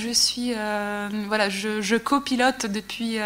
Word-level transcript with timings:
je 0.00 0.10
suis 0.10 0.52
voilà, 1.28 1.48
je, 1.48 1.96
copilote 1.96 2.66
depuis 2.66 3.18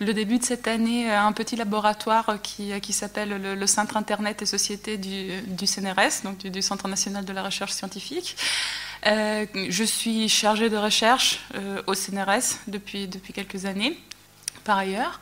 le 0.00 0.12
début 0.12 0.38
de 0.38 0.44
cette 0.44 0.66
année 0.66 1.10
un 1.10 1.32
petit 1.32 1.56
laboratoire 1.56 2.38
qui, 2.42 2.72
qui 2.80 2.92
s'appelle 2.92 3.56
le, 3.58 3.66
Centre 3.66 3.96
Internet 3.96 4.42
et 4.42 4.46
Société 4.46 4.96
du, 4.96 5.40
du 5.46 5.66
CNRS, 5.66 6.22
donc 6.24 6.38
du, 6.38 6.62
Centre 6.62 6.88
national 6.88 7.24
de 7.24 7.32
la 7.32 7.42
recherche 7.42 7.72
scientifique. 7.72 8.36
je 9.04 9.84
suis 9.84 10.28
chargée 10.28 10.70
de 10.70 10.76
recherche 10.76 11.40
au 11.86 11.94
CNRS 11.94 12.58
depuis, 12.66 13.06
depuis 13.06 13.32
quelques 13.32 13.66
années 13.66 13.98
par 14.64 14.78
ailleurs. 14.78 15.20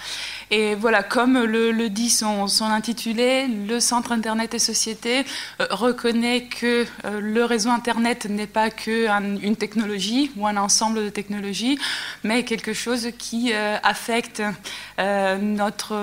Et 0.51 0.75
voilà, 0.75 1.03
comme 1.03 1.43
le, 1.43 1.89
dit 1.89 2.11
son, 2.11 2.47
intitulé, 2.61 3.47
le 3.49 3.81
Centre 3.81 4.13
Internet 4.13 4.55
et 4.55 4.59
Société 4.59 5.25
euh, 5.61 5.67
reconnaît 5.71 6.45
que 6.45 6.87
euh, 7.05 7.21
le 7.21 7.45
réseau 7.45 7.71
Internet 7.71 8.27
n'est 8.27 8.47
pas 8.47 8.71
qu'une 8.71 9.57
technologie 9.57 10.31
ou 10.37 10.47
un 10.47 10.57
ensemble 10.57 11.05
de 11.05 11.09
technologies, 11.09 11.79
mais 12.23 12.45
quelque 12.45 12.73
chose 12.73 13.09
qui 13.19 13.53
euh, 13.53 13.77
affecte 13.83 14.43
notre 14.99 15.95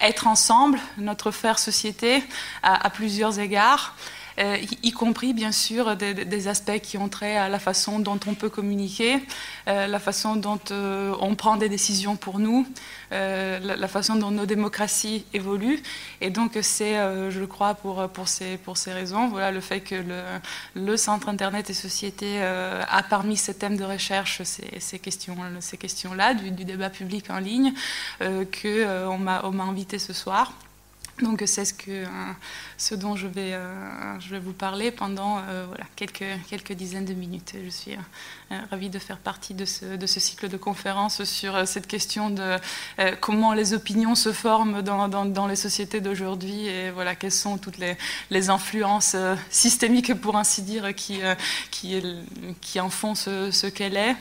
être 0.00 0.26
ensemble, 0.26 0.78
notre 0.98 1.30
faire 1.30 1.58
société 1.58 2.22
à 2.62 2.90
plusieurs 2.90 3.38
égards. 3.38 3.94
Euh, 4.38 4.56
y, 4.82 4.92
compris 4.92 5.32
bien 5.32 5.50
sûr 5.50 5.96
des, 5.96 6.48
aspects 6.48 6.78
qui 6.80 6.96
ont 6.96 7.08
trait 7.08 7.36
à 7.36 7.48
la 7.48 7.58
façon 7.58 7.98
dont 7.98 8.20
on 8.26 8.34
peut 8.34 8.48
communiquer, 8.48 9.20
euh, 9.66 9.88
la 9.88 9.98
façon 9.98 10.36
dont 10.36 10.60
euh, 10.70 11.12
on 11.20 11.34
prend 11.34 11.56
des 11.56 11.68
décisions 11.68 12.14
pour 12.14 12.38
nous, 12.38 12.66
la, 13.10 13.88
façon 13.88 14.14
dont 14.14 14.30
nos 14.30 14.46
démocraties 14.46 15.24
évoluent. 15.34 15.82
Et 16.20 16.30
donc 16.30 16.56
c'est, 16.62 16.94
je 17.30 17.44
crois, 17.44 17.74
pour, 17.74 18.08
pour, 18.10 18.28
ces, 18.28 18.58
pour 18.58 18.76
ces 18.76 18.92
raisons, 18.92 19.28
voilà, 19.28 19.50
le 19.50 19.60
fait 19.60 19.80
que 19.80 19.96
le, 20.74 20.96
Centre 20.96 21.28
Internet 21.28 21.70
et 21.70 21.74
Société 21.74 22.40
a 22.40 23.02
parmi 23.08 23.36
ses 23.36 23.54
thèmes 23.54 23.76
de 23.76 23.84
recherche 23.84 24.42
ces, 24.42 24.80
ces 24.80 24.98
questions, 24.98 25.36
ces 25.60 25.76
questions-là, 25.76 26.34
du, 26.34 26.50
du, 26.50 26.64
débat 26.64 26.90
public 26.90 27.30
en 27.30 27.38
ligne, 27.38 27.72
qu'on 28.20 29.18
m'a 29.18 29.42
invité 29.42 29.98
ce 29.98 30.12
soir. 30.12 30.52
Donc 31.22 31.42
c'est 31.46 31.64
ce, 31.64 31.74
que, 31.74 31.90
euh, 31.90 32.06
ce 32.76 32.94
dont 32.94 33.16
je 33.16 33.26
vais, 33.26 33.54
euh, 33.54 34.20
je 34.20 34.30
vais 34.30 34.38
vous 34.38 34.52
parler 34.52 34.90
pendant 34.90 35.38
euh, 35.48 35.66
quelques, 35.96 36.72
dizaines 36.72 37.04
de 37.04 37.14
minutes. 37.14 37.54
Ravie 38.70 38.90
de 38.90 38.98
faire 38.98 39.18
partie 39.18 39.54
de 39.54 39.64
ce, 39.64 39.96
de 39.96 40.06
ce, 40.06 40.20
cycle 40.20 40.48
de 40.48 40.56
conférences 40.56 41.24
sur 41.24 41.66
cette 41.66 41.86
question 41.86 42.30
de 42.30 42.56
comment 43.20 43.52
les 43.52 43.74
opinions 43.74 44.14
se 44.14 44.32
forment 44.32 44.82
dans, 44.82 45.08
dans, 45.08 45.46
les 45.46 45.56
sociétés 45.56 46.00
d'aujourd'hui 46.00 46.66
et 46.66 46.90
voilà, 46.90 47.14
quelles 47.14 47.32
sont 47.32 47.58
toutes 47.58 47.78
les, 47.78 47.96
les, 48.30 48.50
influences 48.50 49.16
systémiques, 49.50 50.14
pour 50.14 50.36
ainsi 50.36 50.62
dire, 50.62 50.94
qui, 50.94 51.20
qui, 51.70 52.02
qui 52.60 52.80
en 52.80 52.90
font 52.90 53.14
ce, 53.14 53.50
ce 53.50 53.66
qu'elle 53.66 53.96
est. 53.96 54.16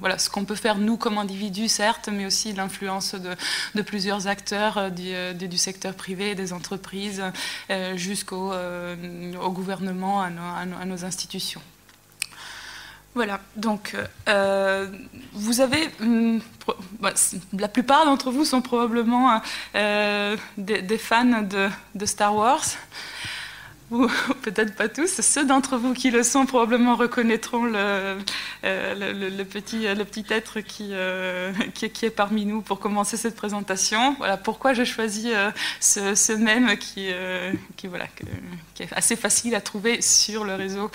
Voilà, 0.00 0.18
ce 0.18 0.30
qu'on 0.30 0.44
peut 0.44 0.54
faire 0.54 0.78
nous 0.78 0.96
comme 0.96 1.18
individus, 1.18 1.68
certes, 1.68 2.08
mais 2.12 2.26
aussi 2.26 2.52
l'influence 2.52 3.14
de, 3.14 3.34
de 3.74 3.82
plusieurs 3.82 4.26
acteurs 4.26 4.78
euh, 4.78 5.32
du, 5.32 5.58
secteur 5.58 5.94
privé, 5.94 6.34
des 6.34 6.52
entreprises, 6.52 7.22
euh, 7.70 7.96
jusqu'au 7.96 8.52
euh, 8.52 8.96
gouvernement, 9.50 10.22
à 10.22 10.86
nos, 10.86 11.04
institutions. 11.04 11.62
Voilà, 13.14 13.40
donc 13.56 13.94
vous 15.34 15.60
avez, 15.60 15.90
hum, 16.00 16.40
bah, 16.98 17.12
la 17.58 17.68
plupart 17.68 18.06
d'entre 18.06 18.30
vous 18.30 18.44
sont 18.44 18.62
probablement 18.62 19.42
des, 20.56 20.98
fans 20.98 21.42
de 21.42 22.06
Star 22.06 22.34
Wars 22.34 22.64
ou 23.92 24.08
peut-être 24.42 24.74
pas 24.74 24.88
tous, 24.88 25.20
ceux 25.20 25.44
d'entre 25.44 25.76
vous 25.76 25.92
qui 25.92 26.10
le 26.10 26.22
sont 26.22 26.46
probablement 26.46 26.96
reconnaîtront 26.96 27.64
le, 27.64 28.18
euh, 28.64 28.94
le, 28.94 29.44
petit, 29.44 29.86
être 30.30 30.58
euh, 30.80 31.52
qui, 31.74 32.06
est 32.06 32.10
parmi 32.10 32.46
nous 32.46 32.62
pour 32.62 32.80
commencer 32.80 33.16
cette 33.16 33.36
présentation. 33.36 34.14
Voilà 34.18 34.36
pourquoi 34.36 34.72
j'ai 34.72 34.86
choisi 34.86 35.32
euh, 35.32 35.50
ce, 35.78 36.14
ce, 36.14 36.32
même 36.32 36.76
qui, 36.78 37.08
voilà, 37.84 38.06
qui, 38.74 38.82
est 38.82 38.92
assez 38.94 39.14
facile 39.14 39.54
à 39.54 39.60
trouver 39.60 40.00
sur 40.00 40.44
le 40.44 40.54
réseau. 40.54 40.90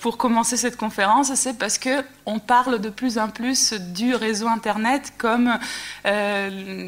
pour 0.00 0.18
commencer 0.18 0.56
cette 0.56 0.76
conférence, 0.76 1.32
c'est 1.34 1.56
parce 1.56 1.78
qu'on 2.24 2.38
parle 2.38 2.80
de 2.80 2.88
plus 2.88 3.18
en 3.18 3.28
plus 3.28 3.72
du 3.72 4.14
réseau 4.14 4.48
Internet 4.48 5.12
comme, 5.18 5.58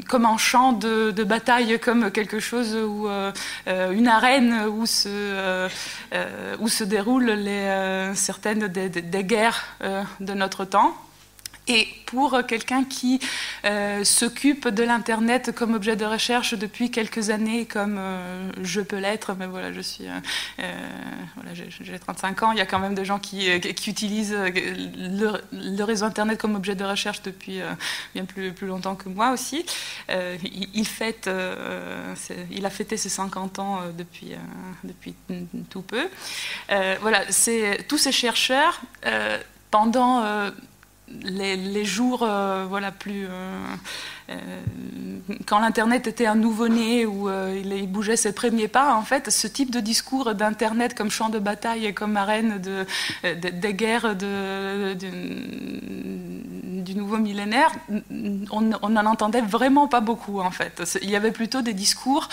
comme 0.09 0.25
un 0.25 0.37
champ 0.37 0.73
de, 0.73 1.25
bataille, 1.25 1.79
comme 1.79 2.11
quelque 2.11 2.41
chose 2.41 2.75
où 2.77 3.09
une 3.67 4.09
arène 4.09 4.67
où 4.67 4.85
euh, 5.07 5.69
euh, 6.15 6.69
se 6.69 6.85
déroulent 6.85 7.31
euh, 7.31 8.15
certaines 8.15 8.67
des, 8.69 9.25
guerres 9.25 9.65
de 10.21 10.35
notre 10.35 10.65
temps. 10.65 10.95
Et 11.69 11.89
pour 12.07 12.41
quelqu'un 12.47 12.85
qui 12.85 13.19
euh, 13.65 14.05
s'occupe 14.05 14.69
de 14.69 14.85
l'Internet 14.85 15.53
comme 15.53 15.75
objet 15.75 15.97
de 15.97 16.05
recherche 16.05 16.55
depuis 16.55 16.93
quelques 16.93 17.31
années, 17.31 17.65
comme 17.65 17.97
euh, 17.99 18.51
je 18.63 18.81
peux 18.81 18.99
l'être, 18.99 19.35
mais 19.37 19.47
voilà, 19.47 19.73
je 19.73 19.81
suis, 19.81 20.07
euh, 20.07 20.73
voilà, 21.35 21.51
j'ai 21.55 21.99
35 21.99 22.43
ans, 22.45 22.53
il 22.53 22.59
y 22.59 22.61
a 22.61 22.67
quand 22.67 22.79
même 22.79 22.95
des 22.95 23.05
gens 23.05 23.19
qui, 23.19 23.49
utilisent 23.49 24.37
le, 24.37 25.83
réseau 25.83 26.07
Internet 26.07 26.39
comme 26.39 26.55
objet 26.55 26.77
de 26.77 26.85
recherche 26.85 27.23
depuis 27.23 27.61
bien 28.15 28.25
plus, 28.25 28.53
plus 28.53 28.67
longtemps 28.67 28.95
que 28.95 29.09
moi 29.09 29.31
aussi. 29.31 29.65
Il, 30.09 30.87
fête, 30.87 31.29
il 32.51 32.67
a 32.67 32.71
fêté 32.71 32.97
ses 32.97 33.09
50 33.09 33.59
ans 33.59 33.81
depuis, 33.97 34.33
depuis 34.85 35.15
tout 35.71 35.83
peu. 35.83 36.09
voilà, 37.01 37.25
tous 37.89 37.99
ces 37.99 38.13
chercheurs 38.13 38.81
pendant 39.71 40.51
les, 41.09 41.85
jours 41.85 42.23
euh, 42.23 42.67
voilà, 42.69 42.93
plus, 42.93 43.27
euh, 43.29 43.67
quand 45.47 45.61
l'Internet 45.61 46.07
était 46.07 46.27
un 46.27 46.35
nouveau-né 46.35 47.07
où 47.07 47.29
euh, 47.29 47.63
il, 47.65 47.89
bougeait 47.89 48.17
ses 48.17 48.33
premiers 48.33 48.69
pas, 48.69 48.95
en 48.95 49.03
fait, 49.03 49.31
ce 49.31 49.47
type 49.47 49.71
de 49.71 49.81
discours 49.81 50.35
d'Internet 50.35 50.95
comme 50.95 51.11
champ 51.11 51.29
de 51.29 51.39
bataille 51.39 51.87
et 51.87 51.93
comme 51.93 52.17
arène 52.17 52.61
euh, 52.67 52.85
des 53.35 53.75
guerres 53.75 54.17
du 54.17 54.27
nouveau 56.95 57.19
millénaire, 57.19 57.73
on 58.51 58.61
n'en 58.61 59.07
entendait 59.07 59.41
vraiment 59.41 59.89
pas 59.89 60.01
beaucoup, 60.01 60.41
en 60.41 60.51
fait. 60.51 60.99
Il 61.03 61.11
y 61.11 61.17
avait 61.17 61.33
plutôt 61.33 61.63
des 61.63 61.75
discours 61.75 62.29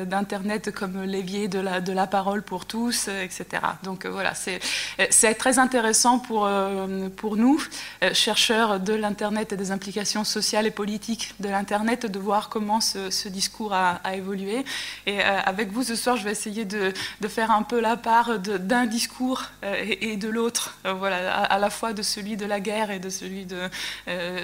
d'Internet 0.05 0.71
comme 0.71 1.03
l'évier 1.03 1.47
de 1.47 1.59
la, 1.59 1.81
de 1.81 1.93
la 1.93 2.07
parole 2.07 2.41
pour 2.41 2.65
tous, 2.65 3.07
etc. 3.07 3.45
Donc 3.83 4.04
voilà, 4.09 4.33
c'est 4.35 5.33
très 5.33 5.59
intéressant 5.59 6.19
pour, 6.19 6.45
euh, 6.45 7.09
pour 7.09 7.37
nous, 7.37 7.61
euh, 8.03 8.13
chercheurs 8.13 8.79
de 8.79 8.93
l'Internet 8.93 9.53
et 9.53 9.57
des 9.57 9.71
implications 9.71 10.23
sociales 10.23 10.65
et 10.65 10.71
politiques 10.71 11.33
de 11.39 11.49
l'Internet, 11.49 12.05
de 12.05 12.19
voir 12.19 12.49
comment 12.49 12.81
ce, 12.81 13.27
discours 13.27 13.73
a, 13.73 14.01
évolué. 14.13 14.63
Et 15.05 15.19
euh, 15.21 15.39
avec 15.45 15.71
vous 15.71 15.83
ce 15.83 15.95
soir, 15.95 16.17
je 16.17 16.23
vais 16.23 16.31
essayer 16.31 16.65
de, 16.65 16.93
faire 17.27 17.51
un 17.51 17.63
peu 17.63 17.79
la 17.79 17.97
part 17.97 18.39
d'un 18.39 18.85
discours 18.85 19.43
et, 19.63 20.15
de 20.15 20.29
l'autre, 20.29 20.77
voilà, 20.85 21.43
à, 21.43 21.57
la 21.57 21.69
fois 21.69 21.91
de 21.91 22.03
celui 22.03 22.37
de 22.37 22.45
la 22.45 22.59
guerre 22.59 22.91
et 22.91 22.99
de 22.99 23.09
celui 23.09 23.45
de, 23.45 23.67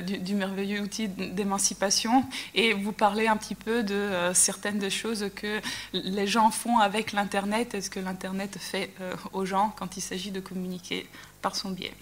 du, 0.01 0.33
merveilleux 0.33 0.81
outil 0.81 1.07
d'émancipation, 1.07 2.25
et 2.55 2.73
vous 2.73 2.91
parler 2.91 3.27
un 3.27 3.37
petit 3.37 3.55
peu 3.55 3.83
de 3.83 4.09
certaines 4.33 4.79
des 4.79 4.89
choses 4.89 5.29
que 5.35 5.61
les 5.93 6.27
gens 6.27 6.49
font 6.49 6.79
avec 6.79 7.13
l'Internet 7.13 7.75
et 7.75 7.81
ce 7.81 7.89
que 7.89 7.99
l'Internet 7.99 8.57
fait 8.59 8.89
aux 9.31 9.45
quand 9.77 9.97
il 9.97 10.01
s'agit 10.01 10.31
de 10.31 10.39
communiquer 10.39 11.07
par 11.41 11.55
son 11.55 11.71
biais. 11.71 11.93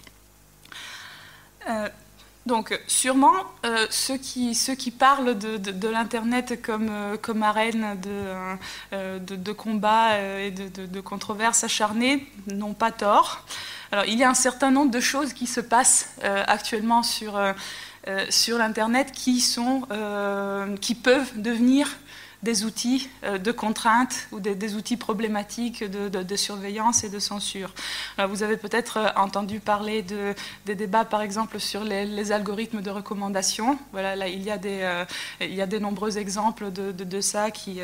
Euh, 1.68 1.88
donc, 2.46 2.78
sûrement, 2.86 3.34
euh, 3.66 3.86
ceux, 3.90 4.16
qui, 4.16 4.54
ceux 4.54 4.74
qui 4.74 4.90
parlent 4.90 5.38
de, 5.38 5.56
de, 5.58 5.88
l'Internet 5.88 6.62
comme, 6.62 6.88
euh, 6.90 7.16
comme 7.18 7.42
arène 7.42 7.98
de, 8.00 9.18
de, 9.36 9.52
combat 9.52 10.18
et 10.18 10.50
de, 10.50 11.00
controverses 11.00 11.64
acharnées 11.64 12.26
n'ont 12.46 12.74
pas 12.74 12.92
tort. 12.92 13.44
Alors, 13.92 14.04
il 14.06 14.18
y 14.18 14.24
a 14.24 14.30
un 14.30 14.34
certain 14.34 14.70
nombre 14.70 14.90
de 14.90 15.00
choses 15.00 15.32
qui 15.32 15.46
se 15.46 15.60
passent 15.60 16.14
actuellement 16.22 17.02
sur, 17.02 17.38
sur 18.30 18.56
l'Internet 18.56 19.12
qui, 19.12 19.40
sont, 19.40 19.82
qui 20.80 20.94
peuvent 20.94 21.32
devenir 21.40 21.88
des 22.42 22.64
outils 22.64 23.08
euh, 23.24 23.38
de 23.38 23.52
contrainte 23.52 24.28
ou 24.32 24.40
des, 24.40 24.74
outils 24.74 24.96
problématiques 24.96 25.84
de, 25.84 26.36
surveillance 26.36 27.04
et 27.04 27.08
de 27.08 27.18
censure. 27.18 27.74
vous 28.28 28.42
avez 28.42 28.56
peut-être 28.56 28.98
euh, 28.98 29.08
entendu 29.16 29.60
parler 29.60 30.02
de, 30.02 30.34
des 30.64 30.74
débats, 30.74 31.04
par 31.04 31.22
exemple, 31.22 31.60
sur 31.60 31.84
les, 31.84 32.32
algorithmes 32.32 32.80
de 32.80 32.90
recommandation. 32.90 33.78
Voilà, 33.92 34.14
là, 34.14 34.28
il 34.28 34.42
y 34.42 34.50
a 34.50 34.58
des, 34.58 34.80
euh, 34.82 35.04
il 35.40 35.54
y 35.54 35.62
a 35.62 35.66
des 35.66 35.80
nombreux 35.80 36.18
exemples 36.18 36.70
de, 36.70 37.20
ça 37.20 37.50
qui, 37.50 37.80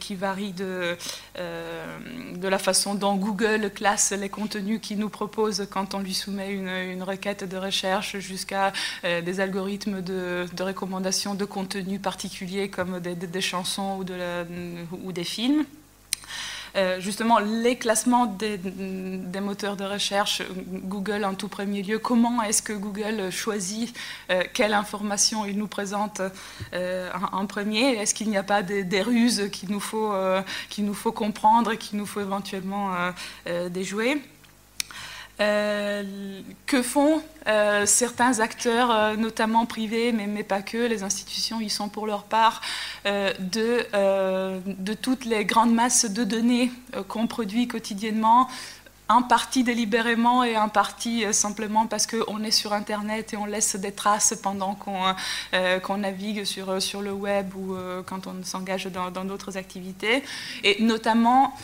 qui 0.00 0.14
varient 0.14 0.52
de, 0.52 0.96
de 1.36 2.48
la 2.48 2.58
façon 2.58 2.94
dont 2.94 3.16
Google 3.16 3.70
classe 3.74 4.12
les 4.12 4.28
contenus 4.28 4.80
qu'il 4.80 4.98
nous 4.98 5.08
propose 5.08 5.66
quand 5.70 5.94
on 5.94 5.98
lui 5.98 6.14
soumet 6.14 6.52
une, 6.52 6.68
une 6.68 7.02
requête 7.02 7.44
de 7.44 7.56
recherche 7.56 8.18
jusqu'à 8.18 8.72
des 9.02 9.40
algorithmes 9.40 10.00
de, 10.00 10.46
recommandation 10.60 11.34
de 11.34 11.44
contenus 11.44 12.00
particuliers 12.00 12.70
comme 12.70 13.00
des, 13.00 13.14
des 13.14 13.40
chansons 13.40 13.65
ou 13.78 15.12
des 15.12 15.24
films. 15.24 15.64
Euh, 16.76 17.00
justement 17.00 17.38
les 17.38 17.76
classements 17.76 18.26
des, 18.26 18.60
moteurs 19.40 19.76
de 19.76 19.84
recherche, 19.84 20.42
Google 20.68 21.24
en 21.24 21.34
tout 21.34 21.48
premier 21.48 21.82
lieu, 21.82 21.98
comment 21.98 22.42
est-ce 22.42 22.60
que 22.60 22.74
Google 22.74 23.30
choisit 23.30 23.96
euh, 24.30 24.42
quelle 24.52 24.74
information 24.74 25.46
il 25.46 25.56
nous 25.56 25.68
présente 25.68 26.20
euh, 26.74 27.10
en, 27.32 27.46
premier? 27.46 27.94
Est-ce 27.96 28.14
qu'il 28.14 28.28
n'y 28.28 28.36
a 28.36 28.42
pas 28.42 28.62
des, 28.62 29.02
ruses 29.02 29.48
qu'il 29.50 29.70
nous, 29.70 29.80
faut, 29.80 30.12
nous 30.78 30.94
faut 30.94 31.12
comprendre 31.12 31.72
et 31.72 31.78
qu'il 31.78 31.98
nous 31.98 32.06
faut 32.06 32.20
éventuellement 32.20 32.90
déjouer? 33.70 34.20
Que 35.38 36.82
font 36.82 37.22
euh, 37.46 37.86
certains 37.86 38.40
acteurs, 38.40 38.90
euh, 38.90 39.16
notamment 39.16 39.66
privés, 39.66 40.12
mais, 40.12 40.42
pas 40.42 40.62
que, 40.62 40.78
les 40.78 41.02
institutions 41.02 41.60
y 41.60 41.70
sont 41.70 41.88
pour 41.88 42.06
leur 42.06 42.24
part, 42.24 42.60
de, 43.04 44.94
toutes 44.94 45.24
les 45.24 45.44
grandes 45.44 45.74
masses 45.74 46.06
de 46.06 46.24
données 46.24 46.72
qu'on 47.08 47.26
produit 47.26 47.68
quotidiennement, 47.68 48.48
en 49.08 49.22
partie 49.22 49.62
délibérément 49.62 50.42
et 50.42 50.56
en 50.56 50.68
partie 50.68 51.32
simplement 51.32 51.86
parce 51.86 52.08
qu'on 52.08 52.42
est 52.42 52.50
sur 52.50 52.72
Internet 52.72 53.32
et 53.32 53.36
on 53.36 53.46
laisse 53.46 53.76
des 53.76 53.92
traces 53.92 54.34
pendant 54.42 54.74
qu'on 54.74 55.96
navigue 55.96 56.42
sur, 56.44 56.82
sur 56.82 57.02
le 57.02 57.12
web 57.12 57.54
ou 57.54 57.76
quand 58.06 58.26
on 58.26 58.42
s'engage 58.42 58.86
dans 58.86 59.24
d'autres 59.24 59.56
activités. 59.56 60.24
Et 60.64 60.82
notamment 60.82 61.54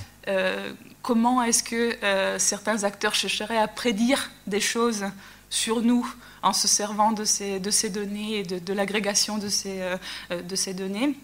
comment 1.02 1.42
est-ce 1.42 1.62
que 1.62 2.02
euh, 2.04 2.38
certains 2.38 2.84
acteurs 2.84 3.14
chercheraient 3.14 3.58
à 3.58 3.68
prédire 3.68 4.30
des 4.46 4.60
choses 4.60 5.04
sur 5.50 5.82
nous 5.82 6.06
en 6.42 6.52
se 6.52 6.66
servant 6.66 7.12
de 7.12 7.24
ces, 7.24 7.60
données 7.90 8.38
et 8.38 8.42
de, 8.42 8.72
l'agrégation 8.72 9.38
de 9.38 9.48
euh, 9.66 9.96
de 10.30 10.56
ces 10.56 10.74
données. 10.74 11.14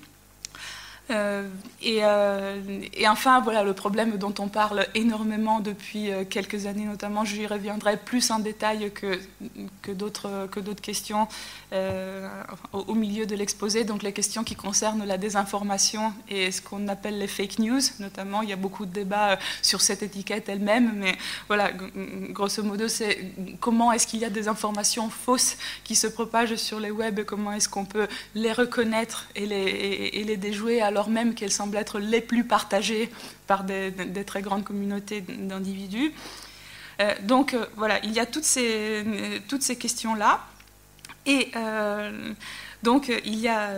Euh, 1.10 1.49
euh, 1.87 2.81
et, 2.93 3.08
enfin, 3.08 3.40
voilà 3.40 3.62
le 3.62 3.72
problème 3.72 4.19
dont 4.19 4.34
on 4.38 4.49
parle 4.49 4.87
énormément 4.94 5.60
depuis 5.60 6.10
euh, 6.10 6.25
quelques 6.28 6.66
années, 6.66 6.84
notamment, 6.84 7.25
j'y 7.25 7.46
reviendrai 7.46 7.96
plus 7.96 8.31
en 8.31 8.38
détail 8.38 8.90
que, 8.93 9.19
que 9.82 9.93
d'autres 9.93 10.81
questions 10.82 11.28
au, 12.72 12.94
milieu 12.94 13.26
de 13.26 13.34
l'exposé, 13.34 13.84
donc 13.84 14.02
les 14.02 14.12
questions 14.12 14.44
qui 14.44 14.55
concernent 14.55 15.05
la 15.05 15.19
désinformation 15.19 16.12
et 16.28 16.50
ce 16.50 16.62
qu'on 16.62 16.88
appelle 16.88 17.19
les 17.19 17.26
fake 17.26 17.58
news, 17.58 17.81
notamment. 18.00 18.43
Il 18.43 18.49
y 18.49 18.52
a 18.52 18.56
beaucoup 18.56 18.87
de 18.87 18.93
débats 18.93 19.38
sur 19.62 19.81
cette 19.81 20.02
étiquette 20.02 20.49
elle-même, 20.49 20.93
mais 20.96 21.16
voilà, 21.46 21.70
grosso 22.31 22.62
modo, 22.62 22.88
c'est 22.88 23.32
comment 23.61 23.93
est-ce 23.93 24.06
qu'il 24.06 24.20
y 24.20 24.25
a 24.25 24.31
des 24.31 24.49
informations 24.49 25.08
fausses 25.11 25.56
qui 25.84 25.94
se 25.94 26.06
propagent 26.06 26.56
sur 26.56 26.81
les 26.81 26.90
web 26.90 27.19
et 27.19 27.25
comment 27.25 27.52
est-ce 27.52 27.69
qu'on 27.69 27.84
peut 27.84 28.08
les 28.34 28.52
reconnaître 28.52 29.26
et 29.37 29.46
les, 29.46 30.11
et 30.12 30.25
les 30.25 30.37
déjouer 30.37 30.81
alors 30.81 30.98
même 31.06 31.35
qu'elles 31.35 31.53
semblent 31.53 31.77
être 31.77 32.00
les 32.00 32.21
plus 32.21 32.43
partagées 32.43 33.11
par 33.47 33.62
des, 33.62 33.93
très 34.27 34.43
grandes 34.43 34.65
communautés 34.65 35.21
d'individus. 35.21 36.12
Euh, 37.00 37.15
donc 37.23 37.55
euh, 37.55 37.65
voilà, 37.77 38.05
il 38.05 38.12
y 38.12 38.19
a 38.19 38.27
toutes 38.27 38.45
ces, 38.45 39.05
toutes 39.47 39.62
ces 39.62 39.77
questions-là. 39.77 40.45
Et 41.27 41.53
euh, 41.55 42.33
donc 42.83 43.12
il 43.25 43.39
y 43.39 43.49
a, 43.49 43.71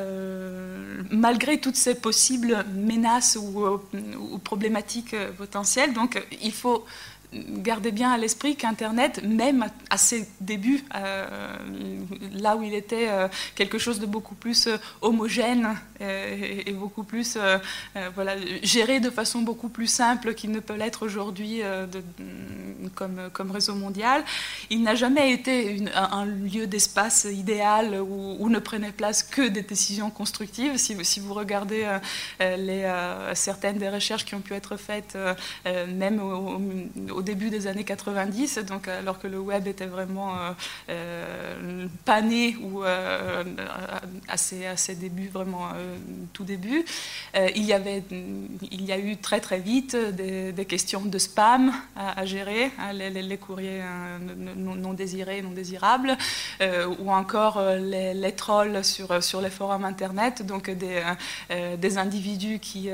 malgré 1.10 1.58
toutes 1.58 1.76
ces 1.76 1.94
possibles 1.94 2.64
menaces 2.74 3.36
ou, 3.40 3.80
ou 4.18 4.38
problématiques 4.38 5.16
potentielles, 5.36 5.92
donc 5.92 6.22
il 6.42 6.52
faut 6.52 6.86
gardez 7.32 7.92
bien 7.92 8.10
à 8.10 8.18
l'esprit 8.18 8.56
qu'Internet, 8.56 9.22
même 9.22 9.66
à 9.88 9.96
ses 9.96 10.28
débuts, 10.40 10.84
euh, 10.94 11.26
là 12.32 12.56
où 12.56 12.62
il 12.62 12.74
était 12.74 13.08
euh, 13.08 13.28
quelque 13.54 13.78
chose 13.78 14.00
de 14.00 14.06
beaucoup 14.06 14.34
plus 14.34 14.66
euh, 14.66 14.76
homogène 15.00 15.76
et, 16.00 16.72
beaucoup 16.72 17.02
plus 17.02 17.36
voilà, 18.14 18.34
géré 18.62 19.00
de 19.00 19.10
façon 19.10 19.42
beaucoup 19.42 19.68
plus 19.68 19.86
simple 19.86 20.32
qu'il 20.32 20.50
ne 20.50 20.60
peut 20.60 20.74
l'être 20.74 21.04
aujourd'hui 21.04 21.60
comme, 22.94 23.28
comme, 23.34 23.50
réseau 23.50 23.74
mondial, 23.74 24.24
il 24.70 24.82
n'a 24.82 24.94
jamais 24.94 25.30
été 25.30 25.84
un, 25.94 26.24
lieu 26.24 26.66
d'espace 26.66 27.26
idéal 27.30 28.00
où, 28.00 28.48
ne 28.48 28.58
prenaient 28.58 28.92
place 28.92 29.22
que 29.22 29.46
des 29.46 29.60
décisions 29.60 30.10
constructives. 30.10 30.78
Si, 30.78 30.96
si 31.04 31.20
vous 31.20 31.34
regardez 31.34 31.86
certaines 33.34 33.76
des 33.76 33.90
recherches 33.90 34.24
qui 34.24 34.34
ont 34.34 34.40
pu 34.40 34.54
être 34.54 34.78
faites, 34.78 35.18
même 35.66 36.18
au 36.22 37.19
début 37.22 37.50
des 37.50 37.66
années 37.66 37.84
90, 37.84 38.58
donc 38.58 38.88
alors 38.88 39.18
que 39.18 39.26
le 39.26 39.38
web 39.38 39.66
était 39.66 39.86
vraiment 39.86 40.36
euh, 40.36 40.52
euh 40.90 41.86
pas 42.04 42.22
né 42.22 42.56
ou 42.60 42.84
euh, 42.84 43.44
à, 44.28 44.36
ses, 44.36 44.94
débuts, 44.94 45.30
vraiment 45.32 45.68
euh, 45.68 45.96
tout 46.32 46.44
début. 46.44 46.84
il, 47.34 47.64
y 47.64 47.72
avait, 47.72 48.02
il 48.70 48.84
y 48.84 48.92
a 48.92 48.98
eu 48.98 49.16
très 49.16 49.40
très 49.40 49.58
vite 49.58 49.96
des, 49.96 50.66
questions 50.66 51.02
de 51.02 51.18
spam 51.18 51.72
à, 51.96 52.24
gérer, 52.24 52.70
hein, 52.78 52.92
les, 52.92 53.36
courriers 53.36 53.82
non, 54.56 54.92
désirés, 54.92 55.42
non 55.42 55.50
désirables, 55.50 56.16
ou 56.98 57.10
encore 57.10 57.62
les, 57.78 58.32
trolls 58.32 58.84
sur, 58.84 59.22
sur 59.22 59.40
les 59.40 59.50
forums 59.50 59.84
internet, 59.84 60.44
donc 60.44 60.70
des, 60.70 61.02
des 61.78 61.98
individus 61.98 62.58
qui, 62.60 62.90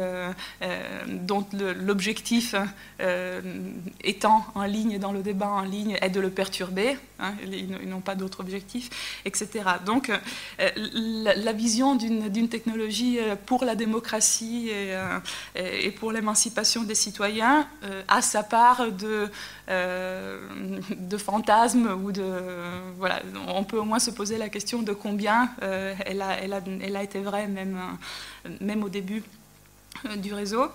dont 1.06 1.46
l'objectif 1.52 2.55
est 3.00 4.15
en 4.24 4.64
ligne, 4.64 4.98
dans 4.98 5.12
le 5.12 5.22
débat 5.22 5.48
en 5.48 5.62
ligne, 5.62 5.98
est 6.00 6.10
de 6.10 6.20
le 6.20 6.30
perturber. 6.30 6.96
Hein, 7.18 7.34
ils 7.50 7.88
n'ont 7.88 8.02
pas 8.02 8.14
d'autre 8.14 8.40
objectif, 8.40 8.90
etc. 9.24 9.48
Donc, 9.86 10.10
euh, 10.10 10.70
la, 11.34 11.52
vision 11.52 11.94
d'une 11.94 12.48
technologie 12.48 13.18
euh, 13.18 13.36
pour 13.36 13.64
la 13.64 13.74
démocratie 13.74 14.68
et, 14.68 14.94
euh, 14.94 15.18
et 15.56 15.90
pour 15.92 16.12
l'émancipation 16.12 16.82
des 16.82 16.94
citoyens 16.94 17.66
a 18.08 18.20
sa 18.20 18.42
part 18.42 18.92
de, 18.92 19.30
de 19.68 21.16
fantasmes 21.16 21.88
ou 22.04 22.12
de. 22.12 22.24
voilà, 22.98 23.22
on 23.48 23.64
peut 23.64 23.78
au 23.78 23.84
moins 23.84 23.98
se 23.98 24.10
poser 24.10 24.36
la 24.36 24.48
question 24.48 24.82
de 24.82 24.92
combien 24.92 25.50
elle, 25.60 26.20
a, 26.22 27.02
été 27.02 27.20
vraie, 27.20 27.48
même 27.48 28.84
au 28.84 28.88
début 28.88 29.22
du 30.16 30.34
réseau. 30.34 30.69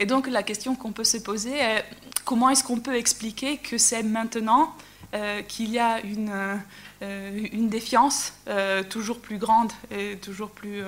Et 0.00 0.06
donc 0.06 0.26
la 0.28 0.42
question 0.42 0.74
qu'on 0.74 0.92
peut 0.92 1.04
se 1.04 1.18
poser 1.18 1.56
est 1.56 1.84
comment 2.24 2.50
est-ce 2.50 2.64
qu'on 2.64 2.80
peut 2.80 2.96
expliquer 2.96 3.58
que 3.58 3.78
c'est 3.78 4.02
maintenant 4.02 4.74
euh, 5.14 5.40
qu'il 5.40 5.70
y 5.70 5.78
a 5.78 6.00
une, 6.02 6.60
euh, 7.00 7.48
une 7.52 7.70
défiance 7.70 8.34
euh, 8.46 8.82
toujours 8.82 9.20
plus 9.20 9.38
grande 9.38 9.72
et 9.90 10.18
toujours 10.18 10.50
plus, 10.50 10.82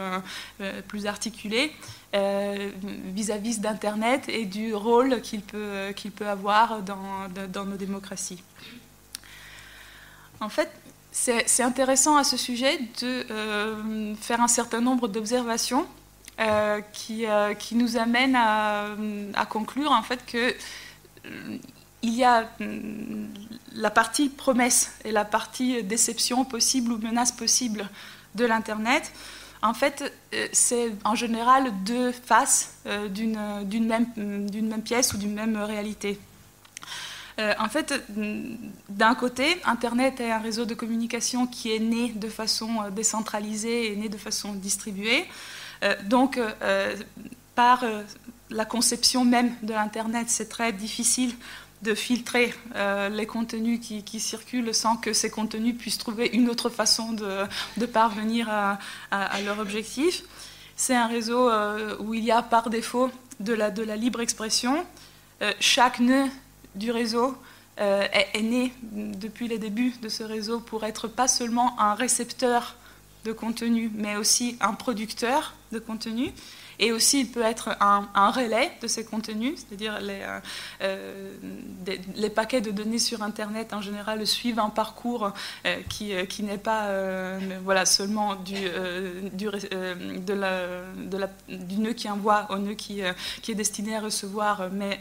plus 0.89 1.07
articulée 1.07 1.73
vis-à-vis 2.13 3.61
d'Internet 3.61 4.29
et 4.29 4.45
du 4.45 4.75
rôle 4.75 5.23
qu'il 5.23 5.41
peut, 5.41 5.93
qu'il 5.97 6.11
peut 6.11 6.29
avoir 6.29 6.83
dans, 6.83 7.29
dans, 7.49 7.65
nos 7.65 7.77
démocraties? 7.77 8.43
En 10.41 10.49
fait, 10.49 10.69
c'est 11.13 11.63
intéressant 11.63 12.17
à 12.17 12.25
ce 12.25 12.37
sujet 12.37 12.79
de 13.01 14.15
faire 14.21 14.41
un 14.41 14.49
certain 14.49 14.81
nombre 14.81 15.09
d'observations 15.09 15.87
euh, 16.41 16.81
qui, 16.95 17.27
euh, 17.27 17.53
qui, 17.53 17.75
nous 17.75 17.99
amène 17.99 18.35
à, 18.35 18.87
à, 19.35 19.45
conclure 19.45 19.93
en 19.93 20.03
fait 20.03 20.25
que 20.25 20.39
euh, 21.27 21.59
il 22.01 22.15
y 22.15 22.25
a 22.25 22.49
la 23.75 23.91
partie 23.91 24.31
promesse 24.31 24.93
et 25.05 25.13
la 25.13 25.27
partie 25.27 25.83
déception 25.83 26.47
possible 26.47 26.93
ou 26.93 26.97
menace 26.97 27.31
possible 27.31 27.87
de 28.37 28.47
l'Internet. 28.47 29.13
En 29.61 29.75
fait, 29.75 30.15
c'est 30.53 30.95
en 31.05 31.15
général 31.15 31.75
deux 31.85 32.11
faces 32.11 32.73
d'une 33.11 33.37
même, 33.87 34.07
même, 34.17 34.83
pièce 34.83 35.13
ou 35.13 35.19
d'une 35.19 35.35
même 35.35 35.59
réalité. 35.59 36.19
en 37.39 37.69
fait, 37.69 38.03
d'un 38.89 39.15
côté, 39.15 39.61
Internet 39.67 40.21
est 40.21 40.31
un 40.31 40.39
réseau 40.39 40.65
de 40.65 40.73
communication 40.73 41.47
qui 41.47 41.71
est 41.71 41.81
né 41.81 42.13
de 42.15 42.31
façon 42.31 42.89
décentralisée 42.91 43.93
et 43.93 43.97
né 43.97 44.09
de 44.09 44.17
façon 44.17 44.55
distribuée. 44.55 45.27
Euh, 45.83 45.95
donc, 46.05 46.39
euh, 46.39 46.97
par 47.55 47.85
euh, 47.85 48.03
la 48.51 48.65
conception 48.65 49.25
même 49.25 49.55
de 49.63 49.73
l'Internet, 49.73 50.27
c'est 50.29 50.49
très 50.49 50.73
difficile 50.73 51.35
de 51.83 51.95
filtrer 51.95 52.53
les 53.11 53.25
contenus 53.25 53.81
qui, 53.81 54.21
circulent 54.21 54.75
sans 54.75 54.99
que 54.99 55.15
ces 55.15 55.31
contenus 55.31 55.75
puissent 55.79 55.97
trouver 55.97 56.29
une 56.35 56.51
autre 56.51 56.69
façon 56.69 57.13
de, 57.13 57.87
parvenir 57.87 58.51
à, 58.51 59.41
leur 59.47 59.59
objectif. 59.59 60.25
C'est 60.77 60.95
un 60.95 61.07
réseau 61.07 61.51
où 62.01 62.13
il 62.13 62.23
y 62.23 62.31
a 62.31 62.43
par 62.43 62.69
défaut 62.69 63.11
de 63.39 63.55
la, 63.55 63.71
de 63.71 63.83
la 63.83 63.97
libre 63.97 64.21
expression. 64.21 64.85
chaque 65.59 66.01
nœud 66.01 66.27
du 66.75 66.91
réseau 66.91 67.35
est, 67.79 68.29
est, 68.35 68.43
né 68.43 68.75
depuis 68.83 69.49
les 69.49 69.59
débuts 69.59 69.95
de 70.03 70.11
ce 70.11 70.23
réseau 70.23 70.61
pour 70.61 70.85
être 70.85 71.09
pas 71.09 71.29
seulement 71.29 71.81
un 71.81 71.95
récepteur 71.95 72.77
de 73.25 73.33
contenu, 73.33 73.91
mais 73.95 74.17
aussi 74.17 74.57
un 74.61 74.73
producteur 74.73 75.55
de 75.73 75.79
contenu. 75.79 76.33
et 76.79 76.93
aussi 76.93 77.21
il 77.21 77.31
peut 77.31 77.43
être 77.43 77.77
un, 77.81 78.31
relais 78.31 78.73
de 78.81 78.87
ces 78.87 79.05
contenus, 79.05 79.55
c'est-à-dire 79.57 80.01
les, 80.01 80.25
les, 82.17 82.31
paquets 82.31 82.63
de 82.63 82.71
données 82.71 82.99
sur 82.99 83.23
Internet 83.23 83.75
en 83.75 83.83
général 83.83 84.27
suivent 84.27 84.59
un 84.59 84.71
parcours 84.71 85.33
qui, 85.91 86.13
qui 86.29 86.43
n'est 86.43 86.59
pas 86.59 86.89
voilà, 87.65 87.85
seulement 87.85 88.35
du, 88.35 88.55
du, 89.35 89.45
de 89.47 90.33
la, 90.33 90.83
de 90.97 91.17
la, 91.19 91.31
du 91.49 91.77
nœud 91.77 91.93
qui 91.93 92.09
envoie 92.09 92.47
au 92.49 92.57
nœud 92.57 92.75
qui, 92.75 93.03
qui 93.43 93.53
est 93.53 93.57
destiné 93.57 93.97
à 93.97 94.01
recevoir, 94.01 94.71
mais 94.73 95.01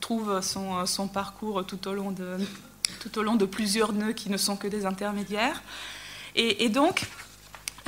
trouve 0.00 0.40
son, 0.42 0.84
son 0.86 1.06
parcours 1.06 1.64
tout 1.64 1.86
au 1.86 1.94
long 1.94 2.10
de 2.10 2.36
tout 3.00 3.18
au 3.18 3.22
long 3.22 3.36
de 3.36 3.44
plusieurs 3.44 3.92
nœuds 3.92 4.12
qui 4.12 4.30
ne 4.30 4.36
sont 4.36 4.56
que 4.56 4.66
des 4.66 4.86
intermédiaires. 4.86 5.62
Et, 6.40 6.68
donc, 6.68 7.02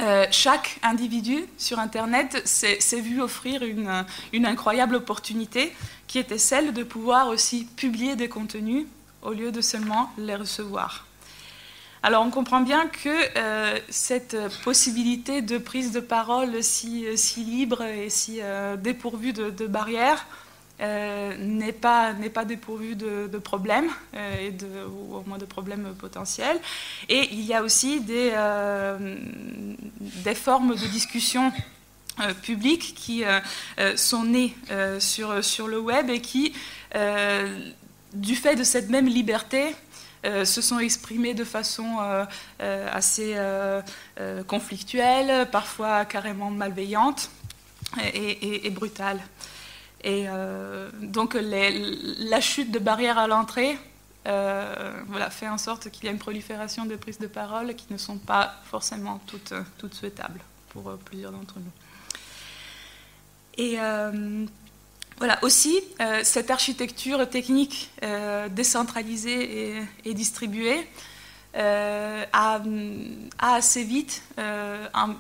euh, 0.00 0.26
chaque 0.33 0.80
individu 0.83 1.45
sur 1.57 1.78
Internet 1.78 2.42
s'est 2.45 3.00
vu 3.00 3.23
offrir 3.23 3.62
une, 3.62 4.45
incroyable 4.45 4.97
opportunité 4.97 5.73
qui 6.09 6.19
était 6.19 6.37
celle 6.37 6.73
de 6.73 6.83
pouvoir 6.83 7.28
aussi 7.28 7.64
publier 7.76 8.16
des 8.16 8.28
contenus 8.28 8.87
au 9.23 9.30
lieu 9.30 9.52
de 9.52 9.61
seulement 9.61 10.11
les 10.19 10.35
recevoir. 10.35 11.07
Alors 12.02 12.25
on 12.25 12.30
comprend 12.30 12.61
bien 12.62 12.88
que 12.88 13.11
euh, 13.37 13.78
cette 13.88 14.37
possibilité 14.64 15.42
de 15.42 15.57
prise 15.57 15.92
de 15.92 16.00
parole 16.00 16.61
si, 16.62 17.07
si 17.16 17.45
libre 17.45 17.83
et 17.83 18.11
si 18.11 18.38
euh, 18.40 18.76
dépourvue 18.76 19.33
de 19.33 19.66
barrières 19.66 20.26
euh, 20.80 21.37
n'est 21.37 21.72
pas, 21.72 22.14
pas 22.32 22.46
dépourvu 22.46 22.96
de, 22.96 23.38
problèmes, 23.38 23.90
euh, 24.16 24.50
ou 24.88 25.16
au 25.16 25.25
moins 25.26 25.37
de 25.37 25.44
problèmes 25.44 25.94
potentiels. 25.99 26.58
Et 27.10 27.28
il 27.32 27.42
y 27.42 27.52
a 27.52 27.62
aussi 27.62 28.00
des, 28.00 28.32
euh, 28.34 29.16
des 30.00 30.34
formes 30.34 30.75
de 30.75 30.87
discussion 30.87 31.52
publiques 32.42 32.94
qui 32.94 33.22
sont 33.96 34.25
nées 34.25 34.54
sur, 34.99 35.42
sur 35.42 35.68
le 35.68 35.78
web 35.78 36.10
et 36.10 36.20
qui, 36.20 36.52
du 38.12 38.37
fait 38.37 38.56
de 38.56 38.64
cette 38.64 38.90
même 38.90 39.06
liberté, 39.06 39.75
se 40.25 40.60
sont 40.60 40.78
exprimées 40.80 41.32
de 41.32 41.44
façon 41.44 41.96
assez 42.58 43.38
conflictuelle, 44.46 45.49
parfois 45.50 46.04
carrément 46.04 46.50
malveillante 46.50 47.30
et 48.12 48.68
brutale. 48.68 49.20
Et 50.02 50.25
euh, 50.28 50.88
donc 51.02 51.35
la 51.35 52.40
chute 52.40 52.71
de 52.71 52.78
barrières 52.78 53.19
à 53.19 53.26
l'entrée 53.26 53.76
euh, 54.26 54.92
voilà, 55.09 55.30
fait 55.30 55.49
en 55.49 55.59
sorte 55.59 55.90
qu'il 55.90 56.04
y 56.04 56.09
a 56.09 56.11
une 56.11 56.19
prolifération 56.19 56.85
de 56.85 56.95
prises 56.97 57.19
de 57.19 57.26
parole 57.26 57.75
qui 57.75 57.87
ne 57.90 57.99
sont 57.99 58.19
pas 58.19 58.54
forcément 58.64 59.21
toutes, 59.26 59.54
toutes 59.78 59.95
souhaitables 59.95 60.40
pour 60.71 60.88
euh, 60.88 60.99
plusieurs 61.04 61.33
d'entre 61.33 61.57
nous. 61.59 61.73
Et 63.59 63.76
voilà, 65.19 65.38
aussi, 65.42 65.78
cette 66.23 66.50
architecture 66.50 67.28
technique 67.28 67.90
décentralisée 68.52 69.85
et, 70.07 70.14
distribuée 70.14 70.88
a, 71.52 72.62
assez 73.38 73.85
vite 73.85 74.23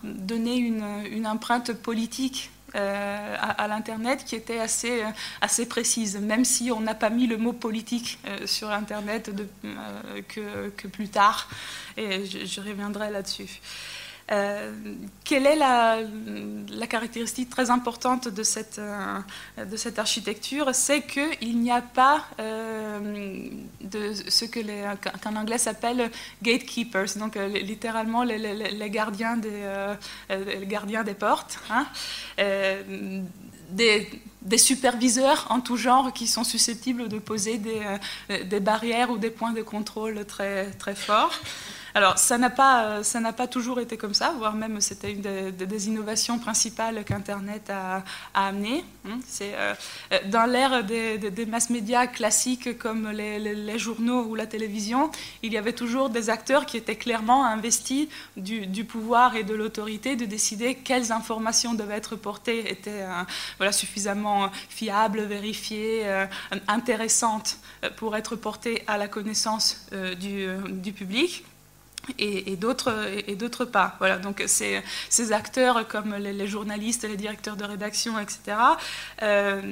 donné 0.02 0.56
une, 0.56 1.04
une, 1.10 1.26
empreinte 1.26 1.74
politique 1.74 2.50
euh, 2.76 3.36
à, 3.40 3.66
l'Internet 3.66 4.24
qui 4.24 4.36
était 4.36 4.60
assez, 4.60 5.02
euh, 5.02 5.08
assez 5.40 5.66
précise, 5.66 6.16
même 6.18 6.44
si 6.44 6.70
on 6.70 6.80
n'a 6.80 6.94
pas 6.94 7.10
mis 7.10 7.26
le 7.26 7.36
mot 7.36 7.52
politique 7.52 8.18
euh, 8.28 8.46
sur 8.46 8.70
Internet 8.70 9.30
que, 10.28 10.86
plus 10.86 11.08
tard, 11.08 11.48
et 11.96 12.24
je 12.24 12.60
reviendrai 12.60 13.10
là-dessus. 13.10 13.60
Euh, 14.32 14.72
quelle 15.24 15.46
est 15.46 15.56
la, 15.56 15.98
caractéristique 16.88 17.50
très 17.50 17.70
importante 17.70 18.28
de 18.28 18.42
cette, 18.44 18.78
euh, 18.78 19.18
architecture? 19.96 20.70
C'est 20.72 21.02
qu'il 21.02 21.60
n'y 21.60 21.70
a 21.70 21.82
pas 21.82 22.24
euh, 22.38 23.48
de 23.80 24.12
ce 24.28 24.44
que 24.44 24.60
qu'en 25.22 25.34
anglais 25.36 25.58
s'appelle 25.58 26.10
gatekeepers, 26.42 27.16
donc 27.16 27.36
littéralement 27.36 28.22
les, 28.22 28.90
gardiens 28.90 29.36
des, 29.36 29.96
gardiens 30.62 31.02
des 31.02 31.14
portes. 31.14 31.58
Hein. 31.70 31.86
Des, 33.70 34.08
des, 34.42 34.58
superviseurs 34.58 35.46
en 35.50 35.60
tout 35.60 35.76
genre 35.76 36.12
qui 36.12 36.26
sont 36.26 36.42
susceptibles 36.42 37.08
de 37.08 37.18
poser 37.20 37.58
des, 37.58 38.44
des 38.44 38.58
barrières 38.58 39.10
ou 39.10 39.18
des 39.18 39.30
points 39.30 39.52
de 39.52 39.62
contrôle 39.62 40.24
très, 40.24 40.72
très 40.72 40.96
forts. 40.96 41.38
Alors, 41.94 42.18
ça 42.18 42.38
n'a 42.38 42.50
pas, 42.50 42.84
euh, 42.84 43.02
ça 43.02 43.20
n'a 43.20 43.32
pas 43.32 43.48
toujours 43.48 43.80
été 43.80 43.96
comme 43.96 44.14
ça, 44.14 44.32
voire 44.36 44.54
même 44.54 44.80
c'était 44.80 45.12
une 45.12 45.50
des, 45.50 45.88
innovations 45.88 46.38
principales 46.38 47.04
qu'Internet 47.04 47.70
a, 47.70 48.04
a 48.34 48.48
amenées. 48.48 48.84
Hein. 49.08 49.18
C'est 49.26 49.54
euh, 49.54 49.74
euh, 50.12 50.18
dans 50.26 50.44
l'ère 50.44 50.84
des, 50.84 51.18
des, 51.18 51.46
mass 51.46 51.70
médias 51.70 52.06
classiques 52.06 52.78
comme 52.78 53.10
les, 53.10 53.78
journaux 53.78 54.24
ou 54.24 54.34
la 54.34 54.46
télévision, 54.46 55.10
il 55.42 55.52
y 55.52 55.58
avait 55.58 55.72
toujours 55.72 56.10
des 56.10 56.28
acteurs 56.28 56.66
qui 56.66 56.76
étaient 56.76 56.96
clairement 56.96 57.44
investis 57.44 58.08
du, 58.36 58.84
pouvoir 58.84 59.36
et 59.36 59.44
de 59.44 59.54
l'autorité 59.54 60.16
de 60.16 60.26
décider 60.26 60.74
quelles 60.74 61.12
informations 61.12 61.74
devaient 61.74 61.96
être 61.96 62.16
portées, 62.16 62.70
étaient 62.70 63.04
voilà, 63.56 63.72
suffisamment 63.72 64.50
fiables, 64.68 65.22
vérifiées, 65.22 66.04
intéressantes 66.68 67.58
pour 67.96 68.16
être 68.16 68.36
portées 68.36 68.82
à 68.86 68.98
la 68.98 69.08
connaissance 69.08 69.86
du, 70.18 70.46
du 70.68 70.92
public 70.92 71.44
et, 72.18 72.52
et 72.52 72.56
d'autres 72.56 73.64
pas. 73.64 73.96
Voilà, 73.98 74.18
donc 74.18 74.42
ces, 74.46 74.82
ces 75.08 75.32
acteurs 75.32 75.86
comme 75.88 76.14
les, 76.14 76.46
journalistes, 76.46 77.04
les 77.04 77.16
directeurs 77.16 77.56
de 77.56 77.64
rédaction, 77.64 78.18
etc., 78.18 78.56
euh, 79.22 79.62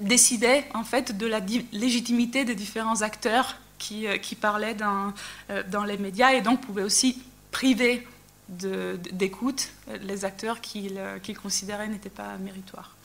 décidaient 0.00 0.64
en 0.74 0.84
fait 0.84 1.16
de 1.16 1.26
la 1.26 1.40
légitimité 1.72 2.44
des 2.44 2.54
différents 2.54 3.02
acteurs 3.02 3.56
qui, 3.78 4.06
euh, 4.06 4.18
qui 4.18 4.34
parlaient 4.34 4.74
dans, 4.74 5.12
euh, 5.50 5.62
dans, 5.70 5.84
les 5.84 5.98
médias 5.98 6.32
et 6.32 6.40
donc 6.40 6.60
pouvaient 6.60 6.82
aussi 6.82 7.22
priver 7.50 8.06
d'écoute 8.48 9.68
les 10.00 10.24
acteurs 10.24 10.62
qu'ils 10.62 10.98
considéraient 11.42 11.86
n'étaient 11.86 12.08
pas 12.08 12.38
méritoires. 12.38 12.96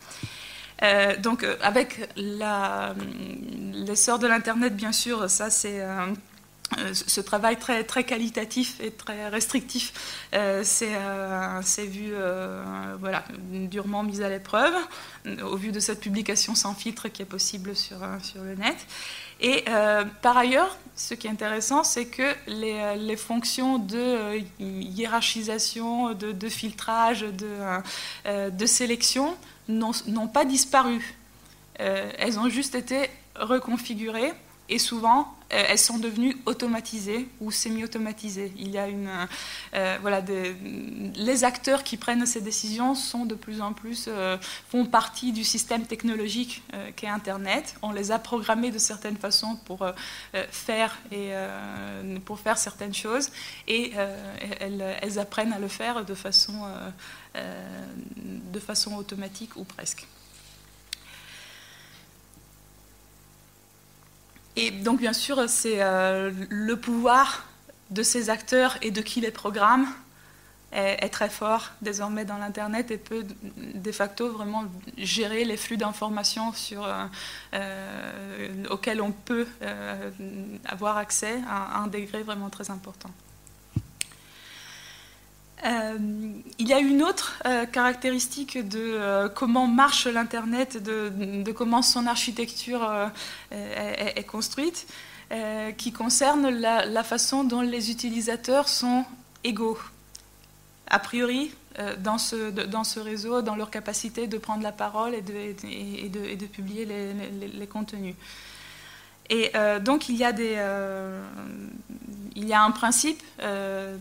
donc 1.19 1.45
avec 1.61 1.99
l'essor 3.75 4.19
de 4.19 4.27
l'Internet, 4.27 4.73
bien 4.73 4.93
sûr, 4.93 5.29
ça 5.29 5.49
c'est 5.49 5.81
euh, 5.81 6.07
ce 6.93 7.21
travail 7.21 7.57
très, 7.57 7.83
très 7.83 8.03
qualitatif 8.03 8.79
et 8.81 8.91
très 8.91 9.27
restrictif 9.27 9.93
euh, 10.33 10.63
euh, 10.81 11.61
s'est 11.61 11.85
vu 11.85 12.13
voilà, 12.99 13.23
durement 13.51 14.03
mis 14.03 14.21
à 14.21 14.29
l'épreuve 14.29 14.73
au 15.43 15.55
vu 15.55 15.71
de 15.71 15.79
cette 15.79 15.99
publication 15.99 16.55
sans 16.55 16.73
filtre 16.73 17.07
qui 17.07 17.21
est 17.21 17.25
possible 17.25 17.75
sur, 17.75 17.97
sur 18.21 18.43
le 18.43 18.55
net. 18.55 18.77
Et 19.41 19.65
par 20.21 20.37
ailleurs, 20.37 20.77
ce 20.95 21.15
qui 21.15 21.27
est 21.27 21.29
intéressant, 21.29 21.83
c'est 21.83 22.05
que 22.05 22.33
les, 22.47 22.95
les, 22.97 23.17
fonctions 23.17 23.77
de 23.77 24.39
hiérarchisation, 24.59 26.13
de, 26.13 26.31
de 26.31 26.49
filtrage, 26.49 27.21
de, 27.21 28.49
de 28.49 28.65
sélection 28.65 29.35
n'ont 29.67 30.27
pas 30.27 30.45
disparu. 30.45 31.15
elles 31.77 32.39
ont 32.39 32.49
juste 32.49 32.75
été 32.75 33.09
reconfigurées 33.35 34.33
et 34.69 34.79
souvent 34.79 35.21
euh, 35.21 35.42
elles 35.53 35.79
sont 35.79 35.97
devenues 35.97 36.37
automatisées 36.45 37.27
ou 37.39 37.51
semi-automatisées. 37.51 38.51
Il 38.57 38.71
y 38.71 38.77
a 38.77 38.87
une, 38.87 39.09
euh, 39.73 39.97
voilà, 40.01 40.21
les 41.15 41.43
acteurs 41.43 41.83
qui 41.83 41.97
prennent 41.97 42.25
ces 42.25 42.41
décisions 42.41 42.95
sont 42.95 43.25
de 43.25 43.35
plus 43.35 43.61
en 43.61 43.73
plus 43.73 44.05
euh, 44.07 44.37
font 44.69 44.85
partie 44.85 45.31
du 45.31 45.43
système 45.43 45.85
technologique 45.85 46.63
qu'est 46.95 47.07
Internet. 47.07 47.75
On 47.81 47.91
les 47.91 48.11
a 48.11 48.19
programmés 48.19 48.71
de 48.71 48.77
certaines 48.77 49.17
façons 49.17 49.57
pour 49.65 49.85
faire 50.49 50.97
et 51.11 51.31
pour 52.25 52.39
faire 52.39 52.57
certaines 52.57 52.93
choses, 52.93 53.29
et 53.67 53.93
elles, 54.59 54.97
elles, 55.01 55.19
apprennent 55.19 55.53
à 55.53 55.59
le 55.59 55.67
faire 55.67 56.05
de 56.05 56.13
façon 56.13 56.65
de 57.35 58.59
façon 58.59 58.95
automatique 58.95 59.55
ou 59.55 59.63
presque. 59.63 60.07
Et 64.55 64.71
donc, 64.71 64.99
bien 64.99 65.13
sûr, 65.13 65.43
c'est 65.47 65.81
euh, 65.81 66.31
le 66.49 66.75
pouvoir 66.75 67.45
de 67.89 68.03
ces 68.03 68.29
acteurs 68.29 68.77
et 68.81 68.91
de 68.91 69.01
qui 69.01 69.21
les 69.21 69.31
programme 69.31 69.87
est, 70.71 71.09
très 71.09 71.29
fort 71.29 71.69
désormais 71.83 72.25
dans 72.25 72.37
l'Internet 72.37 72.89
et 72.89 72.97
peut 72.97 73.23
de 73.75 73.91
facto 73.91 74.31
vraiment 74.31 74.63
gérer 74.97 75.45
les 75.45 75.57
flux 75.57 75.77
d'informations 75.77 76.51
euh, 76.71 77.05
euh, 77.53 78.63
auxquels 78.71 78.99
on 78.99 79.11
peut 79.11 79.45
avoir 80.65 80.97
accès 80.97 81.35
à 81.47 81.79
un 81.79 81.87
degré 81.87 82.23
vraiment 82.23 82.49
très 82.49 82.71
important. 82.71 83.11
Euh, 85.65 85.97
il 86.59 86.67
y 86.67 86.73
a 86.73 86.79
une 86.79 87.03
autre 87.03 87.39
euh, 87.45 87.65
caractéristique 87.65 88.57
de 88.67 88.79
euh, 88.79 89.29
comment 89.29 89.67
marche 89.67 90.07
l'Internet, 90.07 90.81
de, 90.81 91.51
comment 91.51 91.81
son 91.81 92.05
architecture 92.05 93.11
est, 93.51 94.25
construite, 94.27 94.87
qui 95.77 95.91
concerne 95.91 96.49
la, 96.49 97.03
façon 97.03 97.43
dont 97.43 97.61
les 97.61 97.91
utilisateurs 97.91 98.67
sont 98.67 99.05
égaux. 99.43 99.79
A 100.87 100.99
priori, 100.99 101.51
dans, 101.99 102.17
ce, 102.17 102.99
réseau, 102.99 103.41
dans 103.41 103.55
leur 103.55 103.71
capacité 103.71 104.27
de 104.27 104.37
prendre 104.37 104.61
la 104.63 104.71
parole 104.71 105.15
et 105.15 105.21
de, 105.21 106.45
publier 106.45 106.85
les, 106.85 107.67
contenus. 107.67 108.15
Et 109.29 109.51
donc 109.81 110.09
il 110.09 110.15
y 110.15 110.23
a 110.23 110.31
des, 110.31 110.57
il 112.35 112.47
y 112.47 112.53
a 112.53 112.63
un 112.63 112.71
principe 112.71 113.21
euh, 113.41 113.97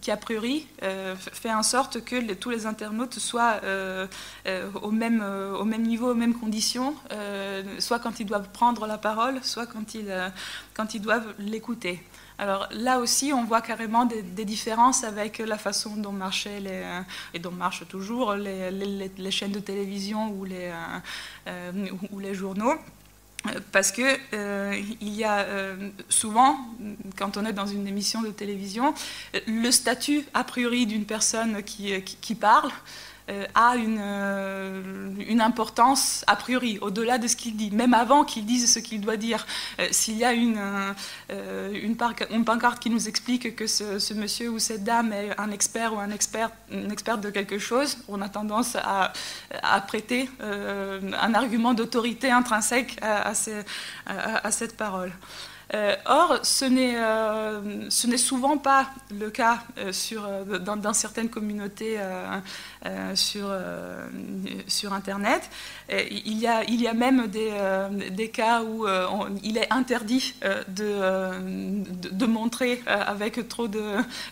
qui, 0.00 0.10
a 0.10 0.16
priori, 0.16 0.66
euh, 0.82 1.14
fait 1.16 1.52
en 1.52 1.62
sorte 1.62 2.02
que 2.04 2.32
tous 2.34 2.50
les 2.50 2.66
internautes 2.66 3.18
soient 3.18 3.60
euh, 3.64 4.06
au, 4.82 4.90
même, 4.90 5.22
au 5.58 5.64
même 5.64 5.82
niveau, 5.82 6.10
aux 6.10 6.14
mêmes 6.14 6.34
conditions, 6.34 6.94
soit 7.78 7.98
quand 7.98 8.20
ils 8.20 8.26
doivent 8.26 8.48
prendre 8.52 8.86
la 8.86 8.98
parole, 8.98 9.42
soit 9.42 9.66
quand 9.66 9.94
ils, 9.94 11.00
doivent 11.00 11.34
l'écouter. 11.38 12.02
Alors 12.38 12.66
là 12.72 12.98
aussi, 12.98 13.32
on 13.32 13.44
voit 13.44 13.60
carrément 13.60 14.06
des, 14.06 14.44
différences 14.44 15.04
avec 15.04 15.38
la 15.38 15.58
façon 15.58 15.96
dont 15.96 16.12
marchaient 16.12 16.62
et 17.32 17.38
dont 17.38 17.52
marchent 17.52 17.86
toujours 17.88 18.34
les, 18.34 19.30
chaînes 19.30 19.52
de 19.52 19.60
télévision 19.60 20.30
ou 20.30 20.44
les 20.44 22.34
journaux 22.34 22.74
parce 23.72 23.92
que 23.92 24.02
euh, 24.32 24.80
il 25.00 25.14
y 25.14 25.24
a 25.24 25.40
euh, 25.40 25.90
souvent, 26.08 26.58
quand 27.16 27.36
on 27.36 27.44
est 27.44 27.52
dans 27.52 27.66
une 27.66 27.86
émission 27.86 28.22
de 28.22 28.30
télévision, 28.30 28.94
le 29.46 29.70
statut 29.70 30.24
a 30.32 30.44
priori 30.44 30.86
d'une 30.86 31.04
personne 31.04 31.62
qui, 31.62 32.02
qui 32.02 32.34
parle 32.34 32.70
euh, 32.70 33.13
a 33.54 33.76
une, 33.76 33.98
euh, 34.00 34.82
une, 35.26 35.40
importance 35.40 36.24
a 36.26 36.36
priori, 36.36 36.78
au-delà 36.82 37.16
de 37.16 37.26
ce 37.26 37.36
qu'il 37.36 37.56
dit, 37.56 37.70
même 37.70 37.94
avant 37.94 38.24
qu'il 38.24 38.44
dise 38.44 38.70
ce 38.70 38.78
qu'il 38.78 39.00
doit 39.00 39.16
dire. 39.16 39.46
Euh, 39.80 39.88
s'il 39.90 40.16
y 40.18 40.24
a 40.24 40.32
une, 40.32 40.60
une, 41.30 41.96
pancarte 41.96 42.80
qui 42.80 42.90
nous 42.90 43.08
explique 43.08 43.56
que 43.56 43.66
ce, 43.66 44.12
monsieur 44.14 44.50
ou 44.50 44.58
cette 44.58 44.84
dame 44.84 45.12
est 45.12 45.38
un 45.38 45.50
expert 45.50 45.94
ou 45.94 45.98
un 45.98 46.10
expert, 46.10 46.50
une 46.70 46.92
experte 46.92 47.22
de 47.22 47.30
quelque 47.30 47.58
chose, 47.58 47.98
on 48.08 48.20
a 48.20 48.28
tendance 48.28 48.76
à, 48.76 49.12
à 49.62 49.80
prêter 49.80 50.28
un 50.40 51.34
argument 51.34 51.72
d'autorité 51.72 52.30
intrinsèque 52.30 52.98
à, 53.00 53.32
cette 53.34 54.76
parole. 54.76 55.12
Euh, 55.72 55.96
or, 56.04 56.40
ce 56.42 56.64
n'est, 56.64 56.96
euh, 56.96 57.88
ce 57.88 58.06
n'est 58.06 58.18
souvent 58.18 58.58
pas 58.58 58.90
le 59.10 59.30
cas 59.30 59.62
euh, 59.78 59.92
sur, 59.92 60.28
dans, 60.60 60.92
certaines 60.92 61.30
communautés 61.30 61.98
sur, 63.14 63.50
sur 64.66 64.92
Internet. 64.92 65.50
il, 65.90 66.38
y 66.38 66.46
a, 66.46 66.64
il 66.64 66.80
y 66.80 66.86
a 66.86 66.92
même 66.92 67.26
des, 67.28 67.52
des 68.10 68.28
cas 68.28 68.62
où 68.62 68.86
il 69.42 69.56
est 69.56 69.72
interdit 69.72 70.34
de, 70.68 72.10
de, 72.10 72.26
montrer 72.26 72.82
avec 72.86 73.48
trop 73.48 73.68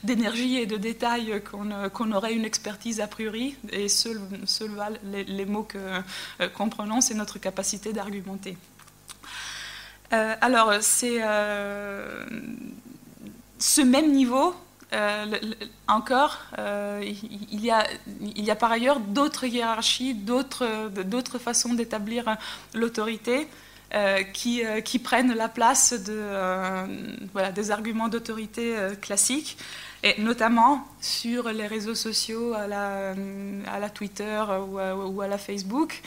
d'énergie 0.04 0.58
et 0.58 0.66
de 0.66 0.76
détails 0.76 1.42
qu'on, 1.50 1.88
qu'on 1.90 2.12
aurait 2.12 2.34
une 2.34 2.44
expertise 2.44 3.00
a 3.00 3.06
priori, 3.06 3.56
et 3.70 3.88
seuls 3.88 4.20
seul 4.44 4.70
les, 5.04 5.46
mots 5.46 5.66
qu'on 6.54 6.68
prononce 6.68 7.10
et 7.10 7.14
notre 7.14 7.38
capacité 7.38 7.92
d'argumenter. 7.92 8.56
Euh, 10.12 10.34
alors, 10.40 10.74
c'est 10.80 11.20
euh, 11.22 12.24
ce 13.58 13.80
même 13.80 14.12
niveau. 14.12 14.54
Euh, 14.92 15.24
encore, 15.88 16.42
il, 17.00 17.64
y 17.64 17.70
a, 17.70 17.86
il 18.20 18.44
y 18.44 18.50
a 18.50 18.56
par 18.56 18.70
ailleurs 18.70 19.00
d'autres 19.00 19.44
hiérarchies, 19.44 20.12
d'autres 20.12 21.38
façons 21.38 21.72
d'établir 21.72 22.36
l'autorité 22.74 23.48
qui, 24.34 24.62
qui, 24.84 24.98
prennent 24.98 25.34
la 25.34 25.48
place 25.48 25.94
de, 25.94 26.20
voilà, 27.32 27.52
des 27.52 27.70
arguments 27.70 28.08
d'autorité 28.08 28.74
classiques 29.00 29.56
et 30.02 30.20
notamment 30.20 30.86
sur 31.00 31.48
les 31.48 31.66
réseaux 31.66 31.94
sociaux 31.94 32.52
à 32.52 32.66
la, 32.66 33.14
à 33.72 33.78
la 33.78 33.88
Twitter 33.88 34.44
ou 34.68 34.78
à, 34.78 34.94
ou 34.94 35.22
à 35.22 35.26
la 35.26 35.38
Facebook. 35.38 36.02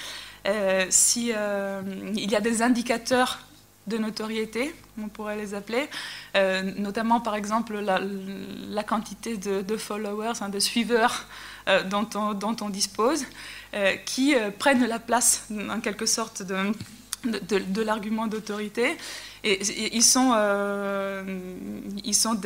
si 0.90 1.32
il 1.32 2.32
y 2.32 2.36
a 2.36 2.42
des 2.42 2.62
indicateurs 2.62 3.40
de 3.88 3.98
notoriété, 3.98 4.74
on 5.02 5.10
pourrait 5.10 5.36
les 5.36 5.54
appeler, 5.54 5.88
euh, 6.36 6.64
notamment 6.78 7.20
par 7.20 7.36
exemple 7.36 7.78
la, 7.80 8.84
quantité 8.84 9.38
de, 9.38 9.78
followers, 9.78 10.34
hein, 10.42 10.50
de 10.50 10.60
suiveurs 10.60 11.26
euh, 11.68 11.84
dont, 11.84 12.08
on, 12.62 12.70
dispose, 12.70 13.26
euh, 13.74 13.96
qui 13.98 14.36
prennent 14.60 14.86
la 14.86 15.00
place 15.00 15.48
en 15.70 15.80
quelque 15.80 16.06
sorte 16.06 16.44
de, 16.44 17.82
l'argument 17.82 18.28
d'autorité. 18.28 18.98
Et, 19.48 19.96
ils 19.96 20.04
sont, 20.04 20.32
euh, 20.36 21.24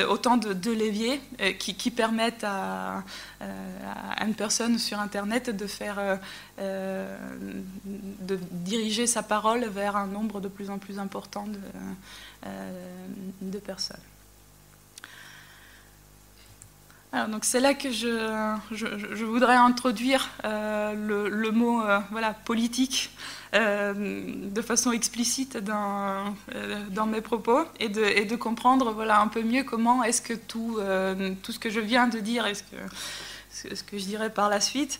autant 0.09 0.35
de, 0.35 0.71
leviers 0.71 1.21
euh, 1.39 1.53
qui, 1.53 1.91
permettent 1.91 2.43
à, 2.43 3.03
euh, 3.41 3.79
à, 4.17 4.25
une 4.25 4.35
personne 4.35 4.77
sur 4.77 4.99
Internet 4.99 5.49
de 5.49 5.65
faire, 5.65 6.19
de 6.57 8.39
diriger 8.51 9.07
sa 9.07 9.23
parole 9.23 9.63
vers 9.65 9.95
un 9.95 10.07
nombre 10.07 10.41
de 10.41 10.49
plus 10.49 10.69
en 10.69 10.77
plus 10.77 10.99
important 10.99 11.47
de, 13.41 13.59
personnes. 13.59 13.97
Alors, 17.13 17.29
donc 17.29 17.45
c'est 17.45 17.61
là 17.61 17.73
que 17.73 17.91
je, 17.91 19.23
voudrais 19.23 19.55
introduire 19.55 20.29
le, 20.43 21.29
le, 21.29 21.51
mot 21.51 21.81
voilà, 22.11 22.33
politique 22.33 23.09
de 23.53 24.61
façon 24.61 24.91
explicite 24.91 25.57
dans, 25.57 26.35
euh, 26.53 27.05
mes 27.07 27.21
propos 27.21 27.61
et 27.79 27.89
de, 27.89 28.35
comprendre 28.35 28.91
voilà, 28.91 29.21
un 29.21 29.27
peu 29.27 29.41
mieux 29.41 29.63
comment 29.63 30.03
est-ce 30.03 30.21
que 30.21 30.33
tout, 30.33 30.77
euh, 30.79 31.33
tout 31.41 31.51
ce 31.51 31.59
que 31.59 31.69
je 31.69 31.79
viens 31.79 32.07
de 32.07 32.19
dire 32.19 32.45
et 32.45 32.53
ce 32.53 32.63
que, 32.63 33.75
ce 33.75 33.83
que 33.83 33.97
je 33.97 34.05
dirais 34.05 34.29
par 34.29 34.49
la 34.49 34.61
suite 34.61 34.99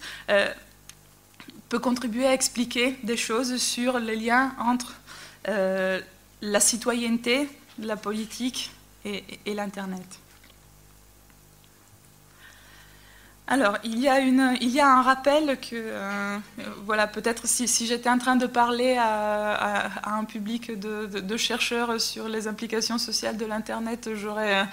peut 1.69 1.79
contribuer 1.79 2.25
à 2.25 2.33
expliquer 2.33 2.95
des 3.03 3.17
choses 3.17 3.57
sur 3.57 3.99
les 3.99 4.15
liens 4.15 4.55
entre 4.59 4.95
la 5.45 6.59
citoyenneté, 6.59 7.47
la 7.77 7.97
politique 7.97 8.71
et 9.05 9.53
l'Internet. 9.53 10.19
Alors, 13.51 13.79
il 13.83 13.97
y, 13.97 14.07
a 14.07 14.19
une, 14.19 14.55
il 14.61 14.69
y 14.69 14.79
a 14.79 14.87
un 14.87 15.01
rappel 15.01 15.57
que, 15.59 15.73
euh, 15.73 16.37
voilà, 16.85 17.07
peut-être 17.07 17.47
si, 17.47 17.65
j'étais 17.87 18.07
en 18.07 18.19
train 18.19 18.35
de 18.35 18.45
parler 18.45 18.95
à, 18.99 19.89
un 20.05 20.23
public 20.23 20.79
de, 20.79 21.37
chercheurs 21.37 21.99
sur 21.99 22.29
les 22.29 22.47
implications 22.47 22.99
sociales 22.99 23.37
de 23.37 23.45
l'Internet, 23.47 24.11
j'aurais 24.13 24.67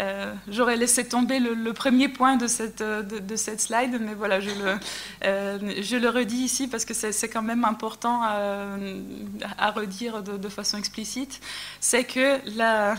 euh, 0.00 0.32
j'aurais 0.48 0.76
laissé 0.76 1.06
tomber 1.06 1.38
le, 1.38 1.72
premier 1.72 2.08
point 2.08 2.36
de 2.36 2.46
cette, 2.46 2.82
de, 2.82 3.36
cette 3.36 3.60
slide, 3.60 3.98
mais 4.00 4.14
voilà, 4.14 4.40
je 4.40 4.48
le, 4.50 4.78
euh, 5.24 5.58
je 5.82 5.96
le 5.96 6.08
redis 6.08 6.44
ici 6.44 6.66
parce 6.66 6.84
que 6.84 6.94
c'est 6.94 7.28
quand 7.28 7.42
même 7.42 7.64
important 7.64 8.22
à, 8.22 9.70
redire 9.70 10.22
de, 10.22 10.48
façon 10.48 10.78
explicite. 10.78 11.40
C'est 11.80 12.04
que 12.04 12.38
là, 12.56 12.96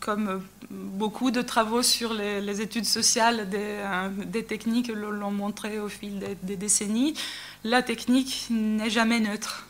comme 0.00 0.42
beaucoup 0.70 1.30
de 1.30 1.42
travaux 1.42 1.82
sur 1.82 2.14
les, 2.14 2.60
études 2.60 2.86
sociales 2.86 3.48
des, 3.48 3.58
euh, 3.58 4.08
des 4.08 4.44
techniques 4.44 4.88
l'ont 4.88 5.30
montré 5.30 5.78
au 5.78 5.88
fil 5.88 6.22
des 6.42 6.56
décennies, 6.56 7.14
la 7.64 7.82
technique 7.82 8.46
n'est 8.50 8.90
jamais 8.90 9.20
neutre. 9.20 9.66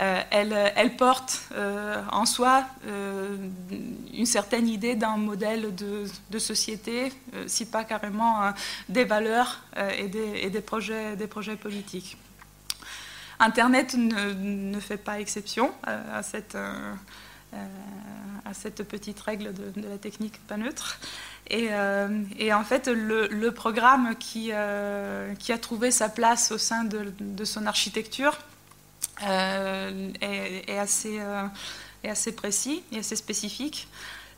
Euh, 0.00 0.22
elle, 0.30 0.96
porte 0.96 1.42
euh, 1.52 2.02
en 2.10 2.26
soi 2.26 2.64
euh, 2.88 3.36
une 4.12 4.26
certaine 4.26 4.68
idée 4.68 4.96
d'un 4.96 5.16
modèle 5.16 5.72
de, 5.74 6.38
société, 6.38 7.12
si 7.46 7.64
pas 7.66 7.84
carrément 7.84 8.52
des 8.88 9.04
valeurs 9.04 9.60
et 9.96 10.08
des, 10.08 10.60
projets, 10.60 11.56
politiques. 11.56 12.16
Internet 13.38 13.94
ne, 13.94 14.80
fait 14.80 14.96
pas 14.96 15.20
exception 15.20 15.72
à 15.84 16.22
cette, 16.24 16.56
petite 18.88 19.20
règle 19.20 19.52
de, 19.54 19.88
la 19.88 19.98
technique 19.98 20.44
pas 20.48 20.56
neutre. 20.56 20.98
Et, 21.50 21.72
en 21.72 22.64
fait, 22.64 22.88
le, 22.88 23.50
programme 23.50 24.16
qui, 24.16 24.50
a 24.50 25.58
trouvé 25.60 25.92
sa 25.92 26.08
place 26.08 26.50
au 26.50 26.58
sein 26.58 26.82
de 26.84 27.44
son 27.44 27.66
architecture 27.66 28.36
euh, 29.22 30.10
est, 30.20 30.78
assez, 30.78 31.20
euh, 31.20 31.46
est, 32.02 32.08
assez, 32.08 32.32
précis 32.32 32.82
et 32.90 32.98
assez 32.98 33.16
spécifique. 33.16 33.88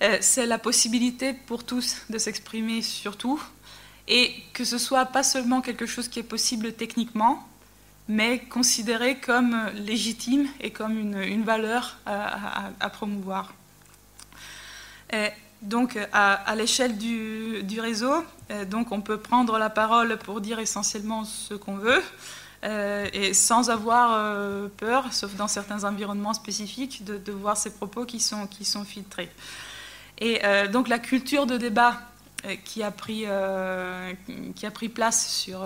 Euh, 0.02 0.18
c'est 0.20 0.44
la 0.44 0.58
possibilité 0.58 1.32
pour 1.32 1.64
tous 1.64 2.02
de 2.10 2.18
s'exprimer 2.18 2.82
sur 2.82 3.16
tout 3.16 3.42
et 4.06 4.34
que 4.52 4.64
ce 4.64 4.76
soit 4.76 5.06
pas 5.06 5.22
seulement 5.22 5.62
quelque 5.62 5.86
chose 5.86 6.08
qui 6.08 6.18
est 6.18 6.22
possible 6.22 6.74
techniquement, 6.74 7.48
mais 8.06 8.40
considéré 8.40 9.16
comme 9.16 9.70
légitime 9.74 10.46
et 10.60 10.70
comme 10.70 10.98
une, 10.98 11.22
une 11.22 11.42
valeur 11.42 11.98
à, 12.06 12.90
promouvoir. 12.90 13.54
donc, 15.62 15.98
à, 16.12 16.34
à 16.34 16.54
l'échelle 16.54 16.98
du, 16.98 17.64
du, 17.64 17.80
réseau, 17.80 18.24
donc 18.68 18.92
on 18.92 19.00
peut 19.00 19.18
prendre 19.18 19.58
la 19.58 19.70
parole 19.70 20.18
pour 20.18 20.40
dire 20.40 20.60
essentiellement 20.60 21.24
ce 21.24 21.54
qu'on 21.54 21.78
veut. 21.78 22.02
Euh, 22.66 23.06
et 23.12 23.32
sans 23.32 23.70
avoir 23.70 24.12
euh, 24.12 24.68
peur, 24.76 25.12
sauf 25.12 25.34
dans 25.36 25.46
certains 25.46 25.84
environnements 25.84 26.34
spécifiques, 26.34 27.04
de, 27.04 27.32
voir 27.32 27.56
ces 27.56 27.70
propos 27.70 28.04
qui 28.04 28.18
sont, 28.18 28.46
qui 28.48 28.64
sont 28.64 28.84
filtrés. 28.84 29.30
Et 30.18 30.44
euh, 30.44 30.66
donc 30.66 30.88
la 30.88 30.98
culture 30.98 31.46
de 31.46 31.58
débat 31.58 32.00
qui 32.64 32.82
a 32.84 32.92
pris, 32.92 33.24
qui 34.54 34.66
a 34.66 34.70
pris 34.70 34.88
place 34.88 35.28
sur, 35.28 35.64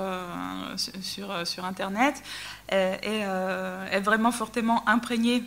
sur, 0.76 1.46
sur 1.46 1.64
Internet 1.66 2.22
est, 2.70 4.00
vraiment 4.00 4.32
fortement 4.32 4.88
imprégné 4.88 5.44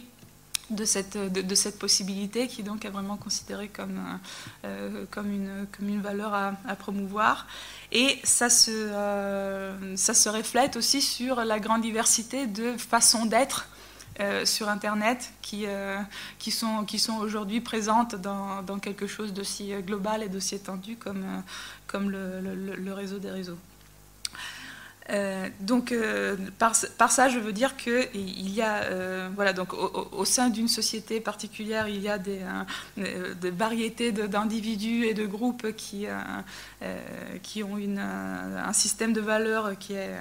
de 0.75 0.85
cette, 0.85 1.17
de, 1.17 1.55
cette, 1.55 1.79
possibilité 1.79 2.47
qui 2.47 2.63
donc 2.63 2.85
est 2.85 2.89
vraiment 2.89 3.17
considérée 3.17 3.67
comme, 3.67 4.19
comme, 5.11 5.31
une, 5.31 5.67
comme 5.75 5.89
une 5.89 6.01
valeur 6.01 6.33
à, 6.33 6.75
promouvoir. 6.75 7.47
Et 7.91 8.19
ça 8.23 8.49
se, 8.49 8.89
ça 9.95 10.13
se 10.13 10.29
reflète 10.29 10.75
aussi 10.75 11.01
sur 11.01 11.43
la 11.43 11.59
grande 11.59 11.81
diversité 11.81 12.47
de 12.47 12.77
façons 12.77 13.25
d'être 13.25 13.67
euh, 14.19 14.45
sur 14.45 14.69
Internet 14.69 15.33
qui, 15.41 15.63
euh, 15.65 15.97
qui 16.37 16.51
sont, 16.51 16.85
qui 16.85 16.99
sont 16.99 17.17
aujourd'hui 17.17 17.61
présentes 17.61 18.13
dans, 18.13 18.61
dans 18.61 18.77
quelque 18.77 19.07
chose 19.07 19.33
d'aussi 19.33 19.73
global 19.81 20.21
et 20.21 20.29
d'aussi 20.29 20.53
étendu 20.53 20.97
comme, 20.97 21.23
euh, 21.23 21.39
comme 21.87 22.11
le, 22.11 22.93
réseau 22.93 23.17
des 23.17 23.31
réseaux. 23.31 23.57
Donc, 25.59 25.93
par, 26.59 26.73
par, 26.97 27.11
ça, 27.11 27.29
je 27.29 27.37
veux 27.37 27.51
dire 27.51 27.75
qu'il 27.75 28.49
y 28.49 28.61
a, 28.61 29.29
voilà, 29.35 29.53
donc 29.53 29.73
au, 29.73 30.25
sein 30.25 30.49
d'une 30.49 30.67
société 30.67 31.19
particulière, 31.19 31.87
il 31.87 32.01
y 32.01 32.09
a 32.09 32.17
des, 32.17 32.39
variétés 33.51 34.11
d'individus 34.11 35.05
et 35.05 35.13
de 35.13 35.25
groupes 35.25 35.73
qui, 35.75 36.05
qui 37.41 37.63
ont 37.63 37.77
une, 37.77 37.99
un 37.99 38.73
système 38.73 39.13
de 39.13 39.21
valeurs 39.21 39.77
qui 39.77 39.93
est 39.93 40.11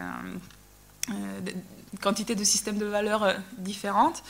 quantité 2.00 2.34
de 2.34 2.44
systèmes 2.44 2.78
de 2.78 2.86
valeurs 2.86 3.24
euh, 3.24 3.34
différentes, 3.58 4.22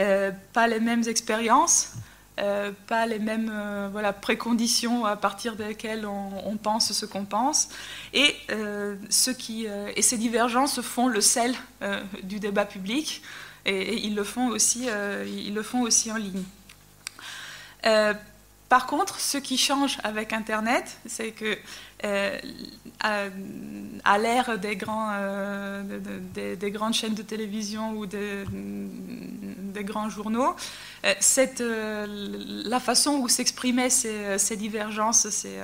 euh, 0.00 0.30
pas 0.52 0.66
les 0.66 0.80
mêmes 0.80 1.06
expériences, 1.06 1.92
euh, 2.40 2.72
pas 2.86 3.06
les 3.06 3.18
mêmes 3.18 3.52
voilà, 3.92 4.12
préconditions 4.12 5.04
à 5.04 5.16
partir 5.16 5.56
desquelles 5.56 6.06
on, 6.06 6.56
pense 6.56 6.92
ce 6.92 7.06
qu'on 7.06 7.24
pense. 7.24 7.68
Et, 8.12 8.34
ce 9.10 9.30
qui, 9.30 9.66
et 9.66 10.02
ces 10.02 10.18
divergences 10.18 10.80
font 10.80 11.08
le 11.08 11.20
sel 11.20 11.54
du 12.22 12.38
débat 12.40 12.64
public 12.64 13.22
et, 13.64 13.96
ils, 13.98 14.14
le 14.14 14.24
font 14.24 14.48
aussi, 14.48 14.88
ils 15.26 15.54
le 15.54 15.62
font 15.62 15.82
aussi 15.82 16.10
en 16.10 16.16
ligne. 16.16 16.44
Par 18.72 18.86
contre, 18.86 19.20
ce 19.20 19.36
qui 19.36 19.58
change 19.58 19.98
avec 20.02 20.32
Internet, 20.32 20.96
c'est 21.04 21.32
que 21.32 21.58
euh, 22.06 22.38
à, 23.04 24.18
l'ère 24.18 24.48
euh, 24.48 25.82
des, 26.56 26.70
grandes 26.70 26.94
chaînes 26.94 27.12
de 27.12 27.20
télévision 27.20 27.90
ou 27.90 28.06
des, 28.06 28.46
grands 29.84 30.08
journaux, 30.08 30.56
euh, 31.04 32.06
la 32.64 32.80
façon 32.80 33.16
où 33.18 33.28
s'exprimaient 33.28 33.90
ces, 33.90 34.38
ces, 34.38 34.56
divergences, 34.56 35.28
ces, 35.28 35.58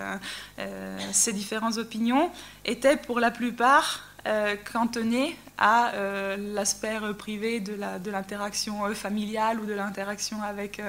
ces 1.11 1.33
différentes 1.33 1.79
opinions, 1.79 2.31
était 2.67 2.99
pour 2.99 3.21
la 3.21 3.31
plupart 3.31 4.05
euh, 4.29 4.57
cantonné 4.73 5.37
à 5.57 5.95
euh, 5.95 6.37
l'aspect 6.53 6.99
privé 7.17 7.61
de 7.61 8.11
l'interaction 8.11 8.85
euh, 8.85 8.93
familiale 8.93 9.59
ou 9.59 9.65
de 9.65 9.73
l'interaction 9.73 10.43
avec 10.43 10.83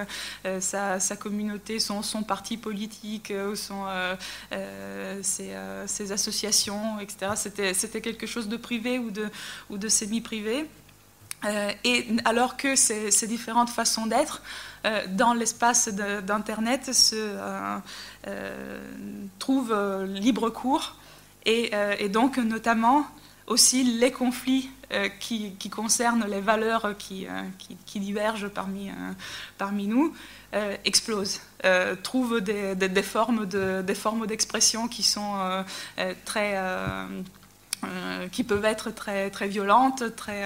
sa, 0.60 1.00
communauté, 1.18 1.80
son, 1.80 2.02
parti 2.24 2.58
politique, 2.58 3.32
son, 3.56 3.86
ses, 5.22 6.12
associations, 6.12 7.00
etc. 7.00 7.32
C'était 7.74 8.02
quelque 8.02 8.28
chose 8.28 8.50
de 8.50 8.58
privé 8.58 9.00
ou 9.00 9.10
de, 9.10 9.30
ou 9.70 9.78
de 9.78 9.88
semi-privé. 9.88 10.66
et 11.86 12.08
alors 12.26 12.58
que 12.58 12.76
ces, 12.76 13.28
différentes 13.28 13.70
façons 13.70 14.06
d'être 14.06 14.42
dans 15.12 15.34
l'espace 15.34 15.88
d'Internet 15.88 16.94
se 16.94 17.36
trouvent 19.40 20.04
libre 20.04 20.50
cours 20.50 20.98
et, 21.46 22.10
donc 22.10 22.38
notamment 22.38 23.06
aussi 23.50 23.84
les 23.84 24.12
conflits 24.12 24.70
euh, 24.92 25.10
qui, 25.20 25.54
concernent 25.70 26.26
les 26.30 26.40
valeurs 26.40 26.96
qui, 26.98 27.28
euh, 27.28 28.00
divergent 28.00 28.48
parmi, 28.48 28.90
euh, 28.90 28.94
parmi 29.58 29.88
nous 29.88 30.14
explosent, 30.84 31.42
trouvent 32.02 32.42
des, 32.42 33.04
formes 33.04 33.46
de, 33.46 33.84
des 33.84 33.94
formes 33.94 34.26
d'expression 34.26 34.88
qui 34.88 35.04
sont 35.04 35.64
très 36.26 36.58
qui 38.32 38.44
peuvent 38.44 38.66
être 38.66 38.90
très, 38.90 39.30
très 39.30 39.48
violentes, 39.48 40.16
très, 40.16 40.44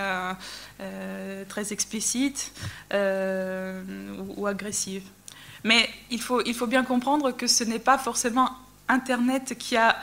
très 1.48 1.72
explicites 1.72 2.52
ou, 2.92 4.34
ou, 4.36 4.46
agressives. 4.46 5.08
Mais 5.64 5.90
il 6.12 6.22
faut, 6.22 6.42
il 6.46 6.54
faut 6.54 6.68
bien 6.68 6.84
comprendre 6.84 7.32
que 7.32 7.48
ce 7.48 7.64
n'est 7.64 7.80
pas 7.80 7.98
forcément 7.98 8.50
Internet 8.90 9.58
qui 9.58 9.78
a 9.78 9.96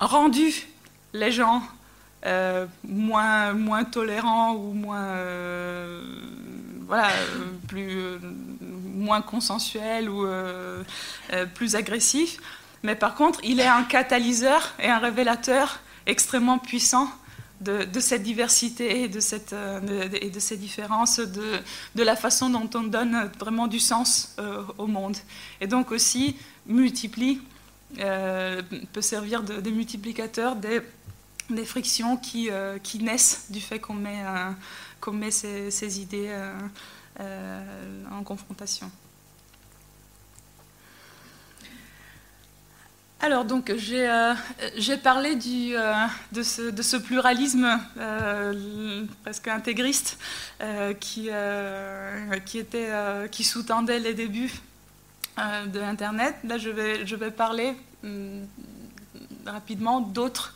rendu 0.00 0.66
les 1.12 1.30
gens 1.30 1.62
euh, 2.26 2.66
moins, 2.82 3.52
moins 3.52 3.84
tolérant 3.84 4.54
ou 4.56 4.72
moins, 4.72 5.04
euh, 5.04 6.02
voilà, 6.88 7.08
plus, 7.68 8.18
moins 8.60 9.22
consensuel 9.22 10.10
ou 10.10 10.26
euh, 10.26 10.82
plus 11.54 11.76
agressif. 11.76 12.38
Mais 12.82 12.96
par 12.96 13.14
contre, 13.14 13.38
il 13.44 13.60
est 13.60 13.66
un 13.68 13.84
catalyseur 13.84 14.74
et 14.80 14.88
un 14.88 14.98
révélateur 14.98 15.78
extrêmement 16.06 16.58
puissant 16.58 17.08
de, 17.60 17.86
cette 18.00 18.24
diversité 18.24 19.02
et 19.02 19.08
de, 19.08 19.20
cette, 19.20 19.54
et 20.20 20.28
de 20.28 20.40
ces 20.40 20.56
différences, 20.56 21.20
de, 21.20 21.60
de, 21.94 22.02
la 22.02 22.16
façon 22.16 22.50
dont 22.50 22.68
on 22.74 22.82
donne 22.82 23.30
vraiment 23.38 23.68
du 23.68 23.78
sens 23.78 24.36
au 24.78 24.86
monde. 24.86 25.16
Et 25.60 25.66
donc 25.66 25.90
aussi 25.90 26.36
multiplie, 26.66 27.40
peut 27.96 29.00
servir 29.00 29.42
de, 29.42 29.60
de 29.60 29.70
multiplicateur 29.70 30.54
des 30.54 30.82
des 31.50 31.64
frictions 31.64 32.16
qui, 32.16 32.50
euh, 32.50 32.78
qui, 32.78 33.02
naissent 33.02 33.46
du 33.50 33.60
fait 33.60 33.78
qu'on 33.78 33.94
met, 33.94 34.22
euh, 34.24 35.12
met 35.12 35.30
ces, 35.30 36.00
idées 36.00 36.34
euh, 37.20 38.04
en 38.10 38.22
confrontation. 38.22 38.90
Alors 43.20 43.46
donc 43.46 43.72
j'ai 43.76 44.96
parlé 44.98 45.36
du, 45.36 45.72
de, 46.32 46.42
ce, 46.42 46.70
de, 46.70 46.82
ce, 46.82 46.96
pluralisme 46.96 47.80
presque 49.22 49.48
intégriste 49.48 50.18
qui, 51.00 51.30
qui, 52.44 52.64
qui 53.30 53.44
sous-tendait 53.44 54.00
les 54.00 54.12
débuts 54.12 54.52
de 55.38 55.80
Internet. 55.80 56.36
Là 56.44 56.58
je 56.58 56.68
vais, 56.68 57.06
je 57.06 57.16
vais 57.16 57.30
parler 57.30 57.74
hum, 58.04 58.46
rapidement 59.46 60.02
d'autres 60.02 60.54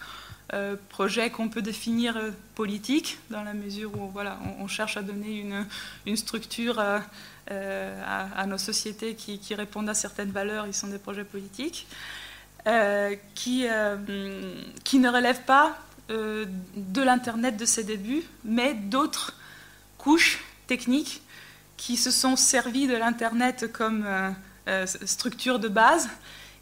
euh, 0.53 0.75
projet 0.89 1.31
qu'on 1.31 1.49
peut 1.49 1.63
définir 1.63 2.17
euh, 2.17 2.31
politique, 2.57 3.19
dans 3.31 3.45
la 3.45 3.55
mesure 3.55 3.95
où 3.95 4.09
voilà, 4.09 4.37
on, 4.59 4.67
cherche 4.67 4.97
à 4.97 5.03
donner 5.03 5.39
une, 5.39 5.65
une 6.07 6.17
structure 6.17 6.81
euh, 6.81 8.05
à, 8.05 8.47
nos 8.47 8.59
sociétés 8.59 9.15
qui, 9.15 9.39
qui, 9.39 9.55
répondent 9.55 9.89
à 9.89 9.95
certaines 9.95 10.33
valeurs, 10.33 10.67
ils 10.67 10.75
sont 10.75 10.89
des 10.89 10.99
projets 10.99 11.23
politiques, 11.25 11.87
qui, 13.35 13.67
qui 14.85 14.99
ne 14.99 15.09
relèvent 15.09 15.45
pas 15.45 15.79
de 16.09 17.03
l'Internet 17.03 17.57
de 17.57 17.65
ses 17.65 17.85
débuts, 17.85 18.25
mais 18.45 18.75
d'autres 18.75 19.35
couches 19.99 20.45
techniques 20.67 21.23
qui 21.77 21.97
se 21.97 22.11
sont 22.11 22.37
servies 22.37 22.87
de 22.87 22.97
l'Internet 22.97 23.73
comme 23.73 24.07
structure 25.07 25.59
de 25.59 25.69
base 25.69 26.09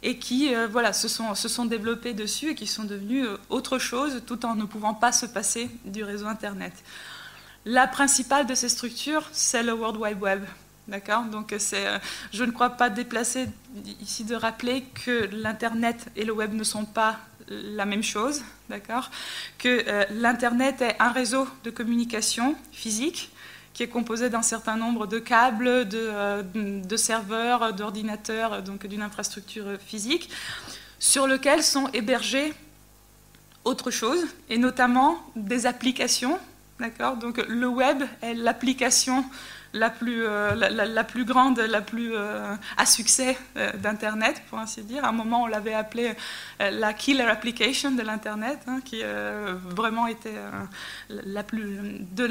et 0.01 0.17
qui 0.17 0.53
euh, 0.53 0.67
voilà, 0.67 0.93
se, 0.93 1.07
sont, 1.07 1.65
développés 1.65 2.13
dessus 2.13 2.51
et 2.51 2.55
qui 2.55 2.67
sont 2.67 2.83
devenus 2.83 3.25
euh, 3.25 3.37
autre 3.49 3.79
chose 3.79 4.21
tout 4.25 4.45
en 4.45 4.55
ne 4.55 4.65
pouvant 4.65 4.93
pas 4.93 5.11
se 5.11 5.25
passer 5.25 5.69
du 5.85 6.03
réseau 6.03 6.27
Internet. 6.27 6.73
La 7.65 7.87
principale 7.87 8.47
de 8.47 8.55
ces 8.55 8.69
structures, 8.69 9.27
c'est 9.31 9.63
le 9.63 9.73
World 9.73 9.97
Wide 9.97 10.21
Web. 10.21 10.45
D'accord? 10.87 11.23
Donc, 11.25 11.53
euh, 11.53 11.99
je 12.31 12.43
ne 12.43 12.51
crois 12.51 12.71
pas 12.71 12.89
déplacé 12.89 13.47
ici 14.01 14.23
de 14.23 14.33
rappeler 14.33 14.85
que 15.05 15.29
l'Internet 15.31 16.07
et 16.15 16.25
le 16.25 16.33
Web 16.33 16.53
ne 16.53 16.63
sont 16.63 16.85
pas 16.85 17.19
la 17.47 17.85
même 17.85 18.01
chose. 18.01 18.41
D'accord? 18.69 19.11
Que 19.57 19.85
l'Internet 20.11 20.81
est 20.81 20.95
un 20.99 21.11
réseau 21.11 21.47
de 21.63 21.69
communication 21.69 22.55
physique 22.71 23.31
qui 23.79 23.83
est 23.83 23.87
composé 23.87 24.29
d'un 24.29 24.41
certain 24.41 24.75
nombre 24.75 25.07
de 25.07 25.19
câbles, 25.19 25.87
de, 25.87 26.09
euh, 26.11 26.97
serveurs, 26.97 27.71
d'ordinateurs, 27.73 28.61
donc 28.61 28.85
d'une 28.85 29.01
infrastructure 29.01 29.79
physique, 29.79 30.29
sur 30.99 31.27
lequel 31.27 31.63
sont 31.63 31.87
hébergés 31.93 32.53
autre 33.63 33.89
chose, 33.89 34.19
et 34.49 34.57
notamment 34.57 35.17
des 35.37 35.65
applications. 35.65 36.37
D'accord? 36.81 37.15
Donc 37.15 37.37
le 37.47 37.67
web 37.69 38.03
est 38.21 38.33
l'application 38.33 39.23
la 39.73 39.89
plus, 39.89 40.25
euh, 40.25 40.55
la, 40.55 41.03
plus 41.03 41.25
grande, 41.25 41.59
la 41.59 41.81
plus 41.81 42.11
euh, 42.13 42.55
à 42.77 42.85
succès 42.85 43.37
euh, 43.57 43.71
d'Internet, 43.73 44.41
pour 44.49 44.59
ainsi 44.59 44.81
dire. 44.81 45.05
À 45.05 45.09
un 45.09 45.11
moment, 45.11 45.43
on 45.43 45.47
l'avait 45.47 45.73
appelé 45.73 46.13
la 46.59 46.93
killer 46.93 47.23
application 47.23 47.91
de 47.91 48.01
l'Internet, 48.01 48.59
hein, 48.67 48.79
qui 48.83 49.01
vraiment 49.65 50.07
était 50.07 50.35
la 51.09 51.43
plus, 51.43 51.77
de, 52.11 52.27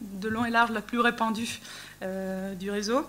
de, 0.00 0.28
long 0.28 0.44
et 0.44 0.50
large 0.50 0.70
la 0.70 0.82
plus 0.82 1.00
répandue 1.00 1.60
du 2.58 2.70
réseau. 2.70 3.06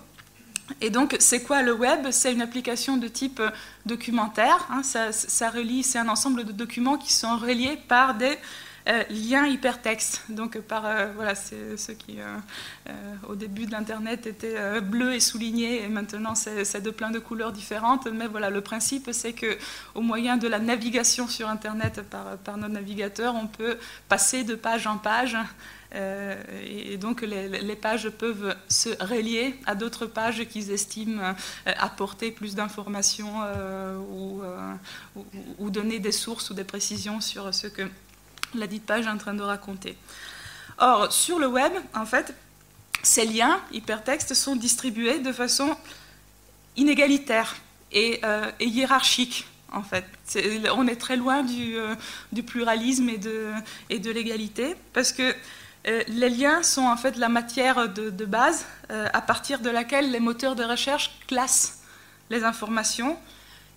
Et 0.80 0.90
donc, 0.90 1.16
c'est 1.20 1.42
quoi 1.42 1.62
le 1.62 1.72
web? 1.72 2.10
C'est 2.10 2.32
une 2.32 2.42
application 2.42 2.96
de 2.96 3.06
type 3.06 3.40
documentaire. 3.84 4.66
Hein. 4.70 4.82
ça, 4.82 5.50
relie, 5.50 5.82
c'est 5.82 5.98
un 5.98 6.08
ensemble 6.08 6.44
de 6.44 6.52
documents 6.52 6.96
qui 6.96 7.12
sont 7.12 7.36
reliés 7.36 7.78
par 7.88 8.14
des 8.14 8.36
euh, 8.88 9.02
liens 9.10 9.46
hypertextes. 9.46 10.22
Donc, 10.28 10.58
par 10.60 10.86
euh, 10.86 11.12
voilà, 11.14 11.34
c'est 11.34 11.76
ceux 11.76 11.94
qui 11.94 12.20
euh, 12.20 12.92
au 13.28 13.34
début 13.34 13.66
de 13.66 13.72
l'internet 13.72 14.26
étaient 14.26 14.80
bleus 14.80 15.14
et 15.14 15.20
soulignés, 15.20 15.82
et 15.82 15.88
maintenant 15.88 16.34
c'est 16.34 16.80
de 16.80 16.90
plein 16.90 17.10
de 17.10 17.18
couleurs 17.18 17.52
différentes. 17.52 18.06
Mais 18.06 18.26
voilà, 18.26 18.50
le 18.50 18.60
principe, 18.60 19.10
c'est 19.12 19.32
que 19.32 19.58
au 19.94 20.00
moyen 20.00 20.36
de 20.36 20.48
la 20.48 20.58
navigation 20.58 21.28
sur 21.28 21.48
internet 21.48 22.02
par, 22.02 22.36
par 22.38 22.56
nos 22.56 22.68
navigateurs, 22.68 23.34
on 23.34 23.46
peut 23.46 23.78
passer 24.08 24.44
de 24.44 24.54
page 24.54 24.86
en 24.86 24.98
page 24.98 25.36
euh, 25.94 26.34
et 26.64 26.96
donc 26.96 27.22
les, 27.22 27.76
pages 27.76 28.08
peuvent 28.10 28.56
se 28.68 28.88
relier 29.02 29.54
à 29.66 29.74
d'autres 29.74 30.06
pages 30.06 30.44
qu'ils 30.46 30.70
estiment 30.72 31.22
euh, 31.22 31.72
apporter 31.78 32.32
plus 32.32 32.54
d'informations 32.54 33.42
euh, 33.44 33.96
ou, 35.58 35.70
donner 35.70 35.98
des 35.98 36.12
sources 36.12 36.50
ou 36.50 36.54
des 36.54 36.64
précisions 36.64 37.20
sur 37.20 37.52
ce 37.54 37.66
que 37.66 37.82
la 38.54 38.66
dite 38.66 38.84
page 38.84 39.06
est 39.06 39.10
en 39.10 39.18
train 39.18 39.34
de 39.34 39.42
raconter. 39.42 39.96
Or, 40.78 41.12
sur 41.12 41.38
le 41.38 41.46
web, 41.46 41.72
en 41.94 42.06
fait, 42.06 42.34
ces 43.02 43.24
liens 43.24 43.60
hypertextes 43.72 44.34
sont 44.34 44.56
distribués 44.56 45.18
de 45.18 45.32
façon 45.32 45.76
inégalitaire 46.76 47.56
et, 47.92 48.20
hiérarchique. 48.60 49.46
En 49.72 49.82
fait, 49.82 50.04
on 50.74 50.86
est 50.86 50.96
très 50.96 51.16
loin 51.16 51.42
du, 51.42 52.42
pluralisme 52.42 53.08
et 53.08 53.18
de, 53.98 54.10
l'égalité 54.10 54.76
parce 54.92 55.12
que 55.12 55.34
euh, 55.86 56.02
les 56.08 56.30
liens 56.30 56.62
sont 56.62 56.82
en 56.82 56.96
fait 56.96 57.16
la 57.16 57.28
matière 57.28 57.88
de, 57.88 58.24
base 58.24 58.66
euh, 58.90 59.06
à 59.12 59.20
partir 59.20 59.60
de 59.60 59.70
laquelle 59.70 60.10
les 60.10 60.20
moteurs 60.20 60.56
de 60.56 60.64
recherche 60.64 61.18
classent 61.28 61.80
les 62.30 62.44
informations. 62.44 63.16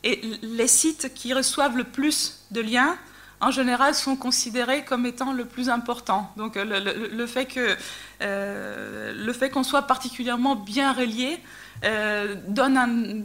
Et 0.04 0.22
les 0.42 0.68
sites 0.68 1.14
qui 1.14 1.34
reçoivent 1.34 1.78
le 1.78 1.84
plus 1.84 2.46
de 2.52 2.62
liens, 2.62 2.98
en 3.42 3.52
général, 3.52 3.96
sont 3.96 4.16
considérés 4.16 4.84
comme 4.84 5.06
étant 5.06 5.32
le 5.32 5.46
plus 5.46 5.70
important. 5.70 6.32
Donc 6.38 6.56
le, 6.56 7.26
fait 7.26 7.46
que 7.46 7.76
euh, 8.22 9.14
le 9.14 9.34
fait 9.34 9.50
qu'on 9.50 9.64
soit 9.64 9.84
particulièrement 9.84 10.56
bien 10.56 10.94
relié 10.94 11.40
donne 12.50 13.24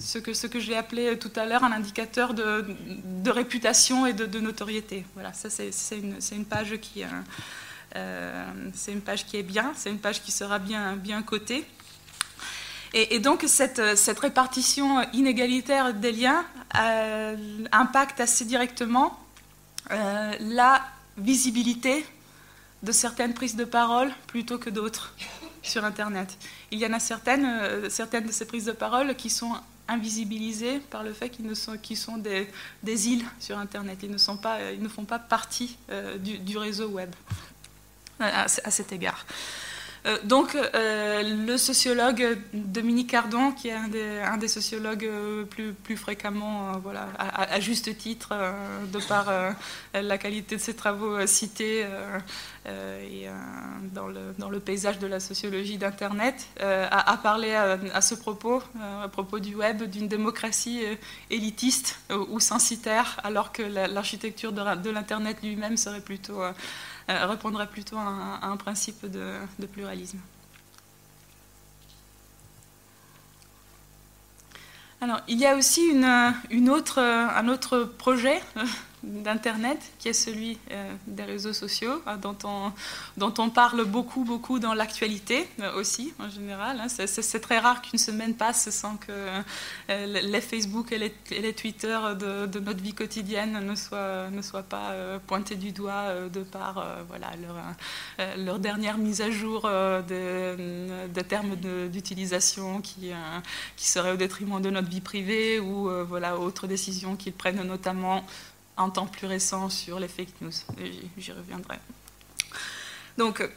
ce 0.00 0.18
que, 0.18 0.32
ce 0.32 0.48
que 0.48 0.58
j'ai 0.58 0.76
appelé 0.76 1.16
tout 1.18 1.30
à 1.36 1.46
l'heure 1.46 1.62
un 1.62 1.70
indicateur 1.70 2.34
de, 2.34 2.64
réputation 3.30 4.06
et 4.06 4.12
de, 4.12 4.40
notoriété. 4.40 5.04
Voilà, 5.14 5.32
ça 5.32 5.48
c'est 5.50 5.70
une, 5.96 6.16
une, 6.32 6.44
page 6.44 6.76
qui, 6.78 7.04
euh, 7.96 8.44
c'est 8.74 8.92
une 8.92 9.00
page 9.00 9.26
qui 9.26 9.36
est 9.36 9.42
bien, 9.42 9.72
c'est 9.74 9.90
une 9.90 9.98
page 9.98 10.22
qui 10.22 10.32
sera 10.32 10.58
bien, 10.58 10.96
bien 10.96 11.22
cotée. 11.22 11.64
Et, 12.92 13.18
donc 13.18 13.44
cette, 13.46 13.96
cette, 13.96 14.18
répartition 14.18 15.02
inégalitaire 15.12 15.92
des 15.92 16.12
liens 16.12 16.46
euh, 16.78 17.36
impacte 17.70 18.20
assez 18.20 18.46
directement 18.46 19.18
euh, 19.90 20.32
la 20.40 20.84
visibilité 21.16 22.04
de 22.82 22.92
certaines 22.92 23.34
prises 23.34 23.56
de 23.56 23.64
parole 23.64 24.10
plutôt 24.26 24.58
que 24.58 24.70
d'autres 24.70 25.14
sur 25.62 25.84
Internet. 25.84 26.36
Il 26.70 26.78
y 26.78 26.86
en 26.86 26.92
a 26.92 27.00
certaines, 27.00 27.88
certaines 27.90 28.26
de 28.26 28.32
ces 28.32 28.46
prises 28.46 28.66
de 28.66 28.72
parole 28.72 29.14
qui 29.16 29.30
sont 29.30 29.54
invisibilisées 29.88 30.78
par 30.78 31.02
le 31.02 31.12
fait 31.12 31.30
qu'ils 31.30 31.54
sont, 31.56 31.76
sont 31.94 32.18
des, 32.18 32.48
des, 32.82 33.08
îles 33.08 33.24
sur 33.40 33.58
Internet. 33.58 33.98
Ils 34.02 34.10
ne, 34.10 34.18
sont 34.18 34.36
pas, 34.36 34.72
ils 34.72 34.82
ne 34.82 34.88
font 34.88 35.04
pas 35.04 35.18
partie 35.18 35.76
du 36.18 36.58
réseau 36.58 36.88
web 36.88 37.10
à, 38.20 38.48
cet 38.48 38.92
égard. 38.92 39.24
Euh, 40.06 40.18
donc, 40.24 40.54
euh, 40.54 41.22
le 41.46 41.56
sociologue 41.56 42.38
Dominique 42.52 43.10
Cardon, 43.10 43.52
qui 43.52 43.68
est 43.68 43.72
un 43.72 44.36
des, 44.36 44.48
sociologues 44.48 45.04
euh, 45.04 45.44
plus, 45.44 45.96
fréquemment, 45.96 46.72
voilà, 46.82 47.08
à, 47.18 47.58
juste 47.60 47.96
titre, 47.98 48.34
de 48.92 48.98
par 49.08 49.26
la 49.94 50.18
qualité 50.18 50.56
de 50.56 50.60
ses 50.60 50.74
travaux 50.74 51.26
cités 51.26 51.86
dans 53.92 54.06
le, 54.48 54.60
paysage 54.60 54.98
de 54.98 55.06
la 55.06 55.20
sociologie 55.20 55.78
d'Internet, 55.78 56.46
a, 56.60 57.16
parlé 57.22 57.54
à, 57.54 58.00
ce 58.00 58.14
propos, 58.14 58.62
à 59.02 59.08
propos 59.08 59.38
du 59.38 59.54
web, 59.54 59.84
d'une 59.84 60.08
démocratie 60.08 60.82
élitiste 61.30 61.98
ou 62.28 62.40
censitaire, 62.40 63.20
alors 63.24 63.52
que 63.52 63.62
l'architecture 63.62 64.52
de 64.52 64.90
l'Internet 64.90 65.38
lui-même 65.42 65.76
serait 65.76 66.00
plutôt 66.00 66.42
répondrait 67.08 67.68
plutôt 67.68 67.96
à 67.96 68.40
un, 68.42 68.56
principe 68.56 69.06
de, 69.06 69.66
pluralisme. 69.66 70.18
Alors, 75.00 75.20
il 75.28 75.38
y 75.38 75.46
a 75.46 75.56
aussi 75.56 75.82
une 76.50 76.70
autre, 76.70 77.00
un 77.00 77.48
autre 77.48 77.84
projet 77.84 78.40
d'Internet, 79.06 79.78
qui 79.98 80.08
est 80.08 80.12
celui 80.12 80.58
euh, 80.72 80.92
des 81.06 81.22
réseaux 81.22 81.52
sociaux, 81.52 82.02
hein, 82.06 82.16
dont, 82.16 82.36
on, 82.44 82.72
dont 83.16 83.32
on 83.38 83.50
parle 83.50 83.84
beaucoup, 83.84 84.24
beaucoup 84.24 84.58
dans 84.58 84.74
l'actualité 84.74 85.48
euh, 85.60 85.78
aussi, 85.78 86.12
en 86.18 86.28
général. 86.28 86.80
Hein. 86.80 86.88
C'est 86.88 87.40
très 87.40 87.58
rare 87.58 87.82
qu'une 87.82 87.98
semaine 87.98 88.34
passe 88.34 88.68
sans 88.70 88.96
que 88.96 89.12
euh, 89.90 90.06
les 90.06 90.40
Facebook 90.40 90.92
et 90.92 90.98
les, 90.98 91.52
Twitter 91.52 91.98
de, 92.18 92.58
notre 92.58 92.82
vie 92.82 92.94
quotidienne 92.94 93.64
ne 93.64 93.74
soient, 93.76 94.28
ne 94.30 94.42
soient 94.42 94.64
pas 94.64 94.92
pointés 95.26 95.54
du 95.54 95.72
doigt 95.72 96.28
de 96.28 96.42
par 96.42 96.84
voilà, 97.08 97.28
leur, 97.40 98.36
leur, 98.36 98.58
dernière 98.58 98.98
mise 98.98 99.20
à 99.20 99.30
jour 99.30 99.68
des, 100.08 101.22
termes 101.28 101.54
d'utilisation 101.90 102.80
qui, 102.80 103.10
qui 103.76 103.88
seraient 103.88 104.12
au 104.12 104.16
détriment 104.16 104.60
de 104.60 104.70
notre 104.70 104.88
vie 104.88 105.00
privée 105.00 105.60
ou 105.60 105.88
voilà, 106.06 106.38
autres 106.38 106.66
décisions 106.66 107.16
qu'ils 107.16 107.32
prennent 107.32 107.62
notamment 107.62 108.24
un 108.76 108.90
temps 108.90 109.06
plus 109.06 109.26
récent 109.26 109.68
sur 109.68 109.98
les 109.98 110.08
fake 110.08 110.40
news. 110.40 110.52
J'y 111.16 111.32
reviendrai. 111.32 111.78
Donc, 113.16 113.48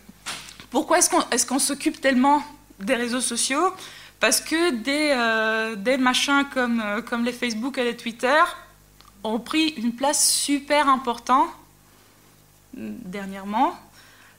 pourquoi 0.70 1.00
est-ce 1.00 1.46
qu'on 1.46 1.60
s'occupe 1.60 2.00
tellement 2.00 2.44
des 2.80 2.96
réseaux 2.96 3.22
sociaux? 3.22 3.74
Parce 4.20 4.42
que 4.42 4.72
des, 4.72 5.12
euh, 5.16 5.76
des 5.76 5.98
machins 5.98 6.46
comme, 6.54 6.82
euh, 6.82 7.02
comme 7.02 7.24
les 7.24 7.32
Facebook 7.32 7.78
et 7.78 7.84
les 7.86 7.96
Twitter 7.96 8.42
ont 9.24 9.40
pris 9.40 9.70
une 9.70 9.94
place 9.94 10.30
super 10.30 10.90
importante 10.90 11.50
dernièrement 12.74 13.76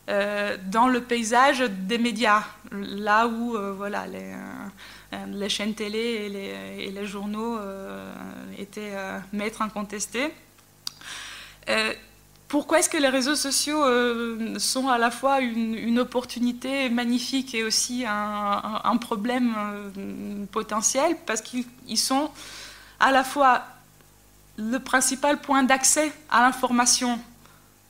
euh, 0.09 0.57
dans 0.67 0.89
le 0.89 1.03
paysage 1.03 1.61
des 1.61 1.99
médias, 1.99 2.45
là 2.73 3.27
où 3.27 3.57
voilà, 3.77 4.07
les, 4.07 4.35
les, 5.29 5.49
chaînes 5.49 5.75
télé 5.75 5.99
et 5.99 6.29
les, 6.29 6.85
et 6.85 6.91
les 6.91 7.07
journaux 7.07 7.59
étaient 8.59 8.97
maîtres 9.33 9.63
incontestés. 9.63 10.33
Euh, 11.71 11.93
pourquoi 12.49 12.81
est-ce 12.81 12.89
que 12.89 12.97
les 12.97 13.09
réseaux 13.09 13.37
sociaux 13.37 13.85
euh, 13.85 14.59
sont 14.59 14.89
à 14.89 14.99
la 14.99 15.13
fois 15.13 15.41
une, 15.41 16.01
opportunité 16.01 16.91
magnifique 16.91 17.55
et 17.55 17.63
aussi 17.63 18.05
un, 18.07 18.97
problème 18.97 19.55
euh, 19.57 20.47
potentiel? 20.51 21.17
Parce 21.27 21.43
qu'ils 21.43 21.99
sont 21.99 22.31
à 22.99 23.13
la 23.13 23.23
fois 23.23 23.63
le 24.57 24.79
principal 24.79 25.41
point 25.41 25.63
d'accès 25.63 26.13
à 26.29 26.43
l'information 26.43 27.21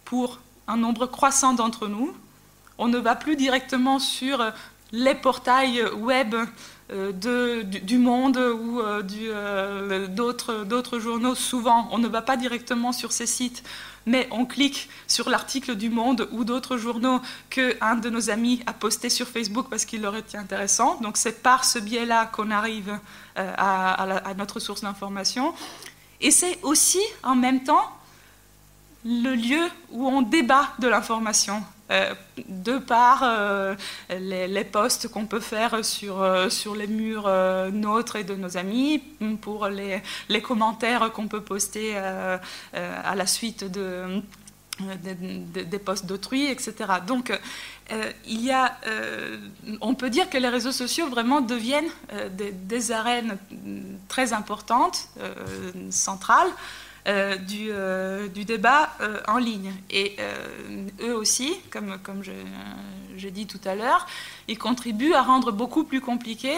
pour 0.04 0.40
un 0.68 0.76
nombre 0.76 1.06
croissant 1.06 1.54
d'entre 1.54 1.88
nous. 1.88 2.14
On 2.76 2.88
ne 2.88 2.98
va 2.98 3.16
plus 3.16 3.36
directement 3.36 3.98
sur 3.98 4.52
les 4.92 5.14
portails 5.14 5.82
web 5.94 6.34
de, 6.90 7.62
du, 7.62 7.98
Monde 7.98 8.36
ou 8.38 8.80
d'autres 10.08 10.98
journaux. 10.98 11.34
Souvent, 11.34 11.88
on 11.92 11.98
ne 11.98 12.08
va 12.08 12.22
pas 12.22 12.36
directement 12.36 12.92
sur 12.92 13.12
ces 13.12 13.26
sites 13.26 13.62
mais 14.06 14.28
on 14.30 14.46
clique 14.46 14.88
sur 15.06 15.28
l'article 15.28 15.76
du 15.76 15.90
Monde 15.90 16.28
ou 16.32 16.44
d'autres 16.44 16.76
journaux 16.76 17.20
qu'un 17.50 17.96
de 17.96 18.10
nos 18.10 18.30
amis 18.30 18.62
a 18.66 18.72
posté 18.72 19.10
sur 19.10 19.28
Facebook 19.28 19.66
parce 19.68 19.84
qu'il 19.84 20.02
leur 20.02 20.16
était 20.16 20.38
intéressant. 20.38 20.96
Donc 21.00 21.16
c'est 21.16 21.42
par 21.42 21.64
ce 21.64 21.78
biais-là 21.78 22.26
qu'on 22.26 22.50
arrive 22.50 22.98
euh, 23.38 23.54
à, 23.56 24.34
notre 24.36 24.60
source 24.60 24.82
d'information. 24.82 25.54
Et 26.20 26.30
c'est 26.30 26.58
aussi 26.62 27.00
en 27.22 27.34
même 27.34 27.62
temps 27.62 27.90
le 29.04 29.34
lieu 29.34 29.68
où 29.90 30.06
on 30.06 30.22
débat 30.22 30.72
de 30.78 30.88
l'information. 30.88 31.62
Euh, 31.90 32.14
de 32.48 32.78
par 32.78 33.22
euh, 33.24 33.74
les, 34.10 34.64
posts 34.64 35.08
qu'on 35.08 35.26
peut 35.26 35.40
faire 35.40 35.84
sur, 35.84 36.22
euh, 36.22 36.48
les 36.76 36.86
murs 36.86 37.28
nôtres 37.72 38.16
et 38.16 38.24
de 38.24 38.34
nos 38.34 38.56
amis, 38.56 39.02
pour 39.40 39.66
les, 39.66 40.02
commentaires 40.42 41.10
qu'on 41.12 41.26
peut 41.26 41.42
poster 41.42 41.96
à 41.96 43.14
la 43.14 43.26
suite 43.26 43.64
de, 43.64 44.22
des 44.78 45.78
posts 45.78 46.06
d'autrui, 46.06 46.46
etc. 46.46 46.74
Donc, 47.06 47.32
il 48.26 48.44
y 48.44 48.52
a, 48.52 48.76
on 49.80 49.94
peut 49.94 50.10
dire 50.10 50.30
que 50.30 50.38
les 50.38 50.48
réseaux 50.48 50.72
sociaux 50.72 51.08
vraiment 51.08 51.40
deviennent 51.40 51.90
des, 52.32 52.52
des, 52.52 52.92
arènes 52.92 53.36
très 54.08 54.32
importantes, 54.32 55.08
centrales, 55.90 56.50
euh, 57.08 57.36
du, 57.36 57.68
euh, 57.70 58.28
du, 58.28 58.44
débat 58.44 58.90
euh, 59.00 59.22
en 59.26 59.38
ligne. 59.38 59.72
Et 59.88 60.16
eux 61.00 61.14
aussi, 61.14 61.54
comme, 61.70 61.98
comme 62.02 62.22
j'ai 63.16 63.30
dit 63.30 63.46
tout 63.46 63.60
à 63.64 63.74
l'heure, 63.74 64.06
ils 64.48 64.58
contribuent 64.58 65.14
à 65.14 65.22
rendre 65.22 65.50
beaucoup 65.50 65.84
plus 65.84 66.00
compliqué 66.00 66.54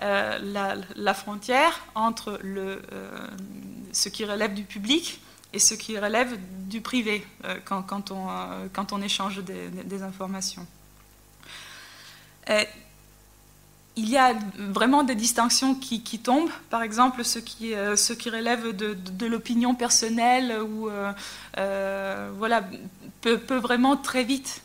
la, 0.00 1.14
frontière 1.14 1.80
entre 1.94 2.38
le, 2.42 2.80
ce 3.92 4.08
qui 4.08 4.24
relève 4.24 4.54
du 4.54 4.64
public 4.64 5.20
et 5.52 5.58
ce 5.58 5.74
qui 5.74 5.98
relève 5.98 6.36
du 6.66 6.80
privé 6.80 7.24
quand, 7.64 7.82
quand, 7.82 8.10
on, 8.10 8.28
quand, 8.72 8.92
on, 8.92 9.02
échange 9.02 9.42
des 9.44 10.02
informations 10.02 10.66
il 13.96 14.08
y 14.08 14.16
a 14.16 14.34
vraiment 14.58 15.04
des 15.04 15.14
distinctions 15.14 15.74
qui, 15.76 16.18
tombent. 16.18 16.50
Par 16.70 16.82
exemple, 16.82 17.24
ce 17.24 17.38
qui, 17.38 17.74
euh, 17.74 17.94
relève 18.26 18.74
de, 18.74 19.26
l'opinion 19.26 19.74
personnelle 19.74 20.60
ou 20.60 20.88
euh, 20.88 21.12
euh, 21.58 22.30
voilà, 22.36 22.64
peut, 23.20 23.38
vraiment 23.56 23.96
très 23.96 24.24
vite 24.24 24.62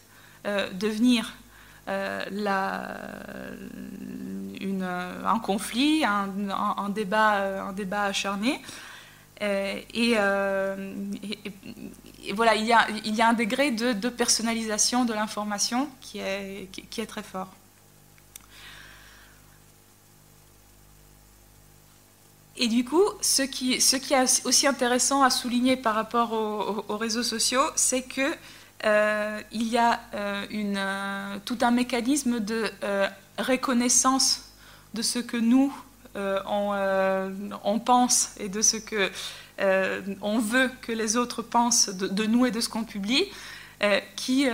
devenir 0.73 1.33
un 1.87 2.25
conflit, 5.43 6.03
un, 6.05 6.89
débat, 6.89 8.03
acharné. 8.03 8.61
Et, 9.41 10.15
voilà, 12.33 12.55
il 12.55 12.65
y, 12.65 12.73
a, 12.73 13.27
un 13.27 13.33
degré 13.33 13.69
de, 13.71 14.09
personnalisation 14.09 15.05
de 15.05 15.13
l'information 15.13 15.87
qui 16.01 16.17
est 16.19 17.07
très 17.07 17.23
fort. 17.23 17.49
Et 22.61 22.67
du 22.67 22.83
coup, 22.83 23.03
ce 23.21 23.41
qui, 23.41 23.73
est 23.73 24.45
aussi 24.45 24.67
intéressant 24.67 25.23
à 25.23 25.29
souligner 25.29 25.77
par 25.77 25.95
rapport 25.95 26.33
aux, 26.33 26.97
réseaux 26.97 27.23
sociaux, 27.23 27.63
c'est 27.75 28.01
que 28.01 28.35
euh, 28.85 29.41
il 29.53 29.69
y 29.69 29.77
a 29.77 30.01
euh, 30.13 30.45
euh, 30.53 31.37
tout 31.45 31.57
un 31.61 31.71
mécanisme 31.71 32.41
de 32.41 32.69
reconnaissance 33.37 34.51
de 34.93 35.01
ce 35.01 35.19
que 35.19 35.37
nous 35.37 35.73
on, 36.15 37.79
pense 37.79 38.31
et 38.37 38.49
de 38.49 38.61
ce 38.61 38.75
que 38.75 39.09
on 40.21 40.39
veut 40.39 40.69
que 40.81 40.91
les 40.91 41.15
autres 41.15 41.41
pensent 41.41 41.87
de, 41.87 42.07
de 42.07 42.25
nous 42.25 42.45
et 42.45 42.51
de 42.51 42.59
ce 42.59 42.67
qu'on 42.67 42.83
publie, 42.83 43.25
qui 44.17 44.47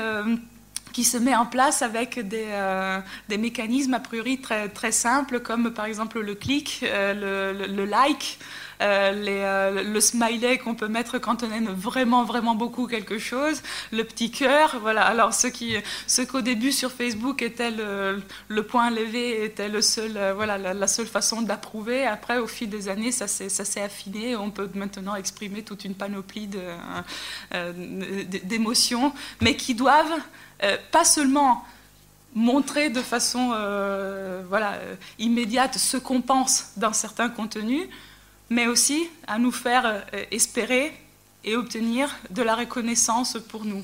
qui 0.95 1.03
se 1.03 1.17
met 1.17 1.35
en 1.35 1.45
place 1.45 1.81
avec 1.81 2.25
des, 2.25 2.45
euh, 2.47 3.01
mécanismes 3.37 3.95
a 3.95 3.99
priori 3.99 4.39
très, 4.39 4.93
simples, 4.93 5.41
comme 5.41 5.73
par 5.73 5.83
exemple 5.83 6.21
le 6.21 6.35
clic, 6.35 6.85
euh, 6.85 7.51
le, 7.67 7.83
like, 7.83 8.39
les, 8.79 9.83
le 9.85 9.99
smiley 9.99 10.57
qu'on 10.57 10.75
peut 10.75 10.87
mettre 10.87 11.17
quand 11.19 11.43
on 11.43 11.51
aime 11.51 11.67
vraiment, 11.67 12.23
vraiment 12.23 12.55
beaucoup 12.55 12.87
quelque 12.87 13.17
chose, 13.17 13.61
le 13.91 14.03
petit 14.03 14.31
cœur. 14.31 14.77
Voilà. 14.81 15.05
Alors, 15.05 15.33
ce, 15.33 16.21
qu'au 16.23 16.41
début 16.41 16.71
sur 16.71 16.91
Facebook 16.91 17.41
était 17.41 17.71
le, 17.71 18.61
point 18.63 18.89
levé, 18.89 19.43
était 19.43 19.69
le 19.69 19.81
seul, 19.81 20.17
voilà, 20.35 20.57
la, 20.57 20.87
seule 20.87 21.07
façon 21.07 21.41
d'approuver, 21.41 22.05
après, 22.05 22.37
au 22.37 22.47
fil 22.47 22.69
des 22.69 22.89
années, 22.89 23.11
ça 23.11 23.27
s'est, 23.27 23.81
affiné. 23.81 24.35
On 24.35 24.51
peut 24.51 24.69
maintenant 24.73 25.15
exprimer 25.15 25.63
toute 25.63 25.85
une 25.85 25.95
panoplie 25.95 26.49
d'émotions, 28.43 29.13
mais 29.41 29.55
qui 29.55 29.75
doivent 29.75 30.19
euh, 30.63 30.77
pas 30.91 31.03
seulement 31.03 31.65
montrer 32.33 32.89
de 32.89 33.01
façon 33.01 33.51
euh, 33.53 34.41
voilà, 34.47 34.73
euh, 34.73 34.95
immédiate 35.19 35.77
ce 35.77 35.97
qu'on 35.97 36.21
pense 36.21 36.71
d'un 36.77 36.93
certain 36.93 37.29
contenu, 37.29 37.89
mais 38.49 38.67
aussi 38.67 39.07
à 39.27 39.37
nous 39.37 39.51
faire 39.51 40.05
espérer 40.31 40.93
et 41.43 41.55
obtenir 41.55 42.13
de 42.29 42.41
la 42.41 42.55
reconnaissance 42.55 43.37
pour 43.49 43.65
nous. 43.65 43.83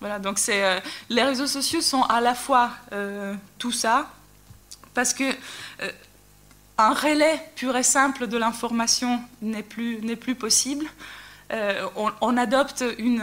Voilà, 0.00 0.18
donc 0.18 0.38
c'est, 0.38 0.82
les 1.08 1.22
réseaux 1.22 1.46
sociaux 1.46 1.80
sont 1.80 2.02
à 2.02 2.20
la 2.20 2.34
fois 2.34 2.70
tout 3.58 3.72
ça, 3.72 4.10
parce 4.92 5.14
que 5.14 5.24
un 6.78 6.92
relais 6.92 7.40
pur 7.54 7.74
et 7.76 7.82
simple 7.82 8.26
de 8.26 8.36
l'information 8.36 9.20
n'est 9.40 9.62
plus, 9.62 10.00
plus 10.16 10.34
possible. 10.34 10.86
On, 12.20 12.36
adopte 12.36 12.84
une 12.98 13.22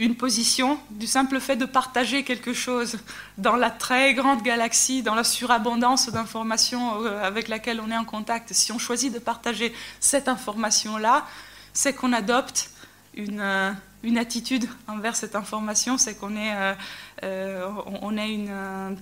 une 0.00 0.14
position 0.14 0.80
du 0.90 1.06
simple 1.06 1.38
fait 1.40 1.56
de 1.56 1.66
partager 1.66 2.24
quelque 2.24 2.54
chose 2.54 2.96
dans 3.36 3.54
la 3.54 3.70
très 3.70 4.14
grande 4.14 4.42
galaxie, 4.42 5.02
dans 5.02 5.14
la 5.14 5.24
surabondance 5.24 6.08
d'informations 6.08 7.04
euh, 7.04 7.22
avec 7.22 7.48
laquelle 7.48 7.82
on 7.86 7.90
est 7.90 7.96
en 7.96 8.06
contact. 8.06 8.54
Si 8.54 8.72
on 8.72 8.78
choisit 8.78 9.12
de 9.12 9.18
partager 9.18 9.74
cette 10.00 10.26
information-là, 10.26 11.26
c'est 11.74 11.92
qu'on 11.92 12.14
adopte 12.14 12.70
une, 13.12 13.40
euh, 13.40 13.72
attitude 14.16 14.66
envers 14.88 15.14
cette 15.14 15.36
information, 15.36 15.98
c'est 15.98 16.14
qu'on 16.14 16.34
est, 16.34 16.74
euh, 17.22 17.68
on 18.00 18.16
une 18.16 18.96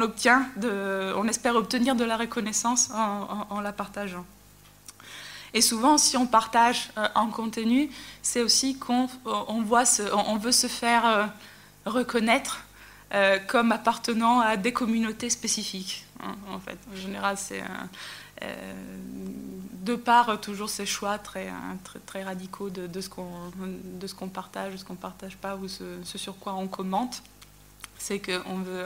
obtient, 0.00 0.48
de, 0.56 1.12
on 1.14 1.28
espère 1.28 1.56
obtenir 1.56 1.94
de 1.94 2.04
la 2.04 2.16
reconnaissance 2.16 2.90
en 2.90 3.60
la 3.60 3.72
partageant. 3.72 4.24
Et 5.56 5.62
souvent, 5.62 5.96
si 5.96 6.18
on 6.18 6.26
partage 6.26 6.90
euh, 6.98 7.08
un 7.14 7.28
contenu, 7.28 7.88
c'est 8.20 8.42
aussi 8.42 8.78
qu'on 8.78 9.04
euh, 9.04 9.32
on 9.48 9.62
voit 9.62 9.84
on 10.12 10.36
veut 10.36 10.52
se 10.52 10.66
faire 10.66 11.06
euh, 11.06 11.26
reconnaître 11.86 12.62
comme 13.46 13.70
appartenant 13.70 14.40
à 14.40 14.56
des 14.56 14.72
communautés 14.72 15.30
spécifiques. 15.30 16.04
Hein, 16.22 16.34
en 16.52 16.58
fait, 16.58 16.76
en 16.92 16.96
général, 16.96 17.38
c'est 17.38 17.62
de 19.84 19.94
par 19.94 20.40
toujours 20.40 20.68
ces 20.68 20.84
choix 20.84 21.16
très, 21.16 21.50
très, 21.84 22.00
très 22.00 22.24
radicaux 22.24 22.68
de, 22.68 22.88
de 22.88 23.00
ce 23.00 23.08
qu'on 23.08 24.28
partage, 24.28 24.72
de 24.72 24.76
ce 24.76 24.84
qu'on 24.84 24.94
ne 24.94 24.98
partage 24.98 25.36
pas, 25.36 25.54
ou 25.54 25.68
ce, 25.68 25.84
ce, 26.02 26.18
sur 26.18 26.36
quoi 26.36 26.54
on 26.54 26.66
commente, 26.66 27.22
c'est 27.96 28.18
qu'on 28.18 28.58
veut, 28.58 28.84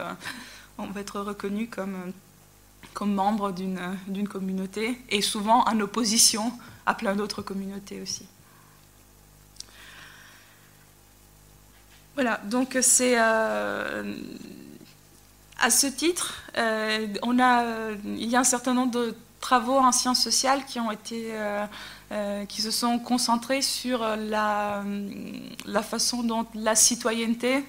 on 0.77 0.85
veut 0.85 1.01
être 1.01 1.19
reconnu 1.19 1.67
comme 1.67 2.13
comme 2.93 3.13
membre 3.13 3.51
d'une 3.51 4.27
communauté 4.27 5.01
et 5.09 5.21
souvent 5.21 5.63
en 5.67 5.79
opposition 5.79 6.51
à 6.85 6.93
plein 6.93 7.15
d'autres 7.15 7.41
communautés 7.41 8.01
aussi. 8.01 8.25
Voilà, 12.15 12.41
donc 12.43 12.77
c'est 12.81 13.13
euh, 13.17 14.13
à 15.59 15.69
ce 15.69 15.87
titre, 15.87 16.43
euh, 16.57 17.07
on 17.23 17.39
a, 17.39 17.63
il 18.03 18.29
y 18.29 18.35
a 18.35 18.39
un 18.39 18.43
certain 18.43 18.73
nombre 18.73 18.91
de 18.91 19.15
travaux 19.39 19.77
en 19.77 19.91
sciences 19.91 20.21
sociales 20.21 20.65
qui 20.65 20.79
ont 20.79 20.91
été, 20.91 21.29
euh, 21.31 22.45
qui 22.45 22.61
se 22.61 22.69
sont 22.69 22.99
concentrés 22.99 23.61
sur 23.61 24.01
la, 24.01 24.83
la, 25.65 25.81
façon 25.81 26.21
dont 26.21 26.45
la 26.53 26.75
citoyenneté 26.75 27.63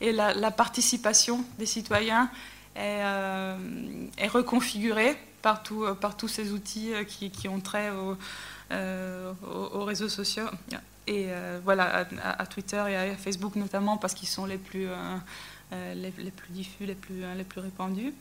et 0.00 0.12
la 0.12 0.50
participation 0.50 1.44
des 1.58 1.66
citoyens 1.66 2.30
est, 2.76 3.00
euh, 3.02 3.56
est 4.18 4.28
reconfiguré 4.28 5.16
par, 5.42 5.62
euh, 5.72 5.94
par, 5.94 6.16
tous 6.16 6.28
ces 6.28 6.52
outils 6.52 6.92
euh, 6.92 7.04
qui, 7.04 7.30
qui 7.30 7.48
ont 7.48 7.60
trait 7.60 7.90
aux, 7.90 9.84
réseaux 9.84 10.08
sociaux 10.08 10.46
et 11.06 11.28
voilà 11.64 12.06
à, 12.22 12.46
Twitter 12.46 12.82
et 12.88 12.96
à 12.96 13.14
Facebook 13.14 13.56
notamment 13.56 13.98
parce 13.98 14.14
qu'ils 14.14 14.28
sont 14.28 14.46
les 14.46 14.56
plus 14.56 14.88
les, 15.70 16.10
plus 16.10 16.50
diffus, 16.50 16.86
les 16.86 16.94
plus 16.94 17.22
les 17.36 17.44
plus 17.44 17.60
répandus. 17.60 18.14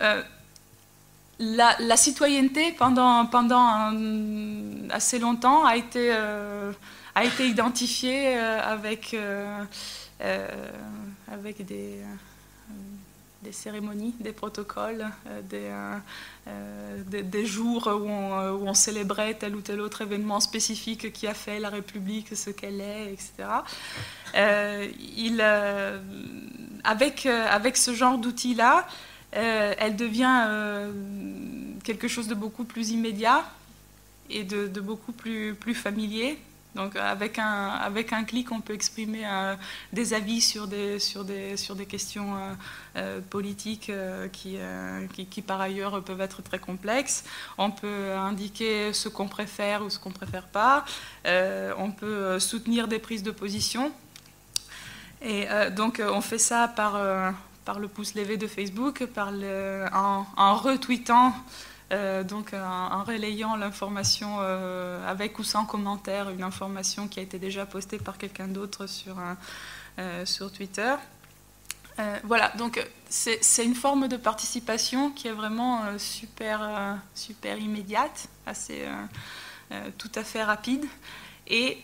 La, 0.00 1.76
la, 1.78 1.96
citoyenneté 1.96 2.72
pendant 2.72 3.26
pendant 3.26 3.92
assez 4.90 5.18
longtemps 5.18 5.66
a 5.66 5.76
été 5.76 6.10
a 6.10 7.24
été 7.24 7.46
identifiée 7.46 8.38
avec 8.38 9.14
avec 11.30 11.64
des 11.66 12.02
des 13.48 13.54
cérémonies, 13.54 14.14
des 14.20 14.32
protocoles, 14.32 15.06
euh, 15.26 15.40
euh, 15.54 15.98
euh, 16.48 17.02
des, 17.06 17.22
des, 17.22 17.46
jours 17.46 17.86
où 17.86 18.06
on, 18.06 18.50
où 18.50 18.68
on, 18.68 18.74
célébrait 18.74 19.32
tel 19.34 19.56
ou 19.56 19.62
tel 19.62 19.80
autre 19.80 20.02
événement 20.02 20.38
spécifique 20.38 21.14
qui 21.14 21.26
a 21.26 21.32
fait 21.32 21.58
la 21.58 21.70
République 21.70 22.36
ce 22.36 22.50
qu'elle 22.50 22.82
est, 22.82 23.10
etc. 23.10 23.48
il, 25.16 25.40
avec, 26.84 27.24
avec 27.24 27.78
ce 27.78 27.94
genre 27.94 28.18
d'outils-là, 28.18 28.86
elle 29.32 29.96
devient 29.96 30.90
quelque 31.84 32.06
chose 32.06 32.28
de 32.28 32.34
beaucoup 32.34 32.64
plus 32.64 32.90
immédiat 32.90 33.50
et 34.28 34.44
de, 34.44 34.66
de 34.66 34.80
beaucoup 34.82 35.12
plus, 35.12 35.54
plus 35.54 35.74
familier 35.74 36.38
donc 36.74 36.96
avec 36.96 37.38
un, 37.38 37.68
avec 37.68 38.12
un 38.12 38.24
clic, 38.24 38.52
on 38.52 38.60
peut 38.60 38.74
exprimer 38.74 39.22
euh, 39.24 39.56
des 39.92 40.12
avis 40.12 40.40
sur 40.40 40.66
des, 40.66 40.98
sur 40.98 41.24
des, 41.24 41.56
sur 41.56 41.74
des 41.74 41.86
questions 41.86 42.36
euh, 42.36 42.54
euh, 42.96 43.20
politiques 43.20 43.90
qui, 44.32 44.58
qui, 45.30 45.42
par 45.42 45.60
ailleurs 45.60 46.02
peuvent 46.02 46.20
être 46.20 46.42
très 46.42 46.58
complexes. 46.58 47.24
On 47.56 47.70
peut 47.70 48.12
indiquer 48.12 48.92
ce 48.92 49.08
qu'on 49.08 49.28
préfère 49.28 49.82
ou 49.82 49.90
ce 49.90 49.98
qu'on 49.98 50.10
ne 50.10 50.14
préfère 50.14 50.46
pas. 50.46 50.84
on 51.24 51.90
peut 51.90 52.38
soutenir 52.38 52.86
des 52.86 52.98
prises 52.98 53.22
de 53.22 53.30
position. 53.30 53.92
Et 55.22 55.46
donc 55.74 56.00
on 56.04 56.20
fait 56.20 56.38
ça 56.38 56.68
par, 56.68 57.00
par 57.64 57.78
le 57.80 57.88
pouce 57.88 58.14
levé 58.14 58.36
de 58.36 58.46
Facebook, 58.46 59.06
par 59.06 59.32
le, 59.32 59.86
en 59.92 60.54
retweetant 60.56 61.34
euh, 61.90 62.22
donc 62.22 62.52
en, 62.52 63.02
relayant 63.02 63.56
l'information 63.56 64.38
euh, 64.40 65.08
avec 65.08 65.38
ou 65.38 65.44
sans 65.44 65.64
commentaire, 65.64 66.28
une 66.28 66.42
information 66.42 67.08
qui 67.08 67.18
a 67.18 67.22
été 67.22 67.38
déjà 67.38 67.64
postée 67.64 67.98
par 67.98 68.18
quelqu'un 68.18 68.46
d'autre 68.46 68.86
sur, 68.86 69.16
euh, 69.98 70.24
Twitter. 70.54 70.94
voilà, 72.24 72.52
donc 72.58 72.86
c'est 73.08 73.64
une 73.64 73.74
forme 73.74 74.06
de 74.06 74.16
participation 74.16 75.10
qui 75.10 75.28
est 75.28 75.32
vraiment 75.32 75.98
super, 75.98 76.98
super 77.14 77.58
immédiate, 77.58 78.28
assez, 78.46 78.86
tout 79.96 80.12
à 80.14 80.22
fait 80.22 80.44
rapide. 80.44 80.84
Et 81.48 81.78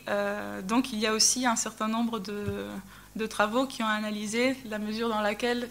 donc 0.63 0.93
il 0.93 1.01
y 1.01 1.09
a 1.09 1.13
aussi 1.15 1.47
un 1.47 1.57
certain 1.57 1.89
nombre 1.89 2.21
de 2.21 3.27
travaux 3.27 3.67
qui 3.67 3.83
ont 3.83 3.89
analysé 3.89 4.57
la 4.67 4.79
mesure 4.79 5.09
dans 5.09 5.23
laquelle 5.23 5.69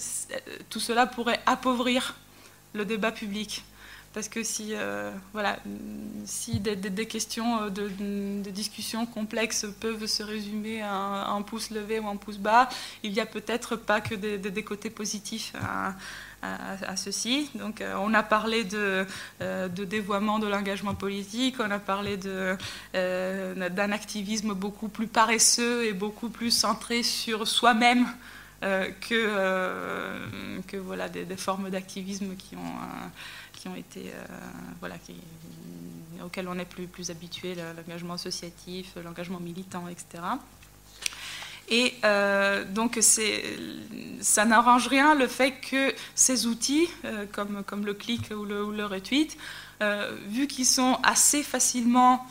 tout 0.70 0.82
cela 0.82 1.08
pourrait 1.08 1.40
appauvrir 1.46 2.18
le 2.74 2.84
débat 2.84 3.14
public. 3.14 3.64
Parce 4.14 4.30
que 4.30 4.44
si, 4.44 4.74
euh, 4.74 5.12
voilà, 5.32 5.58
si 6.26 6.60
des, 6.60 7.08
questions 7.08 7.70
de, 7.70 7.90
discussion 8.52 9.08
complexes 9.08 9.66
peuvent 9.80 10.06
se 10.06 10.22
résumer 10.22 10.84
à 10.84 11.32
un, 11.32 11.42
pouce 11.42 11.72
levé 11.72 11.98
ou 11.98 12.08
un 12.08 12.18
pouce 12.18 12.38
bas, 12.38 12.70
il 13.02 13.12
n'y 13.12 13.20
a 13.20 13.26
peut-être 13.26 13.76
pas 13.76 14.02
que 14.02 14.14
des, 14.14 14.64
côtés 14.64 14.92
positifs 14.92 15.54
à, 15.56 15.96
ceci. 16.96 17.50
Donc, 17.56 17.82
euh, 17.82 17.96
on 18.00 18.14
a 18.14 18.22
parlé 18.22 18.66
de, 18.66 19.08
euh, 19.42 19.68
de 19.68 19.86
dévoiement 19.86 20.38
de 20.40 20.48
l'engagement 20.48 20.94
politique, 20.94 21.56
on 21.60 21.72
a 21.72 21.80
parlé 21.80 22.18
d'un 22.18 23.92
activisme 23.92 24.54
beaucoup 24.54 24.90
plus 24.90 25.08
paresseux 25.08 25.86
et 25.86 25.94
beaucoup 25.94 26.30
plus 26.30 26.52
centré 26.52 27.02
sur 27.02 27.48
soi-même. 27.48 28.06
que, 28.62 29.28
que 30.68 30.78
voilà, 30.78 31.10
des, 31.10 31.26
formes 31.36 31.70
d'activisme 31.70 32.36
qui 32.38 32.56
ont 32.56 33.10
ont 33.68 33.76
été, 33.76 34.08
euh, 34.08 34.26
voilà, 34.80 34.96
auxquels 36.24 36.48
on 36.48 36.58
est 36.58 36.66
plus, 36.66 36.88
plus 36.88 37.10
habitué, 37.10 37.56
l'engagement 37.56 38.14
associatif, 38.14 38.94
l'engagement 39.04 39.40
militant, 39.40 39.88
etc. 39.88 40.24
Et 41.70 41.94
euh, 42.04 42.66
donc, 42.66 43.00
ça 44.22 44.46
n'arrange 44.46 44.88
rien 44.88 45.16
le 45.16 45.28
fait 45.28 45.52
que 45.52 45.94
ces 46.14 46.46
outils, 46.46 46.88
euh, 47.06 47.26
comme, 47.32 47.64
comme 47.64 47.86
le 47.86 47.94
clic 47.94 48.32
ou 48.36 48.46
le, 48.46 48.64
ou 48.64 48.72
le 48.72 48.86
retweet, 48.86 49.38
vu 50.28 50.48
qu'ils 50.48 50.66
sont 50.66 50.98
assez 51.04 51.44
facilement 51.44 52.26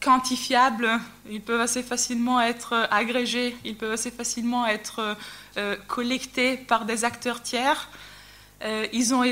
quantifiables, 0.00 0.88
ils 1.28 1.42
peuvent 1.42 1.60
assez 1.60 1.82
facilement 1.82 2.40
être 2.40 2.88
agrégés, 2.90 3.54
ils 3.66 3.76
peuvent 3.76 3.92
assez 3.92 4.10
facilement 4.10 4.66
être 4.66 5.14
collectés 5.88 6.56
par 6.56 6.86
des 6.86 7.04
acteurs 7.04 7.42
tiers, 7.42 7.90
euh, 8.64 8.86
ils 8.92 9.14
ont 9.14 9.22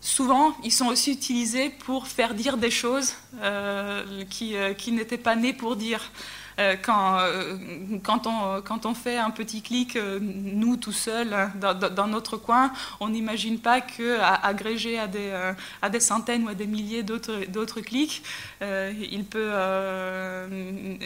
souvent, 0.00 0.54
ils 0.62 0.72
sont 0.72 0.86
aussi 0.86 1.12
utilisés 1.12 1.70
pour 1.70 2.06
faire 2.06 2.34
dire 2.34 2.56
des 2.56 2.70
choses 2.70 3.14
euh, 3.42 4.24
qui, 4.30 4.56
euh, 4.56 4.72
qui 4.72 4.92
n'étaient 4.92 5.18
pas 5.18 5.34
nées 5.34 5.52
pour 5.52 5.76
dire. 5.76 6.12
Euh, 6.58 6.76
quand, 6.80 7.18
euh, 7.18 7.58
quand, 8.02 8.86
on, 8.86 8.94
fait 8.94 9.18
un 9.18 9.30
petit 9.30 9.60
clic, 9.60 9.96
euh, 9.96 10.18
nous 10.22 10.76
tout 10.76 10.92
seuls, 10.92 11.34
dans, 11.60 12.06
notre 12.06 12.38
coin, 12.38 12.72
on 13.00 13.10
n'imagine 13.10 13.58
pas 13.58 13.80
qu'agrégé 13.80 14.98
à, 14.98 15.06
des, 15.06 16.00
centaines 16.00 16.44
ou 16.44 16.48
à 16.48 16.54
des 16.54 16.66
milliers 16.66 17.02
d'autres 17.02 17.80
clics, 17.80 18.22
ils, 18.60 19.24
peuvent, 19.24 20.50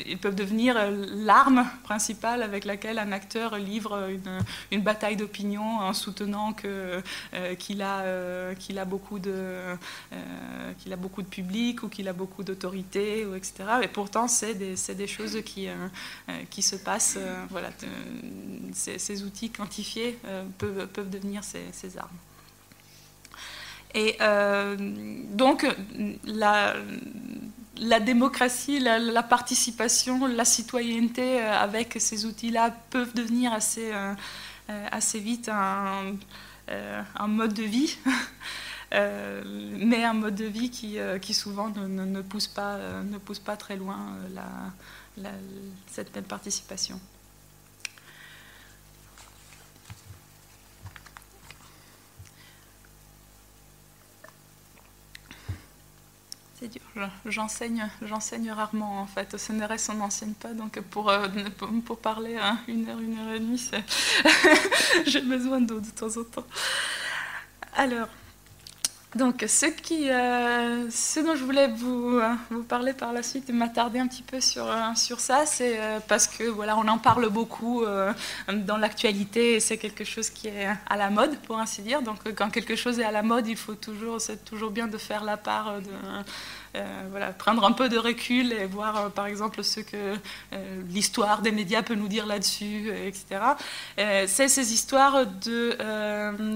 ils 0.06 0.18
peuvent 0.18 0.34
devenir 0.34 0.76
l'arme 0.90 1.66
principale 1.82 2.42
avec 2.42 2.64
laquelle 2.64 2.98
un 2.98 3.12
acteur 3.12 3.56
livre 3.58 4.08
une, 4.70 4.80
bataille 4.82 5.16
d'opinion 5.16 5.80
en 5.80 5.92
soutenant 5.92 6.52
qu'il 6.52 7.82
a, 7.82 8.84
beaucoup 8.84 9.18
de, 9.18 9.76
public 11.28 11.82
ou 11.82 11.88
qu'il 11.88 12.08
a 12.08 12.12
beaucoup 12.12 12.44
d'autorité, 12.44 13.26
etc. 13.36 13.64
Et 13.82 13.88
pourtant, 13.88 14.28
c'est 14.28 14.54
des 14.54 15.06
choses 15.06 15.39
qui, 15.40 15.68
euh, 15.68 15.74
euh, 16.28 16.42
qui 16.50 16.62
se 16.62 16.76
passent. 16.76 17.16
Euh, 17.18 17.44
voilà, 17.50 17.70
ces, 18.72 19.22
outils 19.22 19.50
quantifiés 19.50 20.18
peuvent, 20.58 20.86
peuvent 20.88 21.10
devenir 21.10 21.42
ces, 21.44 21.98
armes. 21.98 22.08
Et 23.94 24.16
donc, 25.34 25.66
la, 26.24 26.76
la 27.76 28.00
démocratie, 28.00 28.78
la, 28.78 29.22
participation, 29.22 30.26
la 30.26 30.44
citoyenneté 30.44 31.40
avec 31.40 31.96
ces 31.98 32.24
outils-là 32.24 32.70
peuvent 32.90 33.14
devenir 33.14 33.52
assez, 33.52 33.90
assez 34.68 35.18
vite 35.18 35.48
un, 35.48 36.14
un, 36.68 37.26
mode 37.26 37.52
de 37.52 37.64
vie, 37.64 37.98
mais 38.92 40.04
un 40.04 40.14
mode 40.14 40.36
de 40.36 40.44
vie 40.44 40.70
qui, 40.70 40.98
qui 41.20 41.34
souvent 41.34 41.70
ne, 41.70 42.04
ne, 42.04 42.22
pousse 42.22 42.46
pas, 42.46 42.78
ne 43.02 43.18
pousse 43.18 43.40
pas 43.40 43.56
très 43.56 43.76
loin 43.76 43.98
la, 44.34 44.46
cette 45.86 46.14
même 46.14 46.24
participation. 46.24 47.00
C'est 56.60 56.68
dur, 56.68 56.82
j'enseigne, 57.24 57.88
j'enseigne 58.02 58.50
rarement 58.50 59.00
en 59.00 59.06
fait. 59.06 59.32
Au 59.32 59.38
CNRS, 59.38 59.88
on 59.88 59.94
n'enseigne 59.94 60.34
pas, 60.34 60.52
donc 60.52 60.78
pour, 60.80 61.08
euh, 61.08 61.26
pour, 61.86 61.98
parler 61.98 62.36
à 62.36 62.58
une 62.68 62.86
heure, 62.86 63.00
une 63.00 63.18
heure 63.18 63.32
et 63.32 63.40
demie, 63.40 63.70
j'ai 65.06 65.22
besoin 65.22 65.62
d'eau 65.62 65.80
de 65.80 65.88
temps 65.88 66.20
en 66.20 66.24
temps. 66.24 66.46
Alors, 67.76 68.08
donc, 69.16 69.44
ce, 69.48 69.66
qui, 69.66 70.08
euh, 70.08 70.88
ce 70.88 71.18
dont 71.18 71.34
je 71.34 71.42
voulais 71.42 71.66
vous, 71.66 72.18
euh, 72.18 72.32
vous, 72.50 72.62
parler 72.62 72.92
par 72.92 73.12
la 73.12 73.24
suite 73.24 73.48
m'attarder 73.50 73.98
un 73.98 74.06
petit 74.06 74.22
peu 74.22 74.40
sur, 74.40 74.70
euh, 74.70 74.94
sur 74.94 75.18
ça, 75.18 75.46
c'est 75.46 75.80
parce 76.06 76.28
que 76.28 76.44
voilà, 76.44 76.76
on 76.76 76.86
en 76.86 76.98
parle 76.98 77.28
beaucoup 77.28 77.84
dans 78.52 78.76
l'actualité 78.76 79.54
et 79.54 79.60
c'est 79.60 79.78
quelque 79.78 80.04
chose 80.04 80.30
qui 80.30 80.46
est 80.46 80.68
à 80.88 80.96
la 80.96 81.10
mode, 81.10 81.36
pour 81.40 81.58
ainsi 81.58 81.82
dire. 81.82 82.02
Donc, 82.02 82.18
quand 82.36 82.50
quelque 82.50 82.76
chose 82.76 83.00
est 83.00 83.04
à 83.04 83.10
la 83.10 83.22
mode, 83.22 83.48
il 83.48 83.56
faut 83.56 83.74
toujours, 83.74 84.20
c'est 84.20 84.44
toujours 84.44 84.70
bien 84.70 84.86
de 84.86 84.96
faire 84.96 85.24
la 85.24 85.36
part 85.36 85.80
de 85.80 85.88
euh, 85.88 86.22
voilà, 87.10 87.32
prendre 87.32 87.64
un 87.64 87.72
peu 87.72 87.88
de 87.88 87.98
recul 87.98 88.52
et 88.52 88.66
voir 88.66 88.96
euh, 88.96 89.08
par 89.08 89.26
exemple 89.26 89.64
ce 89.64 89.80
que 89.80 90.16
euh, 90.52 90.82
l'histoire 90.88 91.42
des 91.42 91.50
médias 91.50 91.82
peut 91.82 91.94
nous 91.94 92.08
dire 92.08 92.26
là-dessus, 92.26 92.90
etc. 93.06 93.40
c'est 93.96 94.48
ces 94.48 94.72
histoires 94.72 95.26
de, 95.26 95.76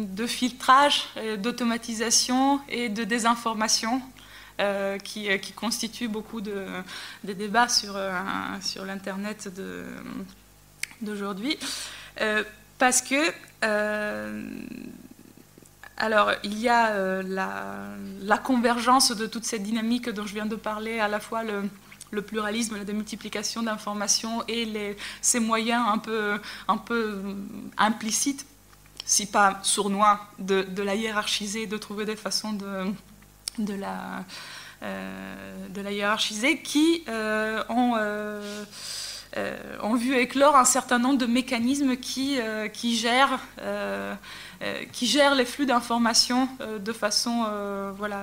de 0.05 0.27
filtrage, 0.27 1.05
d'automatisation 1.39 2.61
et 2.69 2.89
de 2.89 3.05
désinformation 3.05 4.01
qui, 5.03 5.39
qui, 5.41 5.53
constituent 5.53 6.09
beaucoup 6.09 6.41
de, 6.41 6.67
des 7.25 7.35
débats 7.35 7.69
sur, 7.69 7.99
sur 8.63 8.85
l'Internet 8.85 9.49
d'aujourd'hui. 11.01 11.59
parce 12.79 13.03
que 13.03 13.33
alors, 15.97 16.33
il 16.43 16.59
y 16.59 16.69
a 16.69 16.91
euh, 16.91 17.23
la, 18.21 18.39
convergence 18.39 19.13
de 19.13 19.27
toute 19.27 19.45
cette 19.45 19.63
dynamique 19.63 20.11
dont 20.11 20.27
je 20.27 20.35
viens 20.35 20.47
de 20.47 20.57
parler, 20.57 20.99
à 20.99 21.09
la 21.09 21.21
fois 21.21 21.43
le, 21.45 22.23
pluralisme, 22.23 22.77
la 22.77 22.85
démultiplication 22.85 23.63
d'informations 23.63 24.43
et 24.49 24.97
ces 25.21 25.41
moyens 25.41 25.85
un 25.89 25.99
peu, 25.99 26.41
peu 26.85 27.23
implicites, 27.77 28.47
si 29.05 29.27
pas 29.27 29.59
sournois, 29.63 30.21
de, 30.39 30.83
la 30.83 30.95
hiérarchiser, 30.95 31.67
de 31.67 31.77
trouver 31.77 32.05
des 32.05 32.17
façons 32.17 32.53
de, 32.53 32.93
euh, 34.83 35.83
la 35.83 35.93
hiérarchiser 35.93 36.59
qui 36.59 37.05
euh, 37.09 37.63
ont... 37.69 37.97
vu 39.95 40.17
éclore 40.17 40.57
un 40.57 40.65
certain 40.65 40.99
nombre 40.99 41.19
de 41.19 41.27
mécanismes 41.27 41.97
qui, 41.97 42.39
gèrent 42.97 43.41
euh, 43.61 44.15
qui 44.93 45.07
gère 45.07 45.35
les 45.35 45.45
flux 45.45 45.67
d'informations 45.67 46.49
euh, 46.61 46.79
de 46.79 46.93
façon 46.93 47.45
euh, 47.49 47.93
voilà, 47.97 48.23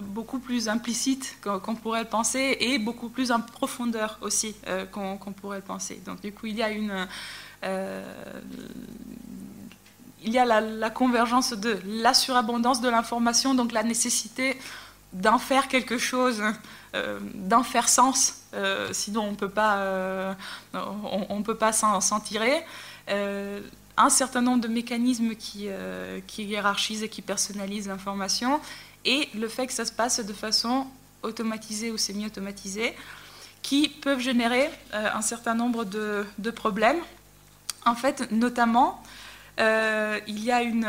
beaucoup 0.00 0.40
plus 0.40 0.68
implicite 0.68 1.38
qu'on 1.42 1.76
pourrait 1.76 2.02
le 2.02 2.08
penser 2.08 2.56
et 2.58 2.78
beaucoup 2.78 3.08
plus 3.08 3.30
en 3.30 3.40
profondeur 3.40 4.18
aussi 4.20 4.56
qu'on 4.90 5.32
pourrait 5.32 5.58
le 5.58 5.64
penser. 5.64 6.02
Donc 6.04 6.20
du 6.20 6.32
coup, 6.32 6.46
il 6.46 6.56
y 6.56 6.62
a 6.62 6.70
une... 6.70 7.06
il 10.24 10.32
y 10.32 10.38
a 10.38 10.44
la, 10.44 10.90
convergence 10.90 11.52
de 11.52 11.78
la 11.86 12.14
surabondance 12.14 12.80
de 12.80 12.88
l'information, 12.88 13.54
donc 13.54 13.70
la 13.70 13.84
nécessité 13.84 14.58
d'en 15.12 15.38
faire 15.38 15.68
quelque 15.68 15.98
chose, 15.98 16.42
d'en 17.34 17.62
faire 17.62 17.88
sens, 17.88 18.42
sinon 18.90 19.28
on 19.28 19.30
ne 19.30 19.36
peut 21.44 21.56
pas 21.56 21.72
s'en 21.72 22.20
tirer 22.20 22.64
un 23.96 24.10
certain 24.10 24.42
nombre 24.42 24.60
de 24.60 24.68
mécanismes 24.68 25.34
qui, 25.34 25.66
euh, 25.68 26.20
qui 26.26 26.44
hiérarchisent 26.44 27.02
et 27.02 27.08
qui 27.08 27.22
personnalisent 27.22 27.88
l'information, 27.88 28.60
et 29.04 29.28
le 29.34 29.48
fait 29.48 29.66
que 29.66 29.72
ça 29.72 29.84
se 29.84 29.92
passe 29.92 30.20
de 30.20 30.32
façon 30.32 30.86
automatisée 31.22 31.90
ou 31.90 31.96
semi-automatisée, 31.96 32.94
qui 33.62 33.88
peuvent 33.88 34.20
générer 34.20 34.70
euh, 34.94 35.08
un 35.14 35.22
certain 35.22 35.54
nombre 35.54 35.84
de, 35.84 36.50
problèmes. 36.50 37.00
En 37.84 37.94
fait, 37.94 38.30
notamment, 38.30 39.02
euh, 39.58 40.20
il 40.26 40.44
y 40.44 40.52
a 40.52 40.62
une... 40.62 40.86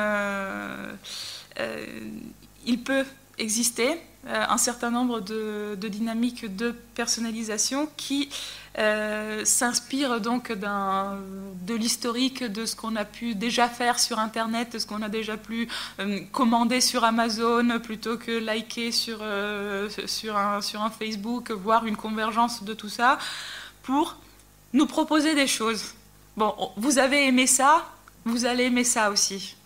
il 2.65 2.83
peut 2.83 3.05
exister 3.37 3.99
un 4.27 4.57
certain 4.57 4.91
nombre 4.91 5.21
de, 5.21 5.77
dynamiques 5.87 6.53
de 6.55 6.71
personnalisation 6.95 7.87
qui 7.95 8.29
euh, 8.79 9.43
s'inspire 9.43 10.21
donc 10.21 10.51
de 10.51 11.73
l'historique 11.73 12.43
de 12.43 12.65
ce 12.65 12.75
qu'on 12.75 12.95
a 12.95 13.05
pu 13.05 13.33
déjà 13.33 13.67
faire 13.67 13.99
sur 13.99 14.19
Internet, 14.19 14.73
de 14.73 14.79
ce 14.79 14.85
qu'on 14.85 15.01
a 15.01 15.09
déjà 15.09 15.35
pu 15.35 15.67
euh, 15.99 16.19
commander 16.31 16.79
sur 16.79 17.03
Amazon 17.03 17.79
plutôt 17.79 18.17
que 18.17 18.31
liker 18.31 18.91
sur, 18.91 19.19
euh, 19.21 19.89
sur, 20.05 20.37
un, 20.37 20.61
sur 20.61 20.81
un 20.83 20.91
Facebook, 20.91 21.51
voir 21.51 21.85
une 21.85 21.97
convergence 21.97 22.63
de 22.63 22.73
tout 22.73 22.89
ça, 22.89 23.17
pour 23.83 24.17
nous 24.73 24.85
proposer 24.85 25.33
des 25.33 25.47
choses. 25.47 25.93
Bon, 26.35 26.53
vous 26.77 26.99
avez 26.99 27.27
aimé 27.27 27.47
ça, 27.47 27.85
vous 28.25 28.45
allez 28.45 28.65
aimer 28.65 28.83
ça 28.83 29.09
aussi. 29.09 29.56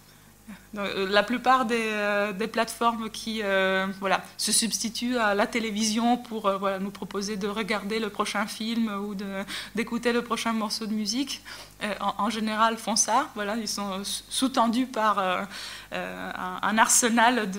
Euh, 0.78 1.08
la 1.10 1.24
plupart 1.24 1.66
des, 1.66 1.90
euh, 1.92 2.48
plateformes 2.48 3.10
qui 3.10 3.42
euh, 3.44 3.88
voilà, 4.00 4.24
se 4.38 4.54
substituent 4.54 5.18
à 5.18 5.36
la 5.36 5.46
télévision 5.46 6.18
pour 6.18 6.50
voilà, 6.58 6.80
nous 6.80 6.92
proposer 6.92 7.36
de 7.36 7.48
regarder 7.48 8.00
le 8.00 8.10
prochain 8.10 8.46
film 8.48 8.90
ou 9.06 9.16
d'écouter 9.76 10.14
le 10.14 10.22
prochain 10.22 10.54
morceau 10.54 10.86
de 10.86 10.94
musique, 10.94 11.42
en, 12.00 12.30
général 12.30 12.78
font 12.78 12.96
ça. 12.96 13.30
Voilà, 13.36 13.56
ils 13.58 13.68
sont 13.68 14.02
sous-tendus 14.04 14.86
par 14.86 15.20
un, 15.20 15.48
un, 15.92 16.78
arsenal 16.78 17.50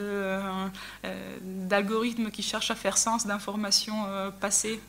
d'algorithmes 1.42 2.30
qui 2.30 2.42
cherchent 2.42 2.70
à 2.70 2.74
faire 2.74 2.98
sens 2.98 3.26
d'informations 3.26 4.06
passées 4.40 4.80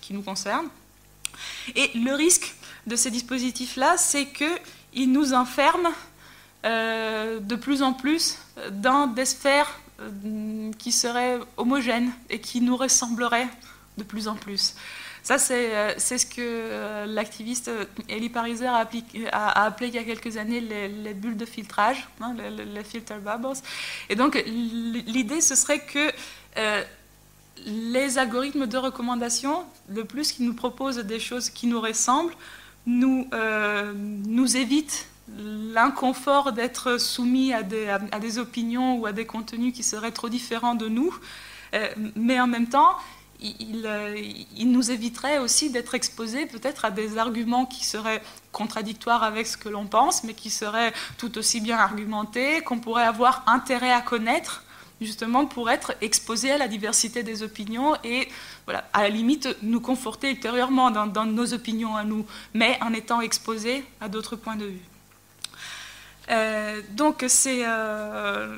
qui 0.00 0.14
nous 0.14 0.22
concernent. 0.22 0.68
Et 1.74 1.90
le 1.94 2.14
risque 2.14 2.54
de 2.86 2.96
ces 2.96 3.10
dispositifs-là, 3.10 3.96
c'est 3.96 4.26
qu'ils 4.26 5.10
nous 5.10 5.32
enferment 5.32 5.90
de 6.64 7.56
plus 7.56 7.82
en 7.82 7.92
plus 7.92 8.38
dans 8.70 9.06
des 9.06 9.24
sphères 9.24 9.80
euh, 10.02 10.70
qui 10.78 10.90
seraient 10.90 11.38
homogènes 11.56 12.12
et 12.30 12.40
qui 12.40 12.60
nous 12.60 12.76
ressembleraient 12.76 13.48
de 13.98 14.02
plus 14.02 14.26
en 14.26 14.34
plus. 14.34 14.74
Ça, 15.22 15.38
c'est 15.38 15.76
euh, 15.76 15.98
ce 15.98 16.26
que 16.26 17.06
l'activiste 17.06 17.70
Elie 18.08 18.30
Pariser 18.30 18.66
a, 18.66 18.78
appelé 18.78 19.88
il 19.88 19.94
y 19.94 19.98
a 19.98 20.04
quelques 20.04 20.38
années 20.38 20.60
les, 20.60 21.14
bulles 21.14 21.36
de 21.36 21.44
filtrage, 21.44 22.08
hein, 22.20 22.34
les, 22.34 22.84
filter 22.84 23.18
bubbles. 23.18 23.58
Et 24.08 24.16
donc, 24.16 24.42
l'idée, 24.46 25.40
ce 25.40 25.54
serait 25.54 25.80
que 25.80 26.10
les 27.64 28.18
algorithmes 28.18 28.66
de 28.66 28.78
recommandation, 28.78 29.64
le 29.88 30.04
plus 30.04 30.32
qu'ils 30.32 30.46
nous 30.46 30.54
proposent 30.54 30.98
des 30.98 31.20
choses 31.20 31.50
qui 31.50 31.66
nous 31.66 31.80
ressemblent, 31.80 32.34
nous, 32.86 33.28
nous 34.26 34.56
évitent 34.56 35.06
l'inconfort 35.38 36.52
d'être 36.52 36.98
soumis 36.98 37.52
à 37.52 37.62
des, 37.62 38.38
opinions 38.38 38.96
ou 38.96 39.06
à 39.06 39.12
des 39.12 39.26
contenus 39.26 39.74
qui 39.74 39.82
seraient 39.82 40.12
trop 40.12 40.28
différents 40.28 40.74
de 40.74 40.88
nous, 40.88 41.14
euh, 41.74 41.88
mais 42.16 42.40
en 42.40 42.46
même 42.46 42.68
temps, 42.68 42.96
euh, 43.84 44.22
il, 44.56 44.70
nous 44.70 44.90
éviterait 44.90 45.38
aussi 45.38 45.70
d'être 45.70 45.94
exposés 45.94 46.46
peut-être 46.46 46.84
à 46.84 46.90
des 46.90 47.18
arguments 47.18 47.66
qui 47.66 47.84
seraient 47.84 48.22
contradictoires 48.52 49.24
avec 49.24 49.46
ce 49.46 49.56
que 49.56 49.68
l'on 49.68 49.86
pense, 49.86 50.22
mais 50.22 50.34
qui 50.34 50.50
seraient 50.50 50.92
tout 51.18 51.36
aussi 51.38 51.60
bien 51.60 51.78
argumentés, 51.78 52.60
qu'on 52.60 52.78
pourrait 52.78 53.04
avoir 53.04 53.42
intérêt 53.46 53.92
à 53.92 54.00
connaître 54.00 54.62
justement 55.00 55.46
pour 55.46 55.70
être 55.70 55.94
exposé 56.00 56.52
à 56.52 56.58
la 56.58 56.68
diversité 56.68 57.24
des 57.24 57.42
opinions 57.42 57.96
et 58.04 58.28
voilà, 58.66 58.84
à 58.92 59.02
la 59.02 59.08
limite 59.08 59.48
nous 59.62 59.80
conforter 59.80 60.30
ultérieurement 60.30 60.92
dans, 60.92 61.08
dans 61.08 61.24
nos 61.24 61.52
opinions 61.52 61.96
à 61.96 62.04
nous, 62.04 62.24
mais 62.54 62.78
en 62.80 62.92
étant 62.92 63.20
exposé 63.20 63.84
à 64.00 64.08
d'autres 64.08 64.36
points 64.36 64.56
de 64.56 64.66
vue. 64.66 64.91
Euh, 66.30 66.80
donc 66.90 67.24
c'est 67.26 67.62
euh, 67.66 68.56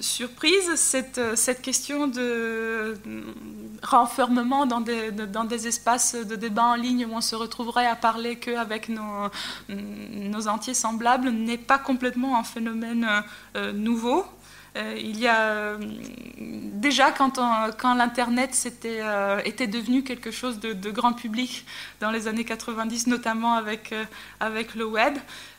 surprise 0.00 0.74
cette, 0.76 1.20
cette, 1.36 1.62
question 1.62 2.06
de 2.06 2.96
renfermement 3.82 4.64
dans 4.66 4.80
des, 4.80 5.10
dans 5.10 5.44
des, 5.44 5.66
espaces 5.66 6.14
de 6.14 6.36
débat 6.36 6.64
en 6.64 6.74
ligne 6.74 7.06
où 7.06 7.14
on 7.14 7.20
se 7.20 7.34
retrouverait 7.34 7.86
à 7.86 7.96
parler 7.96 8.36
qu'avec 8.36 8.88
nos, 8.88 9.28
nos 9.68 10.48
entiers 10.48 10.74
semblables 10.74 11.30
n'est 11.30 11.58
pas 11.58 11.78
complètement 11.78 12.38
un 12.38 12.44
phénomène 12.44 13.06
euh, 13.56 13.72
nouveau. 13.72 14.24
Euh, 14.76 14.96
il 14.98 15.20
y 15.20 15.28
a 15.28 15.50
euh, 15.50 15.78
déjà 16.38 17.12
quand, 17.12 17.38
l'Internet 17.94 18.58
euh, 18.84 19.40
était 19.44 19.68
devenu 19.68 20.02
quelque 20.02 20.32
chose 20.32 20.58
de, 20.58 20.90
grand 20.90 21.12
public 21.12 21.64
dans 22.00 22.10
les 22.10 22.26
années 22.26 22.44
90, 22.44 23.06
notamment 23.06 23.54
avec, 23.54 23.94
le 24.74 24.84
web, 24.84 25.14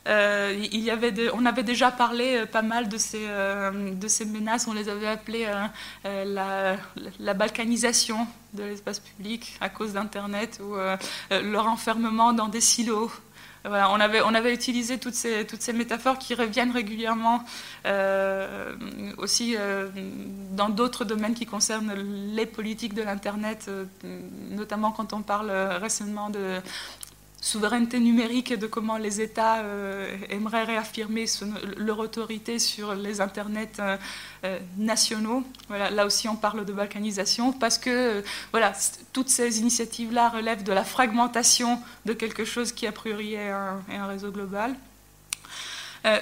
on 0.05 1.45
avait 1.45 1.63
déjà 1.63 1.91
parlé 1.91 2.45
pas 2.45 2.61
mal 2.61 2.89
de 2.89 2.97
ces, 2.97 4.25
menaces, 4.25 4.67
on 4.67 4.73
les 4.73 4.89
avait 4.89 5.07
appelées 5.07 5.47
la, 6.03 7.33
balkanisation 7.33 8.27
de 8.53 8.63
l'espace 8.63 8.99
public 8.99 9.57
à 9.61 9.69
cause 9.69 9.93
d'Internet 9.93 10.59
ou 10.61 10.75
leur 11.31 11.67
enfermement 11.67 12.33
dans 12.33 12.49
des 12.49 12.61
silos 12.61 13.11
on, 13.65 13.99
avait, 13.99 14.53
utilisé 14.53 14.97
toutes 14.97 15.15
ces, 15.15 15.45
toutes 15.45 15.61
ces 15.61 15.73
métaphores 15.73 16.17
qui 16.19 16.35
reviennent 16.35 16.71
régulièrement 16.71 17.43
euh, 17.85 18.73
aussi 19.17 19.55
euh, 19.57 19.87
dans 20.51 20.69
d'autres 20.69 21.05
domaines 21.05 21.33
qui 21.33 21.45
concernent 21.45 21.93
les 21.93 22.45
politiques 22.45 22.93
de 22.93 23.01
l'Internet, 23.01 23.65
euh, 23.67 23.85
notamment 24.51 24.91
quand 24.91 25.13
on 25.13 25.21
parle 25.21 25.51
récemment 25.51 26.29
de 26.29 26.59
souveraineté 27.45 27.99
numérique 27.99 28.49
et 28.49 28.57
de 28.57 28.65
comment 28.65 28.97
les 28.97 29.21
États 29.21 29.59
euh, 29.59 30.17
aimeraient 30.31 30.63
réaffirmer 30.63 31.25
leur 31.77 31.99
autorité 31.99 32.57
sur 32.57 32.95
les 32.95 33.21
internets 33.21 33.79
euh, 33.79 33.97
euh, 34.45 34.57
nationaux. 34.77 35.43
Voilà, 35.67 35.91
là 35.91 36.07
aussi, 36.07 36.27
on 36.27 36.35
parle 36.35 36.65
de 36.65 36.73
balkanisation 36.73 37.53
parce 37.53 37.77
que 37.77 38.23
voilà, 38.49 38.73
toutes 39.13 39.29
ces 39.29 39.59
initiatives-là 39.59 40.29
relèvent 40.29 40.63
de 40.63 40.73
la 40.73 40.83
fragmentation 40.83 41.79
de 42.05 42.13
quelque 42.13 42.45
chose 42.45 42.71
qui, 42.71 42.87
a 42.87 42.91
priori, 42.91 43.35
est 43.35 43.51
un, 43.51 44.07
réseau 44.07 44.31
global. 44.31 44.73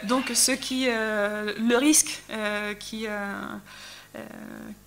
donc, 0.03 0.30
ce 0.34 0.51
qui, 0.51 0.88
le 0.88 1.76
risque 1.76 2.21
qui 2.80 3.05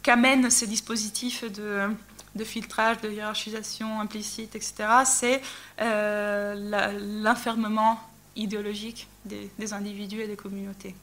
qu'amènent 0.02 0.50
ces 0.50 0.66
dispositifs 0.66 1.50
de 1.50 1.88
de 2.36 2.44
filtrage, 2.44 3.00
de 3.00 3.10
hiérarchisation 3.10 4.00
implicite, 4.00 4.54
etc., 4.54 4.74
c'est 5.04 5.40
euh, 5.80 7.22
l'enfermement 7.22 7.98
idéologique 8.36 9.08
des, 9.24 9.72
individus 9.72 10.20
et 10.20 10.28
des 10.28 10.36
communautés. 10.36 10.94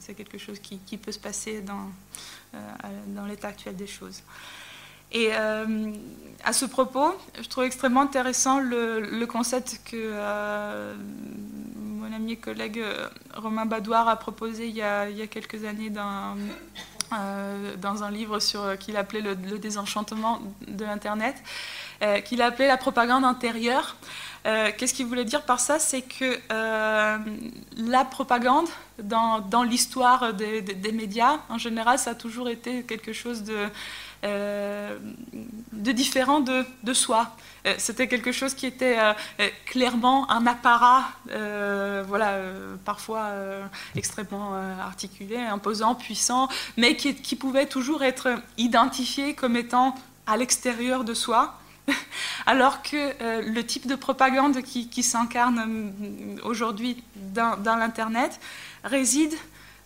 C'est 0.00 0.14
quelque 0.14 0.38
chose 0.38 0.58
qui, 0.58 0.96
peut 0.96 1.12
se 1.12 1.18
passer 1.18 1.60
dans, 1.60 1.88
euh, 2.54 2.58
dans 3.08 3.26
l'état 3.26 3.48
actuel 3.48 3.76
des 3.76 3.86
choses. 3.86 4.22
Et 5.12 5.30
euh, 5.32 5.92
à 6.44 6.52
ce 6.52 6.66
propos, 6.66 7.14
je 7.40 7.48
trouve 7.48 7.64
extrêmement 7.64 8.02
intéressant 8.02 8.60
le, 8.60 9.24
concept 9.26 9.80
que 9.84 10.92
mon 11.76 12.12
ami 12.12 12.32
et 12.32 12.36
collègue 12.36 12.82
Romain 13.34 13.64
Badouard 13.64 14.08
a 14.08 14.16
proposé 14.16 14.66
il 14.66 14.74
y 14.74 14.82
a, 14.82 15.08
il 15.08 15.16
y 15.16 15.22
a 15.22 15.26
quelques 15.28 15.64
années 15.64 15.90
dans 15.90 16.36
euh, 17.12 17.76
dans 17.76 18.04
un 18.04 18.10
livre 18.10 18.38
sur, 18.38 18.60
euh, 18.60 18.76
qu'il 18.76 18.96
appelait 18.96 19.22
le, 19.22 19.34
désenchantement 19.34 20.40
de 20.66 20.84
l'Internet, 20.84 21.36
euh, 22.02 22.20
qu'il 22.20 22.42
appelait 22.42 22.66
la 22.66 22.76
propagande 22.76 23.24
intérieure. 23.24 23.96
qu'est-ce 24.44 24.94
qu'il 24.94 25.06
voulait 25.06 25.24
dire 25.24 25.42
par 25.42 25.60
ça? 25.60 25.78
C'est 25.78 26.02
que 26.02 26.38
la 27.76 28.04
propagande, 28.04 28.68
dans, 29.02 29.40
dans 29.40 29.62
l'histoire 29.62 30.32
des, 30.32 30.62
des, 30.62 30.92
médias, 30.92 31.38
en 31.48 31.58
général, 31.58 31.98
ça 31.98 32.10
a 32.10 32.14
toujours 32.14 32.48
été 32.48 32.82
quelque 32.82 33.12
chose 33.12 33.42
de 33.42 33.54
euh, 33.54 33.68
de 34.22 35.92
différent 35.92 36.40
de, 36.40 36.92
soi. 36.92 37.36
Euh, 37.66 37.74
c'était 37.78 38.08
quelque 38.08 38.32
chose 38.32 38.54
qui 38.54 38.66
était 38.66 38.98
euh, 38.98 39.12
clairement 39.66 40.30
un 40.30 40.46
apparat, 40.46 41.04
voilà, 42.06 42.38
parfois 42.84 43.30
extrêmement 43.94 44.54
articulé, 44.80 45.36
imposant, 45.36 45.94
puissant, 45.94 46.48
mais 46.76 46.96
qui, 46.96 47.36
pouvait 47.36 47.66
toujours 47.66 48.02
être 48.02 48.28
identifié 48.56 49.34
comme 49.34 49.56
étant 49.56 49.94
à 50.26 50.36
l'extérieur 50.36 51.04
de 51.04 51.14
soi. 51.14 51.58
Alors 52.46 52.82
que 52.82 53.48
le 53.48 53.62
type 53.64 53.86
de 53.86 53.94
propagande 53.94 54.62
qui, 54.62 55.02
s'incarne 55.02 55.92
aujourd'hui 56.42 57.02
dans, 57.14 57.56
dans 57.56 57.76
l'Internet 57.76 58.40
réside 58.84 59.34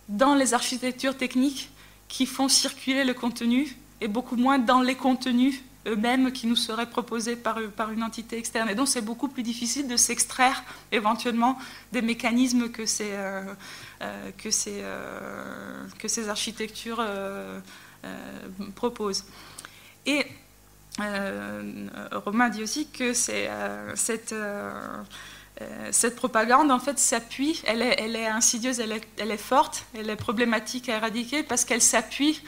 dans 0.09 0.35
les 0.35 0.53
architectures 0.53 1.17
techniques 1.17 1.69
qui 2.07 2.25
font 2.25 2.47
circuler 2.47 3.03
le 3.03 3.13
contenu 3.13 3.75
et 4.01 4.07
beaucoup 4.07 4.35
moins 4.35 4.59
dans 4.59 4.81
les 4.81 4.95
contenus 4.95 5.61
eux-mêmes 5.87 6.31
qui 6.31 6.47
nous 6.47 6.55
seraient 6.55 6.89
proposés 6.89 7.35
par, 7.35 7.59
une 7.91 8.03
entité 8.03 8.37
externe. 8.37 8.69
Et 8.69 8.75
donc 8.75 8.87
c'est 8.87 9.01
beaucoup 9.01 9.27
plus 9.27 9.43
difficile 9.43 9.87
de 9.87 9.97
s'extraire 9.97 10.63
éventuellement 10.91 11.57
des 11.91 12.01
mécanismes 12.01 12.69
que 12.69 12.85
ces, 12.85 13.11
euh, 13.11 13.43
euh, 14.01 14.31
euh, 14.67 16.29
architectures 16.29 17.05
proposent. 18.75 19.25
Et 20.05 20.25
Romain 20.99 22.49
dit 22.49 22.63
aussi 22.63 22.87
que 22.87 23.13
cette 23.13 24.35
propagande, 26.15 26.71
en 26.71 26.79
fait, 26.79 26.99
s'appuie, 26.99 27.61
elle 27.65 27.81
est, 27.81 28.27
insidieuse, 28.27 28.79
elle 28.79 29.31
est, 29.31 29.37
forte, 29.37 29.85
elle 29.95 30.09
est 30.09 30.15
problématique 30.15 30.89
à 30.89 30.95
éradiquer 30.97 31.43
parce 31.43 31.65
qu'elle 31.65 31.81
s'appuie 31.81 32.41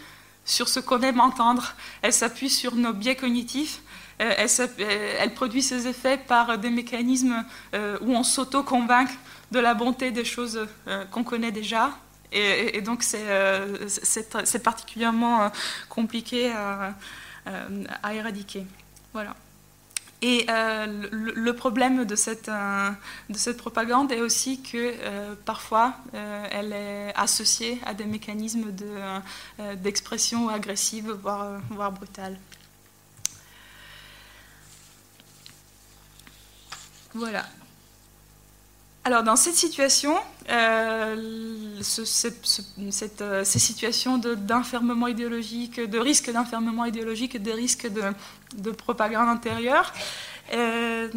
sur 0.46 0.70
ce 0.70 0.80
qu'on 0.80 1.02
aime 1.02 1.20
entendre. 1.20 1.74
Elle 2.02 2.14
s'appuie 2.14 2.50
sur 2.50 2.76
nos 2.76 2.94
biais 2.94 3.16
cognitifs. 3.16 3.82
elle, 4.18 5.34
produit 5.34 5.62
ses 5.62 5.88
effets 5.88 6.18
par 6.18 6.58
des 6.58 6.70
mécanismes 6.70 7.44
où 7.74 8.16
on 8.16 8.24
s'auto-convainc 8.24 9.10
de 9.52 9.60
la 9.60 9.74
bonté 9.74 10.12
des 10.12 10.24
choses 10.24 10.68
qu'on 11.12 11.24
connaît 11.24 11.52
déjà. 11.52 11.92
Et, 12.32 12.82
donc 12.82 13.04
c'est 13.04 14.64
particulièrement 14.64 15.52
compliqué 15.90 16.54
à 16.54 18.14
éradiquer. 18.14 18.66
Voilà. 19.14 19.36
Et 20.28 20.44
euh, 20.50 20.88
le, 21.12 21.54
problème 21.54 22.04
de 22.04 22.16
cette, 22.16 22.50
euh, 22.50 22.90
de 23.30 23.38
cette, 23.38 23.58
propagande 23.58 24.12
est 24.12 24.22
aussi 24.22 24.60
que 24.60 24.76
euh, 24.76 25.36
parfois 25.46 25.94
elle 26.14 26.74
est 26.74 27.14
associée 27.16 27.80
à 27.86 27.94
des 27.94 28.06
mécanismes 28.06 28.72
d'expression 29.76 30.50
agressive, 30.50 31.12
voire, 31.12 31.62
voire 31.70 31.92
brutale. 31.92 32.40
Voilà. 37.14 37.46
Alors 39.08 39.22
dans 39.22 39.36
cette 39.36 39.54
situation, 39.54 40.16
ces 41.84 43.60
situations 43.60 44.18
d'enfermement 44.18 45.06
idéologique, 45.08 45.80
de 45.80 46.00
risque 46.00 46.32
d'enfermement 46.32 46.86
idéologique, 46.86 47.40
de 47.40 47.52
risque 47.52 47.86
de, 47.86 48.02
de 48.58 48.72
propagande 48.72 49.30
intérieure, 49.30 49.94
euh, 50.56 51.08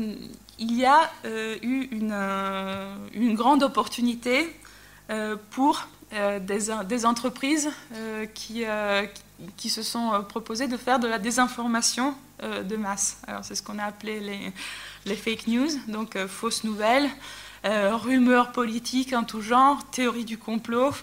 il 0.58 0.76
y 0.76 0.84
a 0.84 1.10
euh, 1.24 1.56
eu 1.62 1.88
une, 1.92 2.12
euh, 2.12 2.94
grande 3.32 3.62
opportunité 3.62 4.54
pour 5.50 5.88
des, 6.12 6.70
des, 6.84 7.06
entreprises 7.06 7.70
qui, 8.34 8.64
qui, 9.56 9.70
se 9.70 9.82
sont 9.82 10.22
proposées 10.28 10.68
de 10.68 10.76
faire 10.76 10.98
de 10.98 11.08
la 11.08 11.18
désinformation 11.18 12.14
de 12.42 12.76
masse. 12.76 13.16
Alors 13.26 13.42
c'est 13.42 13.54
ce 13.54 13.62
qu'on 13.62 13.78
a 13.78 13.84
appelé 13.84 14.20
les, 14.20 14.52
les, 15.06 15.16
fake 15.16 15.46
news, 15.46 15.70
donc 15.86 16.18
fausses 16.26 16.64
nouvelles, 16.64 17.08
rumeurs 17.64 18.52
politiques 18.52 19.12
en 19.12 19.24
tout 19.24 19.40
genre, 19.40 19.84
théories 19.90 20.24
du 20.24 20.38
complot. 20.38 20.94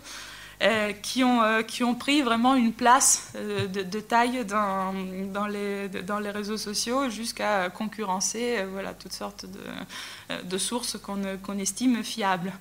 Euh, 0.62 0.94
qui, 0.94 1.22
ont, 1.22 1.44
euh, 1.44 1.64
qui 1.64 1.84
ont 1.84 1.96
pris 1.96 2.22
vraiment 2.22 2.56
une 2.56 2.72
place 2.72 3.34
euh, 3.36 3.68
de, 3.68 4.00
taille 4.00 4.46
dans, 4.46 4.94
dans, 5.34 5.48
les, 5.48 5.90
dans 5.90 6.18
les 6.20 6.30
réseaux 6.32 6.56
sociaux 6.56 7.10
jusqu'à 7.10 7.70
concurrencer 7.70 8.64
voilà, 8.72 8.94
toutes 8.94 9.12
sortes 9.12 9.46
de, 9.46 10.40
de 10.44 10.58
sources 10.58 10.98
qu'on 10.98 11.60
estime 11.60 12.02
fiables. 12.04 12.54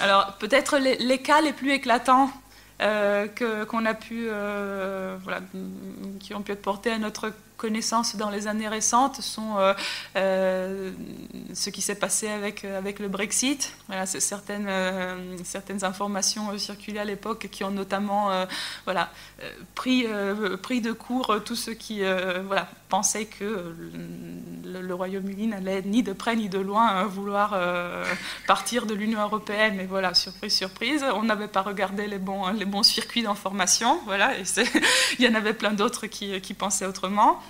Alors 0.00 0.34
peut-être 0.38 0.78
les, 0.78 0.96
les, 0.98 1.18
cas 1.18 1.40
les 1.40 1.52
plus 1.52 1.72
éclatants 1.72 2.30
qu'on 2.78 3.84
a 3.84 3.94
pu, 3.94 4.28
voilà, 4.28 5.40
qui 6.20 6.34
ont 6.34 6.42
pu 6.42 6.52
être 6.52 6.62
portés 6.62 6.92
à 6.92 6.98
notre 6.98 7.32
connaissances 7.56 8.16
dans 8.16 8.30
les 8.30 8.46
années 8.46 8.68
récentes 8.68 9.20
sont 9.20 9.58
euh, 9.58 9.74
euh, 10.16 10.90
ce 11.52 11.70
qui 11.70 11.80
s'est 11.80 11.94
passé 11.94 12.28
avec, 12.28 12.64
euh, 12.64 12.78
avec 12.78 12.98
le 12.98 13.08
Brexit. 13.08 13.72
Voilà, 13.86 14.06
certaines, 14.06 14.68
certaines 15.44 15.84
informations 15.84 16.56
circulées 16.58 16.98
à 16.98 17.04
l'époque 17.04 17.48
qui 17.50 17.64
ont 17.64 17.70
notamment 17.70 18.30
voilà, 18.84 19.10
pris, 19.74 20.06
pris 20.62 20.80
de 20.80 20.92
court 20.92 21.36
tous 21.44 21.54
ceux 21.54 21.74
qui 21.74 22.02
voilà, 22.46 22.68
pensaient 22.88 23.26
que 23.26 23.74
le, 24.64 24.94
Royaume-Uni 24.94 25.48
n'allait 25.48 25.82
ni 25.82 26.02
de 26.02 26.12
près 26.12 26.36
ni 26.36 26.48
de 26.48 26.58
loin 26.58 27.04
vouloir 27.04 27.58
partir 28.46 28.86
de 28.86 28.94
l'Union 28.94 29.20
européenne. 29.20 29.74
Mais 29.76 29.86
voilà, 29.86 30.14
surprise, 30.14 30.54
surprise, 30.54 31.04
on 31.14 31.22
n'avait 31.22 31.48
pas 31.48 31.62
regardé 31.62 32.06
les 32.06 32.18
bons, 32.18 32.48
les 32.48 32.64
bons 32.64 32.82
circuits 32.82 33.22
d'information. 33.22 34.00
Voilà, 34.06 34.38
et 34.38 34.44
il 35.18 35.24
y 35.24 35.28
en 35.28 35.34
avait 35.34 35.54
plein 35.54 35.72
d'autres 35.72 36.06
qui, 36.06 36.40
qui 36.40 36.54
pensaient 36.54 36.86
autrement. 36.86 37.40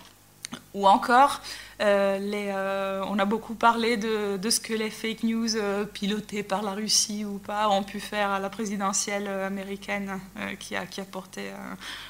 Ou 0.74 0.88
encore, 0.88 1.40
euh, 1.80 2.18
euh, 2.32 3.05
on 3.09 3.18
a 3.18 3.24
beaucoup 3.24 3.55
parlé 3.55 3.97
de, 3.97 4.51
ce 4.51 4.61
que 4.61 4.72
les 4.72 4.90
fake 4.90 5.22
news 5.24 5.57
euh, 5.57 5.84
pilotées 5.84 6.42
par 6.42 6.62
la 6.62 6.72
Russie 6.72 7.24
ou 7.24 7.38
pas 7.38 7.68
ont 7.68 7.82
pu 7.82 8.01
faire 8.01 8.30
à 8.30 8.38
la 8.38 8.51
présidentielle 8.51 9.28
américaine 9.28 10.20
qui, 10.59 10.76
a, 10.76 10.86
qui, 10.86 11.01
a, 11.01 11.05
porté 11.05 11.51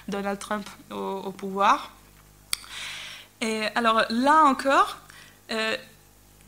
Donald 0.08 0.38
Trump 0.38 0.68
au, 0.90 1.30
pouvoir. 1.32 1.92
Et 3.40 3.64
alors 3.74 4.02
là 4.10 4.44
encore, 4.44 4.98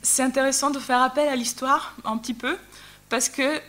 c'est 0.02 0.22
intéressant 0.22 0.70
de 0.70 0.78
faire 0.78 1.02
appel 1.02 1.28
à 1.28 1.36
l'histoire 1.36 1.94
un 2.04 2.16
petit 2.16 2.34
peu, 2.34 2.56
parce 3.08 3.28
que 3.28 3.60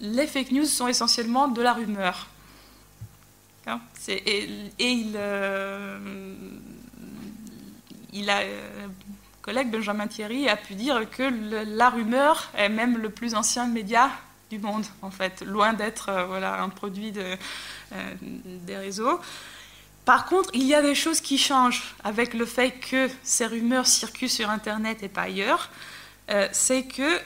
les 0.00 0.26
fake 0.26 0.52
news 0.52 0.64
sont 0.64 0.88
essentiellement 0.88 1.48
de 1.48 1.62
la 1.62 1.74
rumeur. 1.74 2.26
Et, 4.08 4.58
et 4.78 4.90
il 4.90 5.16
il 8.12 8.28
euh, 8.30 8.86
collègue 9.40 9.70
Benjamin 9.70 10.06
Thierry 10.06 10.48
a 10.48 10.56
pu 10.56 10.74
dire 10.74 11.08
que 11.10 11.22
la 11.76 11.90
rumeur 11.90 12.50
est 12.56 12.68
même 12.68 12.98
le 12.98 13.10
plus 13.10 13.34
ancien 13.34 13.66
média 13.66 14.10
du 14.50 14.58
monde, 14.58 14.84
en 15.00 15.10
fait, 15.10 15.42
loin 15.42 15.72
d'être 15.72 16.10
euh, 16.10 16.26
voilà, 16.26 16.62
un 16.62 16.68
produit 16.68 17.12
euh, 17.16 17.36
des 18.20 18.76
réseaux. 18.76 19.18
Par 20.04 20.26
contre, 20.26 20.50
il 20.52 20.64
y 20.64 20.74
a 20.74 20.82
des 20.82 20.94
choses 20.94 21.20
qui 21.20 21.38
changent 21.38 21.94
avec 22.04 22.34
le 22.34 22.44
fait 22.44 22.72
que 22.72 23.08
ces 23.22 23.46
rumeurs 23.46 23.86
circulent 23.86 24.28
sur 24.28 24.50
Internet 24.50 25.02
et 25.02 25.08
pas 25.08 25.22
ailleurs. 25.22 25.70
c'est 26.50 26.84
que 26.84 27.20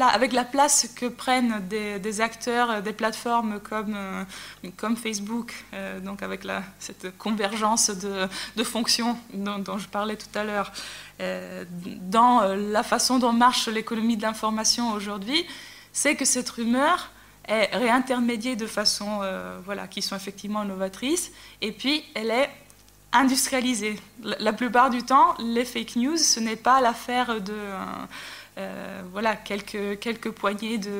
avec 0.00 0.32
la 0.32 0.44
place 0.44 0.88
que 0.94 1.06
prennent 1.06 1.62
des, 1.68 2.20
acteurs, 2.20 2.70
euh, 2.70 2.80
des 2.80 2.92
plateformes 2.92 3.60
comme, 3.60 3.94
euh, 3.96 4.24
comme 4.76 4.96
Facebook, 4.96 5.52
euh, 5.74 6.00
donc 6.00 6.22
avec 6.22 6.46
cette 6.78 7.16
convergence 7.18 7.90
de, 7.90 8.64
fonctions 8.64 9.18
dont, 9.32 9.78
je 9.78 9.88
parlais 9.88 10.16
tout 10.16 10.38
à 10.38 10.44
l'heure, 10.44 10.72
dans 12.02 12.42
la 12.54 12.82
façon 12.82 13.18
dont 13.18 13.32
marche 13.32 13.68
l'économie 13.68 14.16
de 14.16 14.22
l'information 14.22 14.92
aujourd'hui, 14.92 15.44
c'est 15.92 16.14
que 16.14 16.24
cette 16.24 16.48
rumeur 16.48 17.10
est 17.46 17.74
réintermédiée 17.76 18.56
de 18.56 18.66
façon 18.66 19.20
voilà, 19.64 19.86
qui 19.86 20.02
sont 20.02 20.16
effectivement 20.16 20.64
novatrices, 20.64 21.32
et 21.60 21.72
puis 21.72 22.04
elle 22.14 22.30
est 22.30 22.50
industrialisée. 23.12 23.98
La, 24.22 24.52
plupart 24.52 24.90
du 24.90 25.02
temps, 25.02 25.34
les 25.38 25.64
fake 25.64 25.96
news, 25.96 26.16
ce 26.16 26.40
n'est 26.40 26.56
pas 26.56 26.80
l'affaire 26.80 27.40
de... 27.40 27.52
Euh, 27.52 27.84
voilà, 29.12 29.36
quelques, 29.36 29.98
quelques 30.00 30.30
poignées 30.30 30.78
de, 30.78 30.90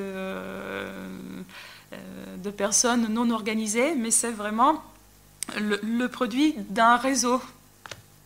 euh, 1.93 2.37
de 2.37 2.51
personnes 2.51 3.13
non 3.13 3.31
organisées, 3.31 3.97
mais 3.97 4.13
c'est 4.13 4.31
vraiment 4.31 4.81
le, 5.59 6.07
produit 6.07 6.55
d'un 6.69 6.97
réseau 6.97 7.43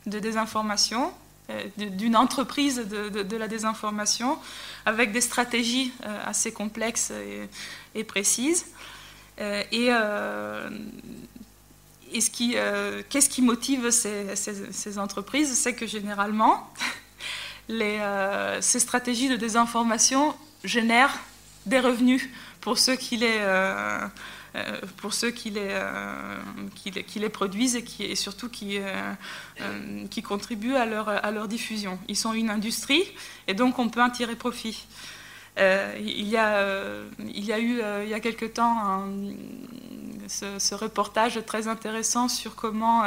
de 0.04 0.18
désinformation, 0.18 1.10
euh, 1.48 1.64
d'une 1.76 2.14
entreprise 2.14 2.76
de, 2.76 3.36
la 3.36 3.48
désinformation, 3.48 4.38
avec 4.84 5.12
des 5.12 5.22
stratégies 5.22 5.94
assez 6.26 6.52
complexes 6.52 7.10
et, 7.94 8.04
précises. 8.04 8.66
et, 9.38 9.88
ce 12.20 12.30
qui, 12.30 12.54
qu'est-ce 13.08 13.30
qui 13.30 13.40
motive 13.40 13.90
ces, 13.90 14.36
ces 14.36 14.98
entreprises? 14.98 15.54
C'est 15.54 15.74
que 15.74 15.86
généralement, 15.86 16.70
euh, 17.70 18.60
ces 18.60 18.78
stratégies 18.78 19.28
de 19.28 19.36
désinformation 19.36 20.34
génèrent 20.64 21.18
des 21.66 21.80
revenus 21.80 22.28
pour 22.60 22.78
ceux 22.78 22.96
qui 22.96 23.16
les, 23.16 23.38
euh, 23.40 24.06
euh, 24.54 24.80
pour 24.98 25.14
ceux 25.14 25.30
qui 25.30 25.50
les, 25.50 25.78
qui 26.74 27.18
les, 27.18 27.28
produisent 27.28 27.76
et, 27.76 27.84
qui, 27.84 28.04
et 28.04 28.16
surtout 28.16 28.48
qui, 28.48 28.78
qui 30.10 30.22
contribuent 30.22 30.76
à 30.76 30.86
leur, 30.86 31.08
à 31.08 31.30
leur 31.30 31.48
diffusion. 31.48 31.98
Ils 32.08 32.16
sont 32.16 32.32
une 32.32 32.50
industrie 32.50 33.04
et 33.48 33.54
donc 33.54 33.78
on 33.78 33.88
peut 33.88 34.02
en 34.02 34.10
tirer 34.10 34.36
profit. 34.36 34.86
il, 35.58 36.28
y 36.28 36.36
a, 36.36 36.66
il 37.18 37.44
y 37.44 37.52
a 37.52 37.58
eu 37.58 37.80
il 38.02 38.08
y 38.08 38.14
a 38.14 38.20
quelque 38.20 38.46
temps 38.46 39.06
ce, 40.28 40.74
reportage 40.74 41.40
très 41.46 41.68
intéressant 41.68 42.28
sur 42.28 42.54
comment 42.54 43.02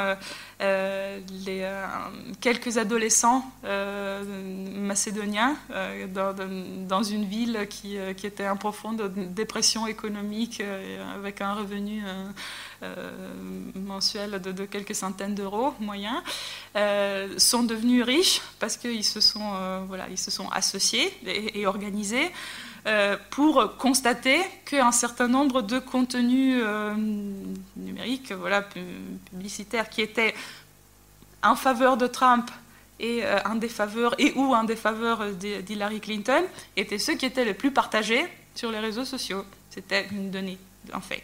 les, 0.60 1.62
euh, 1.62 1.86
quelques 2.42 2.78
adolescents 2.78 3.46
macédoniens 3.64 5.56
dans, 6.14 7.04
une 7.04 7.26
ville 7.26 7.68
qui, 7.70 7.98
était 7.98 8.48
en 8.48 8.58
profonde 8.58 9.12
dépression 9.34 9.88
économique 9.88 10.62
avec 11.16 11.42
un 11.42 11.54
revenu 11.54 12.02
mensuel 13.76 14.42
de, 14.42 14.66
quelques 14.66 14.96
centaines 14.96 15.36
d'euros 15.36 15.74
moyens, 15.80 16.22
sont 17.38 17.64
devenus 17.64 18.04
riches 18.04 18.42
parce 18.60 18.78
qu'ils 18.78 19.04
se, 19.04 19.20
sont, 19.20 19.86
voilà, 19.88 20.08
se 20.16 20.32
sont 20.32 20.50
associés 20.50 21.14
et 21.26 21.68
organisés. 21.68 22.32
euh, 22.32 22.67
pour 23.32 23.76
constater 23.78 24.40
qu'un 24.66 24.92
certain 24.92 25.28
nombre 25.28 25.62
de 25.62 25.80
contenus 25.80 26.62
euh, 26.64 26.94
numériques, 27.76 28.32
voilà, 28.32 28.62
publicitaires, 29.32 29.90
qui 29.90 30.02
étaient 30.02 30.34
en 31.44 31.56
faveur 31.56 31.98
de 31.98 32.08
Trump 32.08 32.50
et 33.00 33.24
euh, 33.24 33.40
en 33.46 33.56
défaveur 33.56 34.16
et 34.20 34.34
ou 34.36 34.56
en 34.56 34.64
défaveur 34.64 35.26
d'Hillary 35.34 36.00
Clinton 36.00 36.44
étaient 36.76 36.98
ceux 36.98 37.16
qui 37.16 37.26
étaient 37.26 37.46
les 37.46 37.54
plus 37.54 37.72
partagés 37.72 38.26
sur 38.56 38.72
les 38.72 38.80
réseaux 38.80 39.06
sociaux. 39.06 39.44
C'était 39.70 40.08
une 40.12 40.32
donnée, 40.32 40.58
en 40.94 41.02
fait. 41.02 41.24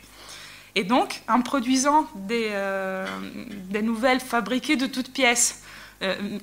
Et 0.75 0.83
donc, 0.83 1.21
en 1.29 1.41
produisant 1.41 2.07
des, 2.15 2.51
nouvelles 3.81 4.19
fabriquées 4.19 4.75
de 4.75 4.87
toutes 4.87 5.13
pièces 5.13 5.63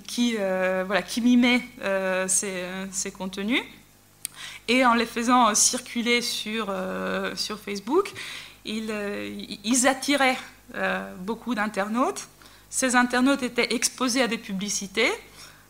qui, 0.07 0.37
voilà, 0.37 1.03
qui 1.03 1.21
mimaient 1.21 1.63
ces, 2.29 3.11
contenus, 3.13 3.63
et 4.71 4.87
en 4.87 4.95
les 4.95 5.05
faisant 5.05 5.53
circuler 5.55 6.23
sur, 6.23 6.73
sur 7.35 7.59
Facebook, 7.59 8.13
ils, 8.65 8.93
ils 9.65 9.89
attiraient 9.89 10.39
beaucoup 11.19 11.57
d'internautes. 11.57 12.29
Ces 12.69 12.95
internautes 12.95 13.43
étaient 13.43 13.75
exposés 13.75 14.23
à 14.23 14.29
des 14.29 14.39
publicités. 14.39 15.11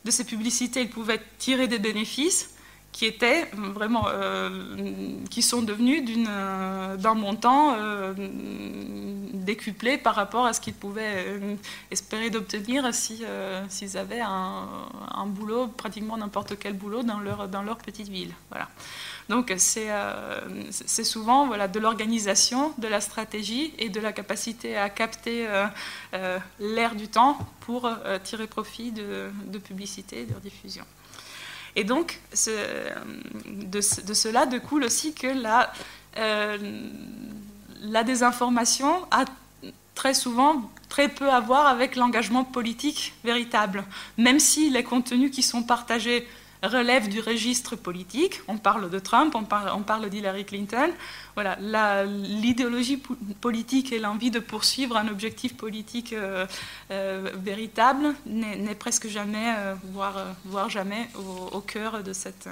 De 0.05 0.11
ces 0.11 0.25
publicités, 0.25 0.83
ils 0.83 0.91
pouvaient 0.91 1.23
tirer 1.39 1.67
des 1.67 1.79
bénéfices 1.79 2.51
qui 2.93 3.07
étaient 3.07 3.49
vraiment, 3.55 4.07
euh, 4.09 5.15
qui 5.31 5.43
sont 5.43 5.63
devenus 5.63 6.03
euh, 6.29 6.97
d'un 6.97 7.15
montant 7.15 7.75
euh, 7.77 8.13
décuplé 9.33 9.97
par 9.97 10.15
rapport 10.15 10.45
à 10.47 10.53
ce 10.53 10.61
qu'ils 10.61 10.75
pouvaient 10.75 11.41
espérer 11.91 12.31
d'obtenir 12.31 12.93
s'ils 12.93 13.97
avaient 13.97 14.21
un, 14.21 15.27
boulot, 15.27 15.69
pratiquement 15.69 16.17
n'importe 16.17 16.59
quel 16.59 16.75
boulot 16.75 17.03
dans 17.03 17.21
leur, 17.21 17.49
dans 17.49 17.63
leur 17.63 17.79
petite 17.79 18.09
ville. 18.09 18.33
Voilà. 18.51 18.69
Donc 19.29 19.55
c'est 19.57 21.05
souvent 21.05 21.47
voilà, 21.47 21.69
de 21.69 21.79
l'organisation, 21.79 22.75
de 22.79 22.89
la 22.89 23.01
stratégie 23.01 23.73
et 23.79 23.89
de 23.89 24.01
la 24.01 24.13
capacité 24.13 24.77
à 24.77 24.91
capter 24.91 25.47
l'air 26.59 26.95
du 26.97 27.09
temps 27.09 27.39
pour 27.61 27.89
tirer 28.25 28.49
profit 28.49 28.91
de, 28.91 29.31
de 29.47 29.59
publicité 29.59 30.23
et 30.23 30.27
de 30.27 30.35
diffusion. 30.41 30.85
Et 31.77 31.85
donc, 31.85 32.19
de, 33.47 33.81
cela 33.81 34.47
découle 34.47 34.85
aussi 34.85 35.15
que 35.15 35.27
la, 35.27 35.73
euh, 36.19 36.59
la 37.83 38.05
désinformation 38.05 39.07
a 39.11 39.25
très 39.95 40.15
souvent 40.15 40.71
très 40.89 41.09
peu 41.09 41.31
à 41.31 41.41
voir 41.41 41.67
avec 41.67 41.95
l'engagement 41.95 42.45
politique 42.45 43.15
véritable, 43.23 43.85
même 44.19 44.41
si 44.41 44.71
les 44.71 44.83
contenus 44.83 45.31
qui 45.31 45.43
sont 45.43 45.63
partagés 45.63 46.27
relève 46.63 47.09
du 47.09 47.21
registre 47.21 47.77
politique. 47.77 48.41
On 48.49 48.59
parle 48.59 48.91
de 48.91 48.99
Trump, 48.99 49.35
on 49.35 49.45
parle, 49.45 49.71
on 49.75 49.83
parle 49.83 50.09
d'Hillary 50.11 50.45
Clinton. 50.45 50.91
Voilà, 51.35 51.57
l'idéologie 52.05 53.03
politique 53.41 53.93
et 53.93 53.99
l'envie 53.99 54.31
de 54.31 54.41
poursuivre 54.41 54.97
un 54.97 55.09
objectif 55.09 55.57
politique 55.57 56.13
euh, 56.13 56.47
euh, 56.91 57.31
véritable 57.35 58.15
n'est 58.27 58.75
presque 58.75 59.09
jamais, 59.09 59.55
euh, 59.57 59.75
voire, 59.93 60.69
jamais, 60.69 61.09
au, 61.53 61.61
cœur 61.61 62.03
de 62.03 62.13
cette, 62.13 62.49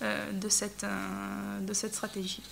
de 0.00 0.48
de 1.60 1.72
cette 1.74 1.94
stratégie. 1.94 2.42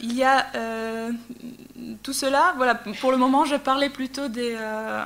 Il 0.00 0.14
y 0.14 0.22
a 0.22 0.46
euh, 0.54 1.10
tout 2.02 2.12
cela. 2.12 2.54
Voilà, 2.56 2.74
pour 2.74 3.10
le 3.10 3.16
moment, 3.16 3.44
je 3.44 3.56
parlais 3.56 3.88
plutôt 3.88 4.28
des, 4.28 4.54
euh, 4.56 5.04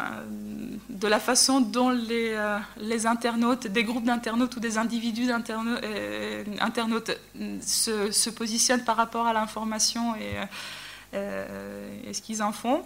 de 0.91 1.09
la 1.09 1.18
façon 1.18 1.61
dont 1.61 1.91
les, 1.91 2.33
euh, 2.35 2.59
les 2.79 3.07
internautes, 3.07 3.66
des 3.66 3.85
groupes 3.85 4.05
d'internautes 4.05 4.57
ou 4.57 4.61
des 4.61 4.77
individus 4.77 5.27
d'internautes 5.27 7.11
se, 7.62 8.11
se, 8.11 8.31
positionnent 8.31 8.85
par 8.85 8.97
rapport 8.97 9.27
à 9.27 9.33
l'information 9.33 10.14
et, 10.16 10.37
et, 11.14 12.12
ce 12.12 12.20
qu'ils 12.20 12.43
en 12.43 12.53
font. 12.53 12.83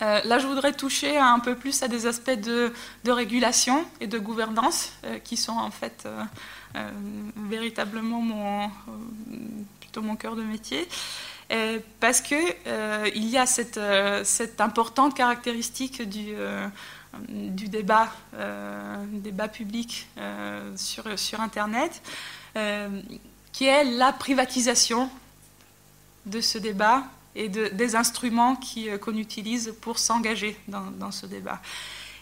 là, 0.00 0.38
je 0.40 0.46
voudrais 0.48 0.72
toucher 0.72 1.16
un 1.16 1.38
peu 1.38 1.54
plus 1.54 1.82
à 1.84 1.88
des 1.88 2.06
aspects 2.06 2.40
de, 2.40 2.72
de 3.04 3.10
régulation 3.12 3.84
et 4.00 4.08
de 4.08 4.18
gouvernance 4.18 4.92
qui 5.22 5.36
sont 5.36 5.56
en 5.56 5.70
fait 5.70 6.08
véritablement 7.36 8.20
mon 8.20 8.70
mon 10.00 10.16
cœur 10.16 10.36
de 10.36 10.42
métier. 10.42 10.88
Euh, 11.52 11.78
parce 12.00 12.20
qu'il 12.20 12.38
euh, 12.66 13.08
il 13.14 13.28
y 13.28 13.36
a 13.36 13.46
cette, 13.46 13.76
euh, 13.76 14.24
importante 14.58 15.14
caractéristique 15.14 16.08
du, 16.08 16.34
du 17.28 17.68
débat, 17.68 18.12
débat 19.12 19.48
public 19.48 20.08
sur, 20.76 21.18
sur 21.18 21.40
Internet, 21.40 22.02
qui 23.52 23.66
est 23.66 23.84
la 23.84 24.12
privatisation 24.12 25.10
de 26.26 26.40
ce 26.40 26.58
débat 26.58 27.04
et 27.34 27.48
de, 27.48 27.68
des 27.68 27.94
instruments 27.96 28.58
qu'on 29.00 29.16
utilise 29.16 29.74
pour 29.80 29.98
s'engager 29.98 30.56
dans, 30.68 30.90
dans, 30.98 31.10
ce 31.10 31.26
débat. 31.26 31.60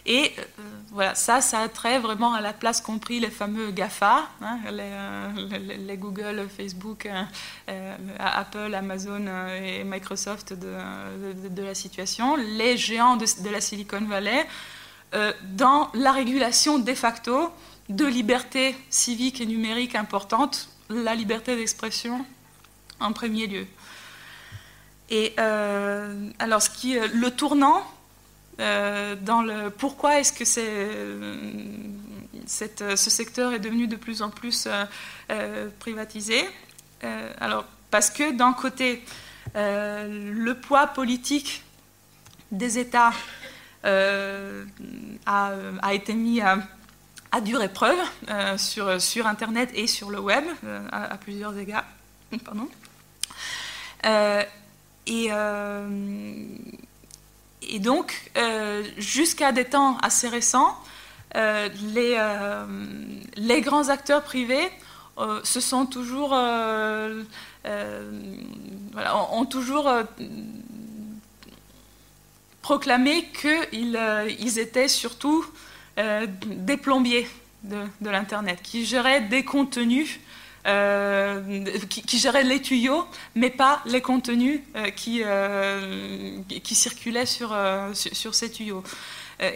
Et 0.05 0.33
euh, 0.37 0.43
voilà, 0.91 1.15
ça, 1.15 1.39
ça 1.39 1.59
a 1.59 1.69
trait 1.69 1.97
vraiment 1.99 2.33
à 2.33 2.41
la 2.41 2.51
place 2.51 2.81
compris 2.81 3.21
les 3.21 3.29
fameux 3.29 3.71
GAFA, 3.71 4.27
hein, 4.41 4.59
euh, 4.67 5.31
les, 5.77 5.97
Google, 5.97 6.47
Facebook, 6.55 7.07
euh, 7.69 7.95
Apple, 8.19 8.73
Amazon 8.73 9.25
et 9.63 9.83
Microsoft 9.85 10.53
de, 10.53 11.61
la 11.61 11.73
situation, 11.73 12.35
les 12.35 12.75
géants 12.75 13.15
de, 13.15 13.49
la 13.49 13.61
Silicon 13.61 14.01
Valley, 14.01 14.45
dans 15.43 15.91
la 15.93 16.11
régulation 16.11 16.79
de 16.79 16.93
facto 16.95 17.51
de 17.87 18.05
liberté 18.05 18.75
civique 18.89 19.41
et 19.41 19.45
numérique 19.45 19.93
importante, 19.93 20.69
la 20.89 21.13
liberté 21.13 21.55
d'expression 21.55 22.25
en 22.99 23.13
premier 23.13 23.45
lieu. 23.45 23.67
Et 25.11 25.37
alors, 25.37 26.63
ce 26.63 26.71
qui, 26.71 26.97
le 26.97 27.29
tournant, 27.29 27.83
euh, 28.59 29.15
dans 29.15 29.41
le 29.41 29.69
pourquoi 29.69 30.19
est-ce 30.19 30.31
que 30.31 30.43
euh, 30.59 31.65
ce 32.95 33.09
secteur 33.09 33.53
est 33.53 33.59
devenu 33.59 33.87
de 33.87 33.95
plus 33.95 34.21
en 34.21 34.29
plus 34.29 34.67
euh, 35.29 35.69
privatisé? 35.79 36.47
alors, 37.41 37.65
parce 37.91 38.09
que 38.09 38.31
d'un 38.31 38.53
côté, 38.53 39.03
le 39.55 40.53
poids 40.53 40.87
politique 40.87 41.65
des 42.49 42.79
États 42.79 43.11
a, 43.83 44.63
été 45.91 46.13
mis 46.13 46.39
à, 46.39 46.59
dure 47.41 47.61
épreuve 47.61 47.97
sur, 48.55 49.01
sur, 49.01 49.27
Internet 49.27 49.69
et 49.73 49.87
sur 49.87 50.11
le 50.11 50.21
web, 50.21 50.45
à, 50.93 51.17
plusieurs 51.17 51.57
égards. 51.57 51.83
Pardon. 52.45 52.69
et 55.05 55.29
et 57.69 57.79
donc, 57.79 58.31
euh, 58.37 58.83
jusqu'à 58.97 59.51
des 59.51 59.65
temps 59.65 59.97
assez 59.97 60.27
récents, 60.27 60.77
euh, 61.35 61.69
les, 61.93 62.15
euh, 62.17 62.65
les, 63.35 63.61
grands 63.61 63.89
acteurs 63.89 64.23
privés 64.23 64.69
se 65.43 65.59
sont 65.59 65.85
toujours, 65.85 66.33
ont, 67.63 69.45
toujours 69.45 69.91
proclamé 72.63 73.25
qu'ils 73.39 73.99
ils 74.39 74.57
étaient 74.57 74.87
surtout 74.87 75.45
des 75.97 76.77
plombiers 76.77 77.27
de 77.63 78.09
l'Internet, 78.09 78.59
qui 78.63 78.85
géraient 78.85 79.21
des 79.21 79.45
contenus 79.45 80.19
euh, 80.65 81.65
qui, 81.89 82.17
gérait 82.17 82.43
les 82.43 82.61
tuyaux, 82.61 83.05
mais 83.35 83.49
pas 83.49 83.81
les 83.85 83.99
contenus 83.99 84.61
euh, 84.77 84.91
qui, 84.91 85.21
euh, 85.21 86.37
qui 86.63 86.73
circulaient 86.73 87.25
sur, 87.25 87.53
sur, 87.93 88.33
ces 88.33 88.49
tuyaux. 88.49 88.81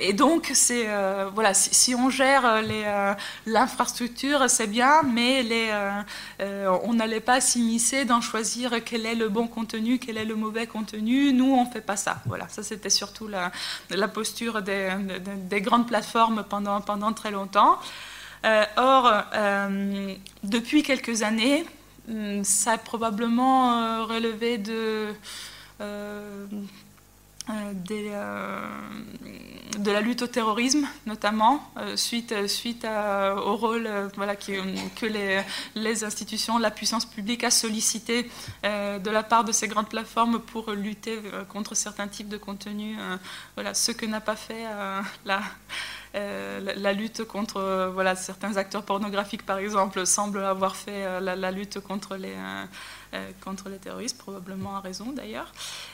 Et 0.01 0.11
donc, 0.11 0.51
c'est 0.53 0.87
voilà, 1.33 1.53
si, 1.53 1.95
on 1.95 2.09
gère 2.09 2.61
l'infrastructure, 3.45 4.49
c'est 4.49 4.67
bien, 4.67 5.03
mais 5.03 5.43
les, 5.43 5.71
on 6.83 6.93
n'allait 6.93 7.21
pas 7.21 7.39
s'immiscer 7.39 8.03
d'en 8.03 8.19
choisir 8.19 8.83
quel 8.83 9.05
est 9.05 9.15
le 9.15 9.29
bon 9.29 9.47
contenu, 9.47 9.99
quel 9.99 10.17
est 10.17 10.25
le 10.25 10.35
mauvais 10.35 10.67
contenu. 10.67 11.31
Nous, 11.31 11.53
on 11.53 11.65
fait 11.71 11.79
pas 11.79 11.95
ça. 11.95 12.17
Voilà, 12.25 12.49
ça 12.49 12.63
c'était 12.63 12.89
surtout 12.89 13.29
la, 13.29 13.51
la 13.91 14.07
posture 14.09 14.61
des, 14.61 14.89
des, 15.49 15.61
grandes 15.61 15.87
plateformes 15.87 16.43
pendant, 16.49 16.81
pendant 16.81 17.13
très 17.13 17.31
longtemps. 17.31 17.79
Euh, 18.45 18.65
or, 18.77 19.23
euh, 19.33 20.15
depuis 20.43 20.83
quelques 20.83 21.23
années, 21.23 21.65
hum, 22.09 22.43
ça 22.43 22.73
a 22.73 22.77
probablement 22.77 23.73
euh, 23.73 24.03
relevé 24.05 24.57
de, 24.57 25.13
de 29.79 29.91
la 29.91 30.01
lutte 30.01 30.21
au 30.21 30.27
terrorisme, 30.27 30.87
notamment, 31.05 31.71
suite, 31.95 32.47
suite 32.47 32.85
au 32.85 33.55
rôle 33.55 33.89
voilà, 34.15 34.35
que 34.35 35.05
les, 35.05 35.41
les, 35.75 36.03
institutions, 36.03 36.57
la 36.57 36.71
puissance 36.71 37.05
publique 37.05 37.43
a 37.43 37.51
sollicité 37.51 38.29
de 38.63 39.09
la 39.09 39.23
part 39.23 39.43
de 39.43 39.51
ces 39.51 39.67
grandes 39.67 39.89
plateformes 39.89 40.39
pour 40.39 40.71
lutter 40.71 41.19
contre 41.49 41.75
certains 41.75 42.07
types 42.07 42.29
de 42.29 42.37
contenus. 42.37 42.97
voilà, 43.55 43.73
ce 43.73 43.91
que 43.91 44.05
n'a 44.05 44.21
pas 44.21 44.35
fait 44.35 44.65
la 45.25 45.41
euh, 46.15 46.73
la, 46.75 46.93
lutte 46.93 47.23
contre 47.25 47.57
euh, 47.57 47.89
voilà, 47.89 48.15
certains 48.15 48.57
acteurs 48.57 48.83
pornographiques, 48.83 49.45
par 49.45 49.57
exemple, 49.57 50.05
semble 50.05 50.43
avoir 50.43 50.75
fait 50.75 51.05
euh, 51.05 51.19
la, 51.19 51.51
lutte 51.51 51.79
contre 51.79 52.15
les, 52.15 52.35
contre 53.43 53.69
les 53.69 53.77
terroristes, 53.77 54.17
probablement 54.17 54.77
à 54.77 54.79
raison 54.79 55.11
d'ailleurs. 55.11 55.51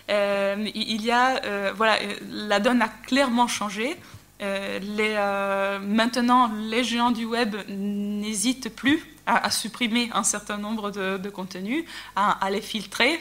il 0.09 1.01
y 1.01 1.11
a, 1.11 1.71
voilà, 1.73 1.97
la 2.29 2.59
donne 2.59 2.81
a 2.81 2.87
clairement 2.87 3.47
changé. 3.47 3.97
maintenant, 4.39 6.51
les 6.69 6.83
géants 6.83 7.11
du 7.11 7.25
web 7.25 7.55
n'hésitent 7.67 8.75
plus 8.75 9.03
à, 9.25 9.49
supprimer 9.49 10.09
un 10.13 10.23
certain 10.23 10.57
nombre 10.57 10.91
de, 10.91 11.29
contenus, 11.29 11.85
à, 12.15 12.49
les 12.49 12.61
filtrer, 12.61 13.19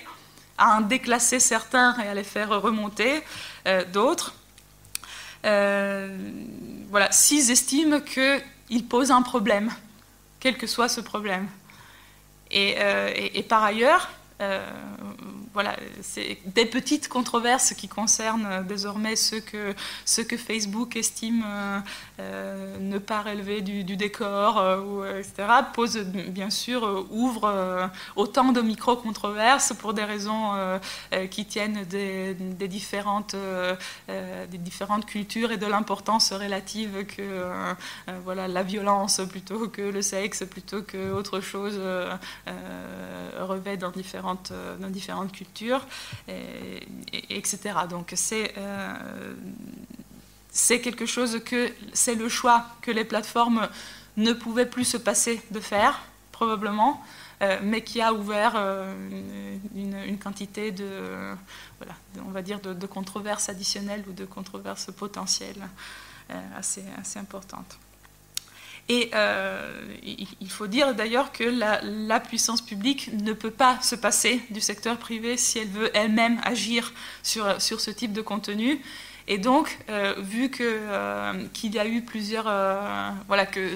à 0.59 0.76
en 0.76 0.80
déclasser 0.80 1.40
certains 1.40 1.97
et 2.01 2.09
à 2.09 2.14
les 2.14 2.24
faire 2.24 2.61
remonter 2.61 3.22
d'autres. 3.93 4.34
Voilà, 5.43 7.11
s'ils 7.11 7.51
estiment 7.51 8.01
qu'ils 8.01 8.86
posent 8.88 9.11
un 9.11 9.22
problème, 9.22 9.70
quel 10.40 10.57
que 10.57 10.66
soit 10.66 10.88
ce 10.88 11.01
problème. 11.01 11.49
et 12.51 13.45
par 13.49 13.64
ailleurs, 13.64 14.09
euh, 14.43 14.61
voilà, 15.55 15.76
c'est 16.00 16.38
des 16.46 16.64
petites 16.64 17.09
controverses 17.09 17.74
qui 17.74 17.88
concernent 17.88 18.46
euh, 18.46 18.62
désormais 18.62 19.16
ce 19.16 19.36
que, 19.36 19.74
ce 20.05 20.22
que 20.22 20.36
Facebook 20.36 20.96
estime 20.96 21.44
euh, 22.18 22.78
ne 22.80 22.98
pas 22.98 23.22
relever 23.22 23.61
du, 23.61 23.84
décor, 23.96 24.62
etc., 25.18 25.48
pose 25.74 25.98
bien 25.98 26.50
sûr, 26.50 27.07
ouvre 27.11 27.90
autant 28.16 28.53
de 28.53 28.61
micro-controverses 28.61 29.74
pour 29.78 29.92
des 29.92 30.05
raisons 30.05 30.53
qui 31.30 31.44
tiennent 31.44 31.84
des, 31.84 32.34
différentes, 32.68 33.36
des 34.09 34.59
différentes 34.59 35.05
cultures 35.07 35.53
et 35.53 35.59
de 35.59 35.66
l'importance 35.66 36.32
relative 36.32 37.05
que 37.07 37.74
voilà, 38.24 38.48
la 38.48 38.62
violence 38.62 39.20
plutôt 39.28 39.68
que 39.68 39.82
le 39.82 40.03
sexe, 40.03 40.44
plutôt 40.44 40.82
que 40.82 41.12
autre 41.12 41.40
chose 41.40 41.78
revêt 43.41 43.76
dans 43.76 43.91
différents 43.91 44.43
euh, 44.51 44.76
dans 44.76 44.89
différentes 44.89 45.33
cultures, 45.33 45.87
etc. 46.28 47.59
Donc 47.89 48.12
c'est 48.14 48.55
euh, 48.59 49.35
c'est 50.51 50.80
quelque 50.80 51.07
chose 51.07 51.41
que 51.45 51.72
c'est 51.93 52.14
le 52.14 52.28
choix 52.28 52.66
que 52.83 52.91
les 52.91 53.05
plateformes 53.05 53.68
ne 54.16 54.33
pouvaient 54.33 54.68
plus 54.68 54.85
se 54.85 54.99
passer 54.99 55.41
de 55.51 55.61
faire, 55.61 56.01
probablement, 56.30 57.03
euh, 57.41 57.59
mais 57.62 57.83
qui 57.83 58.03
a 58.03 58.12
ouvert 58.12 58.55
une, 59.74 60.18
quantité 60.18 60.70
de, 60.70 61.35
voilà, 61.78 61.95
on 62.26 62.30
va 62.30 62.43
dire, 62.43 62.61
de, 62.61 62.87
controverses 62.87 63.49
additionnelles 63.49 64.05
ou 64.07 64.12
de 64.12 64.26
controverses 64.26 64.91
potentielles 64.93 65.66
assez, 66.55 66.85
assez 66.99 67.18
importantes. 67.18 67.78
Et 68.89 69.11
euh, 69.14 69.70
il 70.41 70.51
faut 70.51 70.66
dire 70.66 70.95
d'ailleurs 70.95 71.33
que 71.33 71.45
la, 71.45 72.20
puissance 72.20 72.61
publique 72.61 73.11
ne 73.12 73.33
peut 73.33 73.51
pas 73.51 73.80
se 73.80 73.95
passer 73.95 74.41
du 74.51 74.61
secteur 74.61 74.97
privé 74.99 75.37
si 75.37 75.61
elle 75.61 75.68
veut 75.68 75.91
elle-même 75.95 76.41
agir 76.45 76.93
sur, 77.22 77.61
sur 77.61 77.80
ce 77.80 77.91
type 77.91 78.12
de 78.12 78.22
contenu. 78.22 78.80
Et 79.28 79.39
donc, 79.39 79.78
euh, 79.89 80.14
vu 80.18 80.51
euh, 80.61 81.33
qu'il 81.53 81.74
y 81.74 81.78
a 81.78 81.87
eu 81.87 82.03
plusieurs, 82.03 82.45
voilà, 83.28 83.47
que 83.47 83.70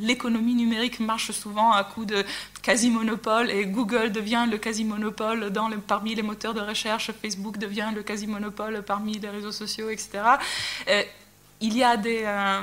l'économie 0.00 0.54
numérique 0.54 1.00
marche 1.00 1.32
souvent 1.32 1.72
à 1.72 1.82
coup 1.82 2.04
de 2.04 2.24
quasi-monopole 2.62 3.50
et 3.50 3.66
Google 3.66 4.12
devient 4.12 4.46
le 4.48 4.56
quasi-monopole 4.58 5.50
dans 5.50 5.68
parmi 5.80 6.14
les 6.14 6.22
moteurs 6.22 6.54
de 6.54 6.60
recherche, 6.60 7.10
Facebook 7.20 7.58
devient 7.58 7.90
le 7.92 8.04
quasi-monopole 8.04 8.82
parmi 8.82 9.18
les 9.18 9.28
réseaux 9.28 9.52
sociaux, 9.52 9.90
etc 9.90 10.20
il 11.62 11.76
y 11.76 11.84
a 11.84 11.96
des, 11.96 12.22
euh, 12.24 12.60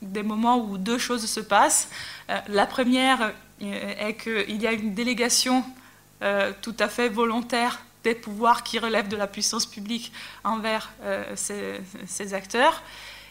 des, 0.00 0.22
moments 0.22 0.58
où 0.58 0.78
deux 0.78 0.98
choses 0.98 1.26
se 1.26 1.40
passent. 1.40 1.88
Euh, 2.30 2.38
la 2.48 2.66
première 2.66 3.32
euh, 3.62 3.94
est 3.98 4.14
qu'il 4.14 4.62
y 4.62 4.66
a 4.66 4.72
une 4.72 4.94
délégation 4.94 5.64
tout 6.62 6.76
à 6.78 6.86
fait 6.86 7.08
volontaire 7.08 7.82
des 8.04 8.14
pouvoirs 8.14 8.62
qui 8.62 8.78
relèvent 8.78 9.08
de 9.08 9.16
la 9.16 9.26
puissance 9.26 9.66
publique 9.66 10.12
envers 10.44 10.92
ces, 11.34 12.34
acteurs. 12.34 12.80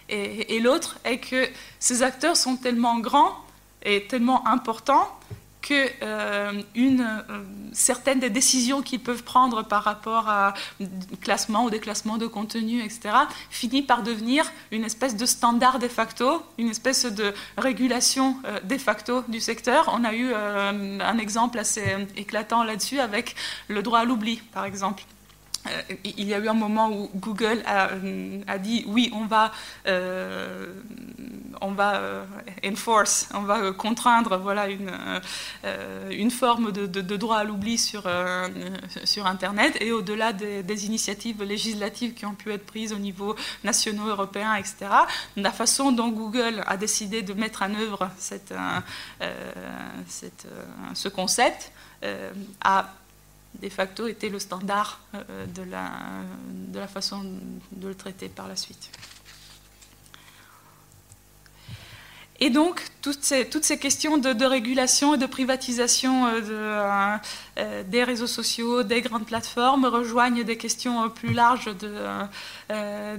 Et 0.10 0.60
l'autre 0.60 0.98
est 1.06 1.20
que 1.20 1.48
ces 1.80 2.04
acteurs 2.04 2.36
sont 2.36 2.58
tellement 2.58 3.00
grands 3.00 3.34
et 3.82 4.08
tellement 4.08 4.46
importants 4.46 5.08
que 5.62 5.90
euh, 6.02 6.62
euh, 6.78 7.44
certaines 7.72 8.20
des 8.20 8.30
décisions 8.30 8.82
qu'ils 8.82 9.00
peuvent 9.00 9.24
prendre 9.24 9.64
par 9.64 9.84
rapport 9.84 10.28
à 10.28 10.54
classement 11.22 11.66
ou 11.66 11.70
déclassement 11.70 12.18
de 12.18 12.28
contenu, 12.28 12.84
etc., 12.84 13.10
finit 13.50 13.84
par 13.84 14.04
devenir 14.04 14.52
une 14.72 14.84
espèce 14.84 15.16
de 15.16 15.26
standard 15.26 15.80
de 15.80 15.88
facto, 15.88 16.44
une 16.58 16.70
espèce 16.70 17.06
de 17.06 17.34
régulation 17.58 18.38
euh, 18.46 18.60
de 18.62 18.78
facto 18.78 19.24
du 19.28 19.40
secteur. 19.40 19.92
On 19.94 20.04
a 20.04 20.14
eu 20.14 20.34
un 20.34 21.18
exemple 21.18 21.60
assez 21.60 21.84
éclatant 22.16 22.64
là-dessus 22.64 23.00
avec 23.00 23.36
le 23.68 23.82
droit 23.84 24.00
à 24.00 24.06
l'oubli, 24.06 24.38
par 24.54 24.66
exemple. 24.66 25.04
Euh, 25.68 25.96
il 26.04 26.28
y 26.28 26.34
a 26.34 26.40
eu 26.40 26.48
un 26.48 26.54
moment 26.54 26.90
où 26.90 27.10
Google 27.16 27.62
a, 27.66 27.90
a 28.48 28.58
dit 28.58 28.84
oui, 28.88 29.12
on 29.14 29.26
va, 29.26 29.52
euh, 29.88 30.74
on 31.62 31.72
va 31.72 31.96
euh, 31.96 32.26
enforce, 32.66 33.30
on 33.34 33.42
va 33.42 33.72
contraindre 33.72 34.38
voilà, 34.38 34.70
une, 34.70 34.92
une 36.10 36.32
forme 36.32 36.72
de, 36.72 36.86
de, 36.88 37.18
droit 37.18 37.38
à 37.38 37.44
l'oubli 37.44 37.78
sur, 37.78 38.10
sur 39.04 39.28
Internet 39.28 39.78
et 39.80 39.92
au-delà 39.92 40.34
des, 40.34 40.64
des, 40.64 40.86
initiatives 40.86 41.44
législatives 41.44 42.14
qui 42.14 42.26
ont 42.26 42.34
pu 42.34 42.52
être 42.52 42.66
prises 42.66 42.94
au 42.94 42.98
niveau 42.98 43.36
national, 43.64 44.08
européen, 44.08 44.56
etc. 44.56 44.88
La 45.36 45.52
façon 45.52 45.92
dont 45.92 46.10
Google 46.10 46.64
a 46.66 46.78
décidé 46.78 47.22
de 47.22 47.34
mettre 47.34 47.62
en 47.62 47.74
œuvre 47.76 48.10
cette, 48.18 48.54
cette, 50.08 50.48
ce 50.94 51.10
concept 51.10 51.72
a 52.62 52.90
de 53.60 53.70
facto 53.70 54.08
était 54.08 54.30
le 54.30 54.40
standard 54.40 55.02
euh, 55.16 55.46
de 55.46 55.64
la, 55.64 55.92
de 56.52 56.80
la 56.80 56.88
façon 56.88 57.24
de 57.72 57.88
le 57.88 57.96
traiter 57.96 58.30
par 58.30 58.48
la 58.48 58.56
suite. 58.56 58.92
Et 62.44 62.50
donc, 62.50 62.82
toutes 63.04 63.24
ces, 63.24 63.78
questions 63.78 64.18
de, 64.18 64.46
régulation 64.46 65.14
et 65.14 65.18
de 65.20 65.28
privatisation 65.28 66.26
euh, 66.26 66.42
euh, 66.50 67.18
euh, 67.60 67.84
des 67.84 68.04
réseaux 68.04 68.26
sociaux, 68.26 68.82
des 68.82 69.02
grandes 69.02 69.28
plateformes, 69.28 69.86
rejoignent 69.86 70.44
des 70.44 70.58
questions 70.58 71.08
plus 71.12 71.34
larges 71.34 71.70
de, 71.78 71.94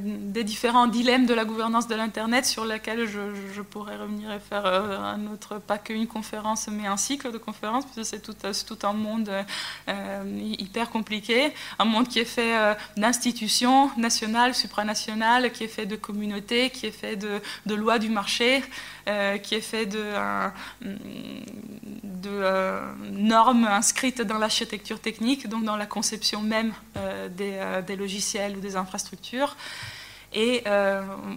des 0.09 0.43
différents 0.43 0.89
dilemmes 0.89 1.27
de 1.27 1.35
la 1.35 1.45
gouvernance 1.45 1.87
de 1.87 1.95
l'Internet 1.95 2.47
sur 2.47 2.65
lesquels 2.65 3.07
je, 3.07 3.63
pourrais 3.63 3.97
revenir 3.97 4.33
et 4.33 4.41
faire 4.41 4.67
un 4.67 5.25
autre, 5.33 5.61
pas 5.61 5.79
qu'une 5.79 6.09
conférence, 6.09 6.69
mais 6.69 6.89
un 6.89 6.97
cycle 6.97 7.31
de 7.31 7.39
conférences, 7.39 7.85
puisque 7.85 8.05
c'est 8.05 8.21
tout, 8.67 8.79
un 8.83 8.93
monde 8.93 9.31
hyper 10.59 10.91
compliqué, 10.91 11.53
un 11.79 11.85
monde 11.85 12.09
qui 12.09 12.19
est 12.19 12.25
fait 12.25 12.77
d'institutions 12.97 13.91
nationales, 13.97 14.57
supranationales, 14.57 15.53
qui 15.53 15.63
est 15.63 15.69
fait 15.69 15.87
de 15.87 15.95
communautés, 15.97 16.71
qui 16.71 16.87
est 16.87 16.91
fait 16.91 17.15
de 17.15 17.75
lois 17.75 18.01
du 18.01 18.09
marché. 18.09 18.65
Euh, 19.09 19.37
qui 19.39 19.57
est 19.57 19.61
fait 19.61 19.85
de, 19.85 19.99
euh, 19.99 20.49
euh, 22.27 22.93
normes 23.11 23.65
inscrites 23.65 24.23
dans 24.23 24.39
l'architecture 24.39 25.01
technique, 25.01 25.49
donc 25.49 25.65
dans 25.65 25.75
la 25.75 25.87
conception 25.87 26.41
même 26.41 26.73
des, 27.37 27.59
des, 27.85 27.97
logiciels 27.97 28.57
ou 28.57 28.61
des 28.61 28.77
infrastructures. 28.77 29.57
Et 30.35 30.65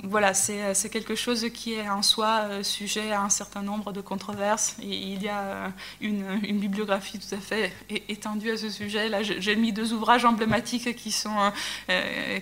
voilà, 0.03 0.33
c'est 0.33 0.89
quelque 0.89 1.15
chose 1.15 1.47
qui 1.53 1.73
est 1.73 1.89
en 1.89 2.01
soi 2.01 2.63
sujet 2.63 3.11
à 3.11 3.21
un 3.21 3.29
certain 3.29 3.61
nombre 3.61 3.91
de 3.91 4.01
controverses. 4.01 4.75
Il 4.81 5.21
y 5.21 5.27
a 5.27 5.71
une, 6.01 6.39
bibliographie 6.55 7.19
tout 7.19 7.35
à 7.35 7.39
fait 7.39 7.73
étendue 8.09 8.51
à 8.51 8.57
ce 8.57 8.69
sujet. 8.69 9.09
Là, 9.09 9.21
j'ai 9.23 9.55
mis 9.55 9.73
deux 9.73 9.93
ouvrages 9.93 10.25
emblématiques 10.25 10.95
qui 10.95 11.11
sont, 11.11 11.51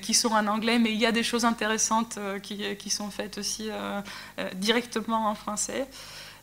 qui 0.01 0.14
sont 0.14 0.32
en 0.32 0.47
anglais, 0.47 0.80
mais 0.80 0.91
il 0.91 0.99
y 0.99 1.06
a 1.06 1.12
des 1.12 1.24
choses 1.24 1.45
intéressantes 1.45 2.20
qui 2.41 2.89
sont 2.89 3.10
faites 3.10 3.38
aussi 3.38 3.70
directement 4.56 5.30
en 5.30 5.36
français. 5.36 5.88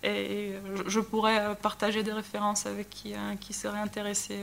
Et 0.03 0.55
je 0.87 1.01
pourrais 1.01 1.55
partager 1.57 2.03
des 2.03 2.13
références 2.13 2.65
avec 2.65 2.89
qui, 2.89 3.13
qui 3.41 3.53
seraient 3.53 3.81
intéressés. 3.81 4.39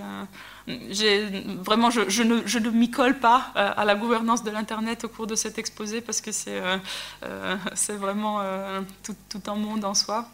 Vraiment, 0.67 1.89
je, 1.89 2.23
ne, 2.23 2.69
m'y 2.69 2.91
colle 2.91 3.17
pas 3.17 3.51
à 3.55 3.83
la 3.83 3.95
gouvernance 3.95 4.43
de 4.43 4.51
l'Internet 4.51 5.05
au 5.05 5.09
cours 5.09 5.25
de 5.25 5.35
cet 5.35 5.57
exposé 5.57 6.01
parce 6.01 6.21
que 6.21 6.31
c'est 6.31 6.61
vraiment 7.95 8.41
tout, 9.03 9.41
un 9.47 9.55
monde 9.55 9.83
en 9.83 9.95
soi. 9.95 10.29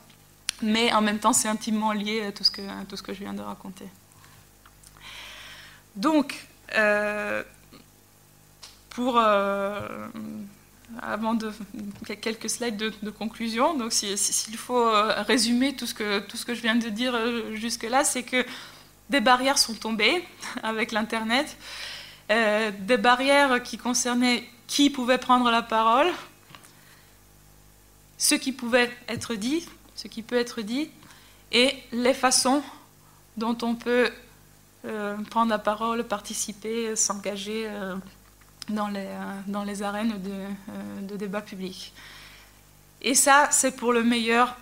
Mais 0.61 0.91
en 0.93 1.01
même 1.01 1.19
temps, 1.19 1.33
c'est 1.33 1.47
intimement 1.47 1.93
lié 1.93 2.25
à 2.27 2.31
tout 2.31 2.43
ce 2.43 2.51
que 3.01 3.13
je 3.13 3.19
viens 3.19 3.33
de 3.33 3.41
raconter. 3.41 3.87
Donc, 5.95 6.47
pour 8.89 9.19
avant 11.01 11.33
de 11.33 11.51
quelques 12.21 12.49
slides 12.49 12.77
de, 12.77 13.09
conclusion. 13.09 13.75
Donc, 13.75 13.93
s'il 13.93 14.57
faut 14.57 14.87
euh, 14.87 15.21
résumer 15.23 15.75
tout 15.75 15.85
ce, 15.85 15.93
que, 15.93 16.19
tout 16.19 16.37
ce 16.37 16.45
que 16.45 16.53
je 16.53 16.61
viens 16.61 16.75
de 16.75 16.89
dire 16.89 17.15
euh, 17.15 17.55
jusque-là, 17.55 18.03
c'est 18.03 18.23
que 18.23 18.45
des 19.09 19.19
barrières 19.19 19.57
sont 19.57 19.73
tombées 19.73 20.23
avec 20.63 20.91
l'Internet, 20.91 21.57
euh, 22.31 22.71
des 22.79 22.97
barrières 22.97 23.61
qui 23.63 23.77
concernaient 23.77 24.43
qui 24.67 24.89
pouvait 24.89 25.17
prendre 25.17 25.51
la 25.51 25.61
parole, 25.61 26.07
ce 28.17 28.35
qui 28.35 28.51
pouvait 28.51 28.91
être 29.07 29.35
dit, 29.35 29.67
ce 29.95 30.07
qui 30.07 30.21
peut 30.21 30.37
être 30.37 30.61
dit, 30.61 30.89
et 31.51 31.75
les 31.91 32.13
façons 32.13 32.63
dont 33.37 33.57
on 33.61 33.75
peut 33.75 34.09
prendre 35.29 35.49
la 35.49 35.59
parole, 35.59 36.03
participer, 36.05 36.95
s'engager 36.95 37.69
dans 38.69 38.87
les, 38.87 39.07
dans 39.47 39.63
les 39.63 39.83
arènes 39.83 40.21
de, 40.21 41.07
de 41.07 41.17
débat 41.17 41.41
public. 41.41 41.93
Et 43.01 43.15
ça, 43.15 43.49
c'est 43.51 43.75
pour 43.75 43.91
le 43.91 44.03
meilleur 44.03 44.55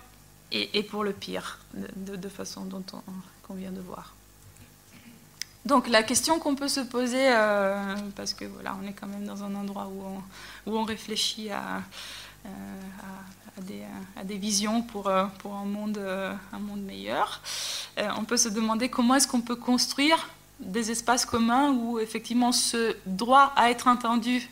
et, 0.52 0.82
pour 0.82 1.04
le 1.04 1.12
pire, 1.12 1.58
de, 1.74 2.28
façon 2.28 2.64
dont 2.64 2.84
on, 3.48 3.54
vient 3.54 3.70
de 3.70 3.80
voir. 3.80 4.14
Donc 5.64 5.88
la 5.88 6.02
question 6.02 6.38
qu'on 6.38 6.54
peut 6.54 6.68
se 6.68 6.80
poser, 6.80 7.28
euh, 7.32 7.96
parce 8.16 8.34
que 8.34 8.44
voilà, 8.46 8.76
on 8.82 8.86
est 8.86 8.92
quand 8.92 9.06
même 9.06 9.24
dans 9.24 9.44
un 9.44 9.54
endroit 9.54 9.86
où 9.86 10.02
on, 10.02 10.70
où 10.70 10.76
on 10.76 10.84
réfléchit 10.84 11.50
à, 11.50 11.82
euh, 12.46 12.48
à, 13.58 13.60
des, 13.60 13.82
à, 14.16 14.24
des, 14.24 14.38
visions 14.38 14.82
pour, 14.82 15.08
euh, 15.08 15.26
pour 15.38 15.54
un, 15.54 15.64
monde, 15.64 15.98
un 15.98 16.58
monde 16.58 16.82
meilleur, 16.82 17.42
on 18.18 18.24
peut 18.24 18.38
se 18.38 18.48
demander 18.48 18.88
comment 18.88 19.14
est-ce 19.14 19.28
qu'on 19.28 19.42
peut 19.42 19.56
construire 19.56 20.28
des 20.62 20.90
espaces 20.90 21.26
communs 21.26 21.70
où 21.70 21.98
effectivement 21.98 22.52
ce 22.52 22.96
droit 23.06 23.52
à 23.56 23.70
être 23.70 23.88
entendu 23.88 24.48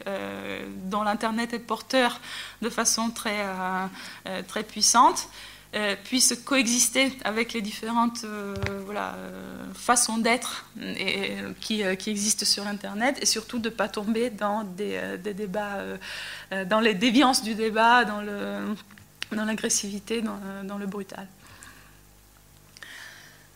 dont 0.84 1.02
l'Internet 1.02 1.54
est 1.54 1.58
porteur 1.58 2.20
de 2.62 2.68
façon 2.68 3.10
très, 3.10 3.44
très 4.46 4.62
puissante 4.62 5.28
euh, 5.76 5.94
puissent 6.02 6.34
coexister 6.44 7.12
avec 7.22 7.52
les 7.52 7.60
différentes 7.62 8.24
euh, 8.24 8.56
voilà, 8.86 9.14
euh, 9.14 9.62
façons 9.72 10.18
d'être 10.18 10.66
qui, 11.60 11.84
qui, 11.96 12.10
existent 12.10 12.44
sur 12.44 12.66
Internet 12.66 13.18
et 13.22 13.26
surtout 13.26 13.60
de 13.60 13.68
ne 13.68 13.74
pas 13.74 13.86
tomber 13.86 14.30
dans 14.30 14.64
des, 14.64 15.00
des 15.22 15.32
débats, 15.32 15.78
dans 16.66 16.80
les 16.80 16.94
déviances 16.94 17.44
du 17.44 17.54
débat, 17.54 18.04
dans 18.04 19.44
l'agressivité, 19.44 20.22
dans, 20.22 20.40
dans, 20.64 20.64
dans, 20.70 20.78
le 20.78 20.86
brutal. 20.86 21.28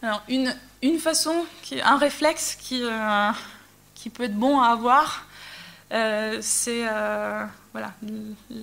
Alors, 0.05 0.23
une, 0.29 0.55
une 0.83 0.99
façon, 0.99 1.47
un 1.83 1.97
réflexe 1.97 2.57
qui, 2.61 2.83
qui 3.95 4.11
peut 4.11 4.25
être 4.25 4.37
bon 4.37 4.61
à 4.61 4.69
avoir, 4.69 5.27
c'est 6.41 6.85
voilà, 7.75 7.93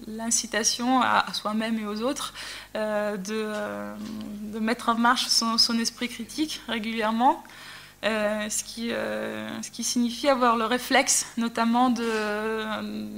l'incitation 0.08 1.02
à, 1.02 1.26
soi-même 1.34 1.78
et 1.78 1.86
aux 1.86 2.02
autres 2.02 2.34
euh, 2.78 3.18
euh, 3.30 3.96
de, 4.54 4.60
mettre 4.60 4.88
en 4.88 4.96
marche 4.96 5.28
son, 5.28 5.80
esprit 5.80 6.08
critique 6.08 6.62
régulièrement, 6.70 7.44
euh, 8.06 8.50
ce, 8.50 8.64
qui, 8.64 8.88
ce 8.89 9.70
qui 9.70 9.84
signifie 9.84 10.30
avoir 10.30 10.56
le 10.56 10.64
réflexe 10.64 11.26
notamment 11.36 11.89
de 11.89 12.64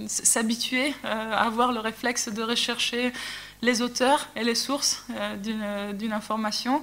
s'habituer 0.07 0.95
à 1.03 1.45
avoir 1.45 1.71
le 1.71 1.79
réflexe 1.79 2.27
de 2.27 2.41
rechercher 2.41 3.13
les 3.61 3.83
auteurs 3.83 4.29
et 4.35 4.43
les 4.43 4.55
sources 4.55 5.05
d'une 5.43 6.13
information, 6.13 6.81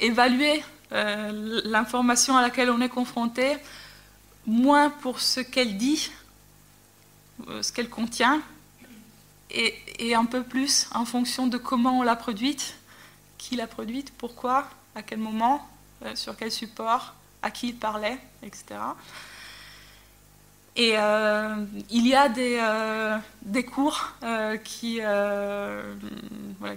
évaluer 0.00 0.62
l'information 0.90 2.36
à 2.36 2.42
laquelle 2.42 2.70
on 2.70 2.80
est 2.80 2.88
confronté, 2.88 3.56
moins 4.46 4.90
pour 4.90 5.20
ce 5.20 5.40
qu'elle 5.40 5.76
dit, 5.76 6.10
euh, 7.48 7.62
ce 7.62 7.72
qu'elle 7.72 7.90
contient, 7.90 8.40
et, 9.50 10.14
un 10.14 10.24
peu 10.24 10.42
plus 10.42 10.88
en 10.94 11.04
fonction 11.04 11.46
de 11.46 11.58
comment 11.58 12.00
on 12.00 12.02
l'a 12.02 12.16
produite, 12.16 12.76
qui 13.38 13.56
l'a 13.56 13.66
produite, 13.66 14.12
pourquoi, 14.16 14.68
à 14.94 15.02
quel 15.02 15.18
moment, 15.18 15.66
euh, 16.04 16.14
sur 16.14 16.36
quel 16.36 16.50
support, 16.50 17.14
à 17.42 17.50
qui 17.50 17.68
il 17.68 17.76
parlait, 17.76 18.18
etc. 18.42 18.64
Et 20.78 20.92
euh, 20.98 21.64
il 21.88 22.06
y 22.06 22.14
a 22.14 22.28
des, 22.28 22.58
euh, 22.60 23.16
des 23.40 23.64
cours 23.64 24.12
euh, 24.22 24.58
qui. 24.58 25.00
voilà, 26.60 26.76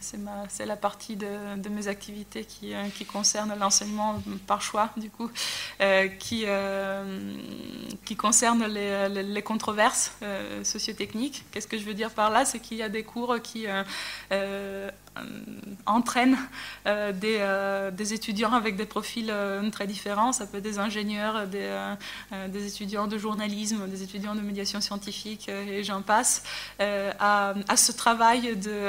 c'est 0.00 0.66
la 0.66 0.76
partie 0.76 1.16
de, 1.16 1.68
mes 1.70 1.88
activités 1.88 2.44
qui, 2.44 2.74
qui 2.96 3.06
concerne 3.06 3.54
l'enseignement 3.58 4.22
par 4.46 4.60
choix, 4.60 4.90
du 4.98 5.08
coup, 5.08 5.30
qui, 6.18 6.44
qui 8.04 8.16
concerne 8.16 8.66
les, 8.66 9.08
les, 9.08 9.42
controverses 9.42 10.12
sociotechniques. 10.62 11.44
Qu'est-ce 11.50 11.66
que 11.66 11.78
je 11.78 11.84
veux 11.84 11.94
dire 11.94 12.10
par 12.10 12.28
là? 12.30 12.44
C'est 12.44 12.60
qu'il 12.60 12.76
y 12.76 12.82
a 12.82 12.90
des 12.90 13.04
cours 13.04 13.40
qui 13.42 13.66
entraîne 15.86 16.36
euh, 16.86 17.12
des, 17.12 17.38
euh, 17.40 17.90
des, 17.90 18.14
étudiants 18.14 18.52
avec 18.52 18.76
des 18.76 18.86
profils 18.86 19.32
très 19.72 19.86
différents. 19.86 20.32
Ça 20.32 20.46
peut 20.46 20.58
être 20.58 20.64
des 20.64 20.78
ingénieurs, 20.78 21.46
des, 21.46 22.66
étudiants 22.66 23.06
de 23.06 23.18
journalisme, 23.18 23.88
des 23.88 24.02
étudiants 24.02 24.34
de 24.34 24.40
médiation 24.40 24.80
scientifique, 24.80 25.48
et 25.48 25.82
j'en 25.84 26.02
passe, 26.02 26.42
à, 26.80 27.54
à, 27.68 27.76
ce 27.76 27.92
travail 27.92 28.56
de 28.56 28.88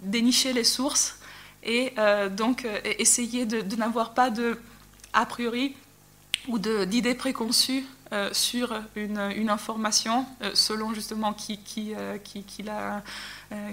dénicher 0.00 0.52
les 0.52 0.64
sources 0.64 1.18
et 1.62 1.94
donc 2.32 2.66
essayer 2.98 3.46
de, 3.46 3.60
de 3.60 3.76
n'avoir 3.76 4.14
pas 4.14 4.30
de 4.30 4.58
a 5.12 5.26
priori 5.26 5.74
ou 6.48 6.58
d'idées 6.58 7.14
préconçues 7.14 7.84
euh, 8.14 8.28
sur 8.32 8.72
une, 8.94 9.18
information 9.50 10.24
euh, 10.40 10.52
selon 10.54 10.94
justement 10.94 11.32
qui, 11.32 11.58
qui, 11.58 11.94
euh, 11.96 12.16
qui, 12.18 12.62
la, 12.62 13.02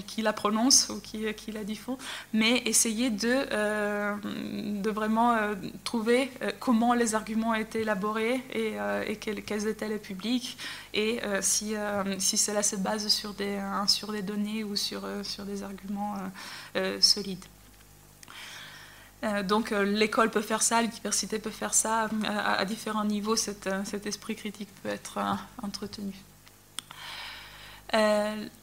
qui, 0.08 0.24
prononce 0.36 0.90
ou 0.90 1.00
qui, 1.00 1.32
qui 1.36 1.52
la 1.52 1.64
diffuse, 1.64 1.98
mais 2.34 2.58
essayer 2.66 3.12
de, 3.12 4.90
vraiment 4.90 5.38
trouver 5.84 6.32
comment 6.60 6.94
les 6.96 7.14
arguments 7.14 7.50
ont 7.50 7.54
été 7.54 7.82
élaborés 7.82 8.42
et, 8.52 9.16
quels, 9.18 9.68
étaient 9.68 9.90
les 9.90 10.00
publics 10.00 10.58
et 10.94 11.20
si, 11.42 11.76
cela 12.38 12.64
se 12.64 12.76
base 12.78 13.08
sur 13.10 13.34
des, 13.34 13.60
des 14.12 14.22
données 14.22 14.64
ou 14.64 14.76
sur 14.76 15.02
des 15.46 15.64
arguments 15.64 16.16
solides. 17.00 17.46
Euh, 19.24 19.44
donc 19.44 19.72
euh, 19.72 19.84
l'école 19.84 20.32
peut 20.32 20.42
faire 20.42 20.62
ça, 20.62 20.82
l'université 20.82 21.38
peut 21.38 21.52
faire 21.52 21.74
ça, 21.74 22.06
euh, 22.06 22.08
à, 22.24 22.66
différents 22.66 23.06
niveaux 23.06 23.36
cet, 23.36 23.68
esprit 24.06 24.36
critique 24.36 24.70
peut 24.82 24.90
être 24.90 25.20
entretenu. 25.62 26.14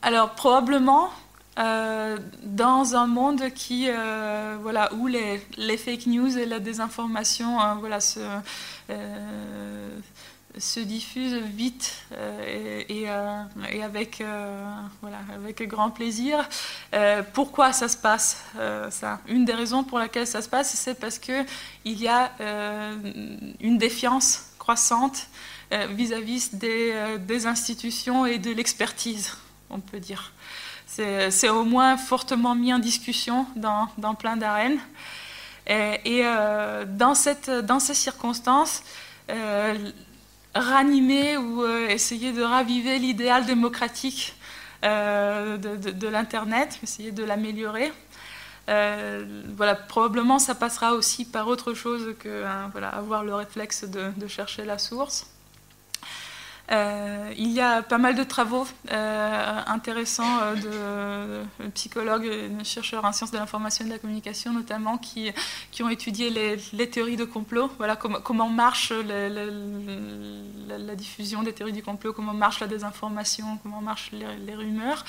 alors 0.02 0.30
probablement 0.34 1.10
dans 1.56 2.94
un 2.94 3.06
monde 3.06 3.50
qui, 3.54 3.88
voilà, 4.62 4.92
où 4.94 5.06
les, 5.06 5.76
fake 5.76 6.06
news 6.06 6.38
et 6.38 6.46
la 6.46 6.58
désinformation 6.58 7.58
voilà, 7.78 8.00
se, 8.00 8.20
se 10.56 10.80
diffuse 10.80 11.34
vite 11.34 12.04
euh, 12.12 12.82
et, 12.88 13.04
euh, 13.08 13.42
et, 13.70 13.82
avec, 13.82 14.20
euh, 14.20 14.64
voilà, 15.00 15.18
avec 15.34 15.62
grand 15.68 15.90
plaisir. 15.90 16.48
pourquoi 17.34 17.72
ça 17.72 17.88
se 17.88 17.96
passe 17.96 18.44
ça? 18.90 19.20
Une 19.28 19.44
des 19.44 19.54
raisons 19.54 19.84
pour 19.84 19.98
laquelle 19.98 20.26
ça 20.26 20.42
se 20.42 20.48
passe, 20.48 20.74
c'est 20.74 20.98
parce 20.98 21.18
qu'il 21.18 21.44
y 21.84 22.08
a 22.08 22.32
une 23.60 23.78
défiance 23.78 24.46
croissante 24.58 25.26
vis-à-vis 25.90 26.54
des, 26.54 27.18
des, 27.20 27.46
institutions 27.46 28.24
et 28.26 28.38
de 28.38 28.50
l'expertise, 28.50 29.36
on 29.70 29.80
peut 29.80 30.00
dire. 30.00 30.32
C'est 30.86 31.48
au 31.50 31.64
moins 31.64 31.96
fortement 31.96 32.54
mis 32.54 32.72
en 32.72 32.78
discussion 32.78 33.46
dans, 33.54 33.88
dans 33.98 34.14
plein 34.14 34.36
d'arènes. 34.36 34.80
Et, 35.66 36.20
et 36.20 36.22
dans, 36.86 37.14
cette, 37.14 37.50
dans 37.50 37.78
ces 37.78 37.94
circonstances, 37.94 38.82
ranimer 40.58 41.36
ou 41.36 41.62
euh, 41.62 41.88
essayer 41.88 42.32
de 42.32 42.42
raviver 42.42 42.98
l'idéal 42.98 43.46
démocratique 43.46 44.34
euh, 44.84 45.56
de, 45.56 46.08
l'Internet, 46.08 46.78
essayer 46.82 47.12
de 47.12 47.24
l'améliorer. 47.24 47.92
Euh, 48.68 49.24
voilà, 49.56 49.74
probablement 49.74 50.38
ça 50.38 50.54
passera 50.54 50.92
aussi 50.92 51.24
par 51.24 51.48
autre 51.48 51.72
chose 51.74 52.14
que 52.18 52.44
hein, 52.44 52.68
voilà, 52.72 52.88
avoir 52.88 53.24
le 53.24 53.34
réflexe 53.34 53.84
de, 53.84 54.26
chercher 54.26 54.64
la 54.64 54.78
source. 54.78 55.26
Euh, 56.70 57.32
il 57.38 57.50
y 57.50 57.60
a 57.60 57.80
pas 57.82 57.96
mal 57.96 58.14
de 58.14 58.22
travaux 58.24 58.66
euh, 58.92 59.60
intéressants 59.66 60.38
euh, 60.42 61.42
de, 61.64 61.68
psychologues 61.70 62.28
de 62.28 62.64
chercheurs 62.64 63.06
en 63.06 63.12
sciences 63.12 63.30
de 63.30 63.38
l'information 63.38 63.86
et 63.86 63.88
de 63.88 63.92
la 63.94 63.98
communication 63.98 64.52
notamment 64.52 64.98
qui, 64.98 65.32
qui 65.70 65.82
ont 65.82 65.88
étudié 65.88 66.28
les, 66.28 66.90
théories 66.90 67.16
de 67.16 67.24
complot, 67.24 67.70
voilà 67.78 67.96
comment 67.96 68.48
marche 68.50 68.92
la, 68.92 69.46
diffusion 70.94 71.42
des 71.42 71.54
théories 71.54 71.72
du 71.72 71.82
complot, 71.82 72.12
comment 72.12 72.34
marche 72.34 72.60
la 72.60 72.66
désinformation, 72.66 73.58
comment 73.62 73.80
marchent 73.80 74.10
les, 74.12 74.54
rumeurs. 74.54 75.04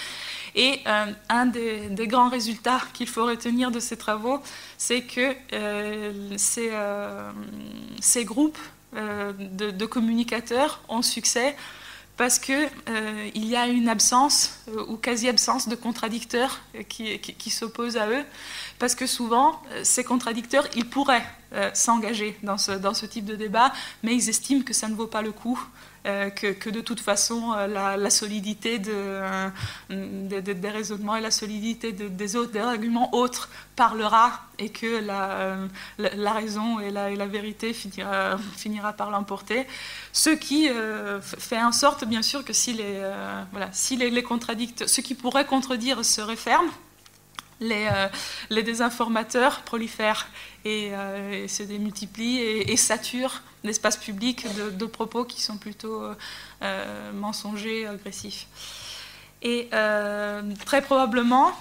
Et 0.56 0.82
un 1.30 1.46
des, 1.46 2.08
grands 2.08 2.30
résultats 2.30 2.82
qu'il 2.94 3.08
faut 3.08 3.26
retenir 3.26 3.72
de 3.72 3.80
ces 3.80 3.98
travaux, 3.98 4.42
c'est 4.78 5.02
que 5.02 5.36
ces, 6.38 6.72
ces 8.00 8.26
groupes 8.26 8.60
euh, 8.96 9.34
de, 9.38 9.86
communicateurs 9.86 10.82
ont 10.90 11.04
succès 11.04 11.56
parce 12.18 12.40
qu'il 12.40 12.70
euh, 12.90 13.30
y 13.36 13.56
a 13.56 13.68
une 13.68 13.88
absence 13.88 14.60
euh, 14.70 14.84
ou 14.88 14.98
quasi-absence 14.98 15.68
de 15.70 15.76
contradicteurs 15.76 16.60
qui, 16.90 17.20
qui, 17.20 17.50
s'opposent 17.50 17.98
à 17.98 18.10
eux, 18.10 18.24
parce 18.80 18.96
que 18.96 19.06
souvent, 19.06 19.62
ces 19.84 20.04
contradicteurs, 20.04 20.68
ils 20.76 20.90
pourraient 20.90 21.26
s'engager 21.74 22.38
dans 22.44 22.58
ce, 22.58 22.72
dans 22.72 22.94
ce, 22.94 23.06
type 23.06 23.26
de 23.26 23.36
débat, 23.36 23.74
mais 24.04 24.16
ils 24.16 24.30
estiment 24.30 24.62
que 24.62 24.74
ça 24.74 24.88
ne 24.88 24.96
vaut 24.96 25.08
pas 25.08 25.22
le 25.22 25.32
coup 25.32 25.60
que, 26.04 26.70
de 26.70 26.82
toute 26.82 27.00
façon 27.00 27.54
la, 27.54 28.10
solidité 28.10 28.80
de, 28.80 29.52
des 29.90 30.70
raisonnements 30.70 31.16
et 31.16 31.22
la 31.22 31.32
solidité 31.32 31.92
des, 31.92 32.36
arguments 32.58 33.14
autres 33.16 33.50
parlera 33.76 34.42
et 34.58 34.70
que 34.70 35.02
la, 35.02 36.34
raison 36.34 36.80
et 36.80 36.92
la, 36.92 37.28
vérité 37.28 37.74
finira, 37.74 38.38
finira 38.56 38.94
par 38.94 39.12
l'emporter. 39.12 39.66
Ce 40.14 40.30
qui 40.30 40.70
fait 41.22 41.62
en 41.62 41.72
sorte, 41.72 42.06
bien 42.06 42.22
sûr, 42.22 42.44
que 42.44 42.54
si 42.54 42.74
les, 42.74 43.02
voilà, 43.52 43.70
si 43.72 43.96
les, 43.96 44.10
les 44.10 44.24
ce 44.86 45.02
qui 45.02 45.16
pourrait 45.16 45.46
contredire 45.46 46.04
se 46.06 46.22
referme, 46.22 46.70
les, 47.60 47.88
euh, 47.92 48.08
les 48.50 48.64
désinformateurs 48.64 49.62
prolifèrent 49.62 50.28
et, 50.66 50.92
euh, 50.94 51.48
se 51.48 51.64
démultiplient 51.64 52.40
et, 52.40 52.78
saturent 52.78 53.42
l'espace 53.64 53.98
public 53.98 54.46
de, 54.78 54.86
propos 54.86 55.26
qui 55.26 55.42
sont 55.42 55.58
plutôt 55.58 56.04
euh, 56.62 57.12
mensongers, 57.14 57.88
agressifs. 57.88 58.48
Et 59.42 59.70
très 60.66 60.82
probablement, 60.82 61.52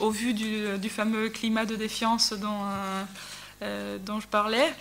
au 0.00 0.10
vu 0.10 0.34
du, 0.34 0.88
fameux 0.88 1.28
climat 1.28 1.64
de 1.64 1.76
défiance 1.76 2.32
dont, 2.32 2.64
dont 4.04 4.20
je 4.20 4.26
parlais, 4.26 4.72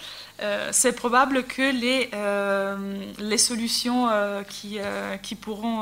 euh, 0.41 0.69
c'est 0.71 0.93
probable 0.93 1.43
que 1.43 1.71
les, 1.71 2.09
euh, 2.15 3.05
les 3.19 3.37
solutions 3.37 4.09
euh, 4.09 4.41
qui, 4.43 4.79
qui 5.21 5.35
pourront 5.35 5.81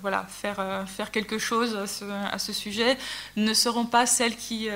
voilà, 0.00 0.24
faire, 0.28 0.84
faire 0.86 1.10
quelque 1.10 1.38
chose 1.38 1.76
à 2.32 2.38
ce, 2.38 2.52
sujet 2.52 2.96
ne 3.36 3.54
seront 3.54 3.86
pas 3.86 4.06
celles 4.06 4.36
qui, 4.36 4.68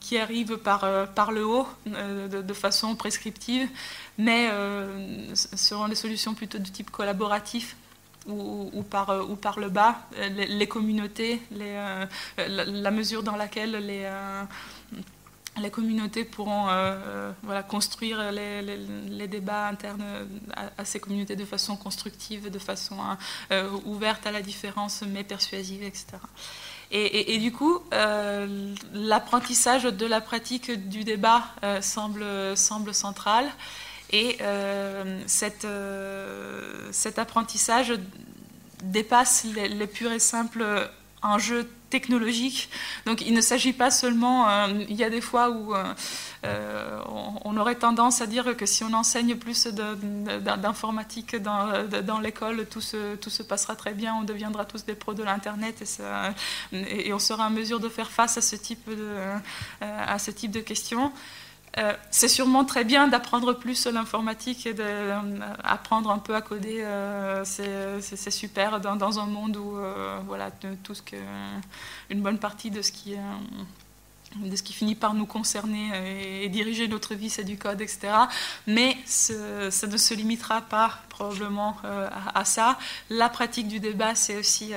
qui 0.00 0.18
arrivent 0.18 0.56
par, 0.58 1.08
par 1.14 1.32
le 1.32 1.46
haut, 1.46 1.66
de, 1.86 2.54
façon 2.54 2.94
prescriptive, 2.94 3.68
mais 4.18 4.48
seront 5.34 5.88
des 5.88 5.94
solutions 5.94 6.34
plutôt 6.34 6.58
de 6.58 6.68
type 6.68 6.90
collaboratif. 6.90 7.76
Ou, 8.26 8.84
par, 8.88 9.28
ou 9.28 9.34
par 9.34 9.58
le 9.58 9.70
bas, 9.70 10.02
les, 10.36 10.68
communautés, 10.68 11.40
la, 12.36 12.90
mesure 12.90 13.22
dans 13.22 13.34
laquelle 13.34 13.72
les, 13.72 14.08
les 15.58 15.70
communautés 15.70 16.24
pourront 16.24 16.68
euh, 16.68 17.32
euh, 17.48 17.62
construire 17.62 18.30
les, 18.32 19.28
débats 19.28 19.68
internes 19.68 20.04
à, 20.76 20.84
ces 20.84 21.00
communautés 21.00 21.36
de 21.36 21.44
façon 21.44 21.76
constructive, 21.76 22.50
de 22.50 22.58
façon 22.58 22.96
euh, 23.50 23.68
ouverte 23.84 24.26
à 24.26 24.32
la 24.32 24.42
différence, 24.42 25.02
mais 25.06 25.24
persuasive, 25.24 25.82
etc. 25.82 26.06
Et, 26.92 27.38
du 27.38 27.52
coup, 27.52 27.78
l'apprentissage 28.92 29.84
de 29.84 30.06
la 30.06 30.20
pratique 30.20 30.88
du 30.88 31.04
débat 31.04 31.44
semble, 31.80 32.56
central. 32.56 33.48
Et 34.10 34.38
cet 35.26 35.64
apprentissage 37.16 37.92
dépasse 38.82 39.44
les 39.44 39.86
purs 39.86 40.10
et 40.10 40.18
simples 40.18 40.90
enjeux 41.22 41.70
technologique. 41.90 42.70
Donc 43.04 43.20
il 43.20 43.34
ne 43.34 43.40
s'agit 43.40 43.72
pas 43.72 43.90
seulement, 43.90 44.48
euh, 44.48 44.84
il 44.88 44.96
y 44.96 45.04
a 45.04 45.10
des 45.10 45.20
fois 45.20 45.50
où 45.50 45.74
euh, 45.74 45.84
euh, 46.46 47.00
on, 47.44 47.56
aurait 47.56 47.74
tendance 47.74 48.22
à 48.22 48.26
dire 48.26 48.56
que 48.56 48.64
si 48.64 48.84
on 48.84 48.92
enseigne 48.94 49.36
plus 49.36 49.66
d'informatique 49.66 51.36
dans, 51.36 52.20
l'école, 52.22 52.66
tout 52.66 52.80
se, 52.80 53.42
passera 53.42 53.76
très 53.76 53.92
bien, 53.92 54.14
on 54.14 54.22
deviendra 54.22 54.64
tous 54.64 54.84
des 54.86 54.94
pros 54.94 55.12
de 55.12 55.22
l'Internet 55.22 55.82
et, 56.72 57.12
on 57.12 57.18
sera 57.18 57.48
en 57.48 57.50
mesure 57.50 57.80
de 57.80 57.88
faire 57.88 58.10
face 58.10 58.38
à 58.38 58.40
ce 58.40 58.56
type 58.56 58.88
de 60.50 60.60
questions. 60.60 61.12
Euh, 61.78 61.92
c'est 62.10 62.28
sûrement 62.28 62.64
très 62.64 62.84
bien 62.84 63.06
d'apprendre 63.06 63.52
plus 63.52 63.86
l'informatique 63.86 64.66
et 64.66 64.74
d'apprendre 64.74 66.10
un 66.10 66.18
peu 66.18 66.34
à 66.34 66.40
coder. 66.40 66.80
Euh, 66.80 67.44
c'est 67.44 68.30
super 68.30 68.80
dans, 68.80 69.20
un 69.20 69.26
monde 69.26 69.56
où 69.56 69.76
voilà, 70.26 70.50
tout 70.82 70.94
ce 70.94 71.02
que, 71.02 71.16
une 72.10 72.22
bonne 72.22 72.38
partie 72.38 72.70
de 72.70 72.82
ce 72.82 72.90
qui, 72.90 73.14
de 74.36 74.56
ce 74.56 74.62
qui 74.62 74.72
finit 74.72 74.96
par 74.96 75.14
nous 75.14 75.26
concerner 75.26 76.42
et, 76.42 76.48
diriger 76.48 76.88
notre 76.88 77.14
vie, 77.14 77.30
c'est 77.30 77.44
du 77.44 77.56
code, 77.56 77.80
etc. 77.80 78.12
Mais 78.66 78.96
ça 79.04 79.86
ne 79.86 79.96
se 79.96 80.14
limitera 80.14 80.62
pas 80.62 80.98
probablement 81.08 81.76
euh, 81.84 82.08
à, 82.34 82.44
ça. 82.44 82.78
La 83.10 83.28
pratique 83.28 83.68
du 83.68 83.78
débat, 83.78 84.16
c'est 84.16 84.36
aussi 84.36 84.72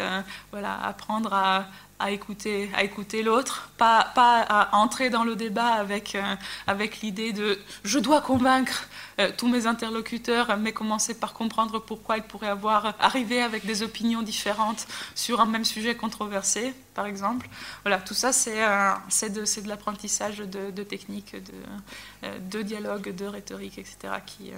voilà, 0.51 0.79
apprendre 0.83 1.33
à 1.33 1.65
à 1.99 2.11
écouter, 2.11 2.69
à 2.75 2.83
écouter 2.83 3.23
l'autre, 3.23 3.69
pas, 3.77 4.11
pas 4.15 4.41
à 4.41 4.75
entrer 4.75 5.09
dans 5.09 5.23
le 5.23 5.35
débat 5.35 5.67
avec, 5.67 6.15
euh, 6.15 6.35
avec 6.67 7.01
l'idée 7.01 7.33
de 7.33 7.59
je 7.83 7.99
dois 7.99 8.21
convaincre 8.21 8.87
euh, 9.19 9.31
tous 9.37 9.47
mes 9.47 9.67
interlocuteurs, 9.67 10.57
mais 10.57 10.73
commencer 10.73 11.13
par 11.13 11.33
comprendre 11.33 11.79
pourquoi 11.79 12.17
ils 12.17 12.23
pourraient 12.23 12.49
avoir 12.49 12.95
arrivé 12.99 13.41
avec 13.41 13.65
des 13.65 13.83
opinions 13.83 14.21
différentes 14.21 14.87
sur 15.15 15.39
un 15.39 15.45
même 15.45 15.65
sujet 15.65 15.95
controversé, 15.95 16.73
par 16.93 17.05
exemple. 17.05 17.47
Voilà, 17.83 17.99
tout 17.99 18.15
ça, 18.15 18.33
c'est 18.33 18.63
euh, 18.63 18.93
de, 19.21 19.61
de 19.61 19.69
l'apprentissage 19.69 20.39
de, 20.39 20.71
de, 20.71 20.83
techniques, 20.83 21.35
de, 21.35 22.29
de 22.49 22.61
dialogue, 22.63 23.15
de 23.15 23.25
rhétorique, 23.25 23.77
etc., 23.77 24.15
qui, 24.25 24.51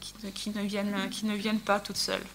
qui, 0.00 0.32
qui, 0.32 0.50
ne 0.50 0.62
viennent, 0.62 1.08
qui 1.10 1.24
ne 1.26 1.34
viennent 1.34 1.60
pas 1.60 1.80
toutes 1.80 1.96
seules. 1.96 2.26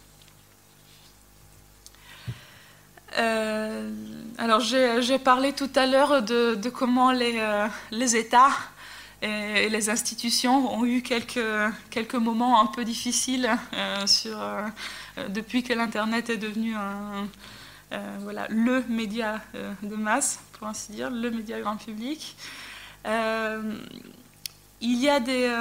Euh, 3.17 3.91
alors 4.37 4.59
j'ai 4.59 5.19
parlé 5.19 5.53
tout 5.53 5.69
à 5.75 5.85
l'heure 5.85 6.21
de, 6.21 6.69
comment 6.69 7.11
les, 7.11 7.39
euh, 7.39 7.67
États 7.91 8.51
et, 9.21 9.67
les 9.69 9.89
institutions 9.89 10.71
ont 10.73 10.85
eu 10.85 11.01
quelques, 11.01 11.39
quelques 11.89 12.15
moments 12.15 12.61
un 12.61 12.67
peu 12.67 12.85
difficiles 12.85 13.49
euh, 13.73 14.67
depuis 15.29 15.63
que 15.63 15.73
l'Internet 15.73 16.29
est 16.29 16.37
devenu 16.37 16.75
le 17.91 18.83
média 18.87 19.41
de 19.81 19.95
masse, 19.95 20.39
pour 20.53 20.67
ainsi 20.67 20.91
dire, 20.91 21.09
le 21.09 21.31
média 21.31 21.59
grand 21.59 21.77
public. 21.77 22.35
il 23.05 23.11
y, 24.81 25.09
a 25.09 25.19
des, 25.19 25.51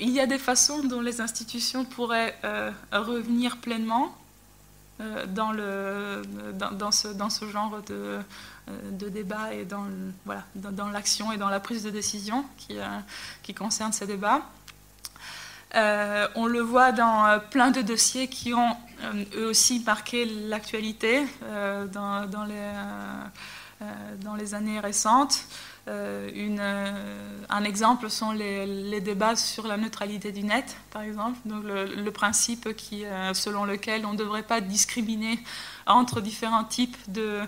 il 0.00 0.10
y 0.10 0.20
a 0.20 0.26
des 0.26 0.38
façons 0.38 0.84
dont 0.84 1.00
les 1.00 1.20
institutions 1.20 1.84
pourraient 1.84 2.38
revenir 2.92 3.56
pleinement 3.58 4.14
dans, 5.28 5.52
le, 5.52 6.22
dans, 6.54 6.90
ce, 6.90 7.48
genre 7.50 7.80
de, 7.86 7.94
euh, 7.94 8.20
de 8.90 9.08
débat 9.08 9.54
et 9.54 9.64
dans, 9.64 9.86
l'action 10.92 11.30
et 11.32 11.36
dans 11.36 11.48
la 11.48 11.60
prise 11.60 11.84
de 11.84 11.90
décision 11.90 12.44
qui, 12.56 12.78
euh, 12.78 12.86
concerne 13.56 13.92
ces 13.92 14.06
débats. 14.06 14.42
on 15.74 16.46
le 16.46 16.60
voit 16.60 16.92
dans 16.92 17.40
plein 17.50 17.70
de 17.70 17.80
dossiers 17.80 18.28
qui 18.28 18.54
ont 18.54 18.76
eux 19.36 19.46
aussi 19.46 19.80
marqué 19.86 20.24
l'actualité 20.24 21.26
dans 21.92 22.44
les 24.36 24.54
années 24.54 24.80
récentes. 24.80 25.44
Euh, 25.88 26.28
euh, 26.36 27.40
un 27.48 27.64
exemple 27.64 28.10
sont 28.10 28.32
les, 28.32 29.00
débats 29.00 29.36
sur 29.36 29.66
la 29.66 29.76
neutralité 29.76 30.32
du 30.32 30.42
net, 30.42 30.76
par 30.90 31.02
exemple. 31.02 31.38
Donc 31.46 31.64
le, 31.64 32.10
principe 32.10 32.74
qui, 32.76 33.04
euh, 33.04 33.32
selon 33.32 33.64
lequel 33.64 34.04
on 34.04 34.12
ne 34.12 34.18
devrait 34.18 34.42
pas 34.42 34.60
discriminer 34.60 35.38
entre 35.86 36.20
différents 36.20 36.64
types 36.64 36.96
de, 37.08 37.40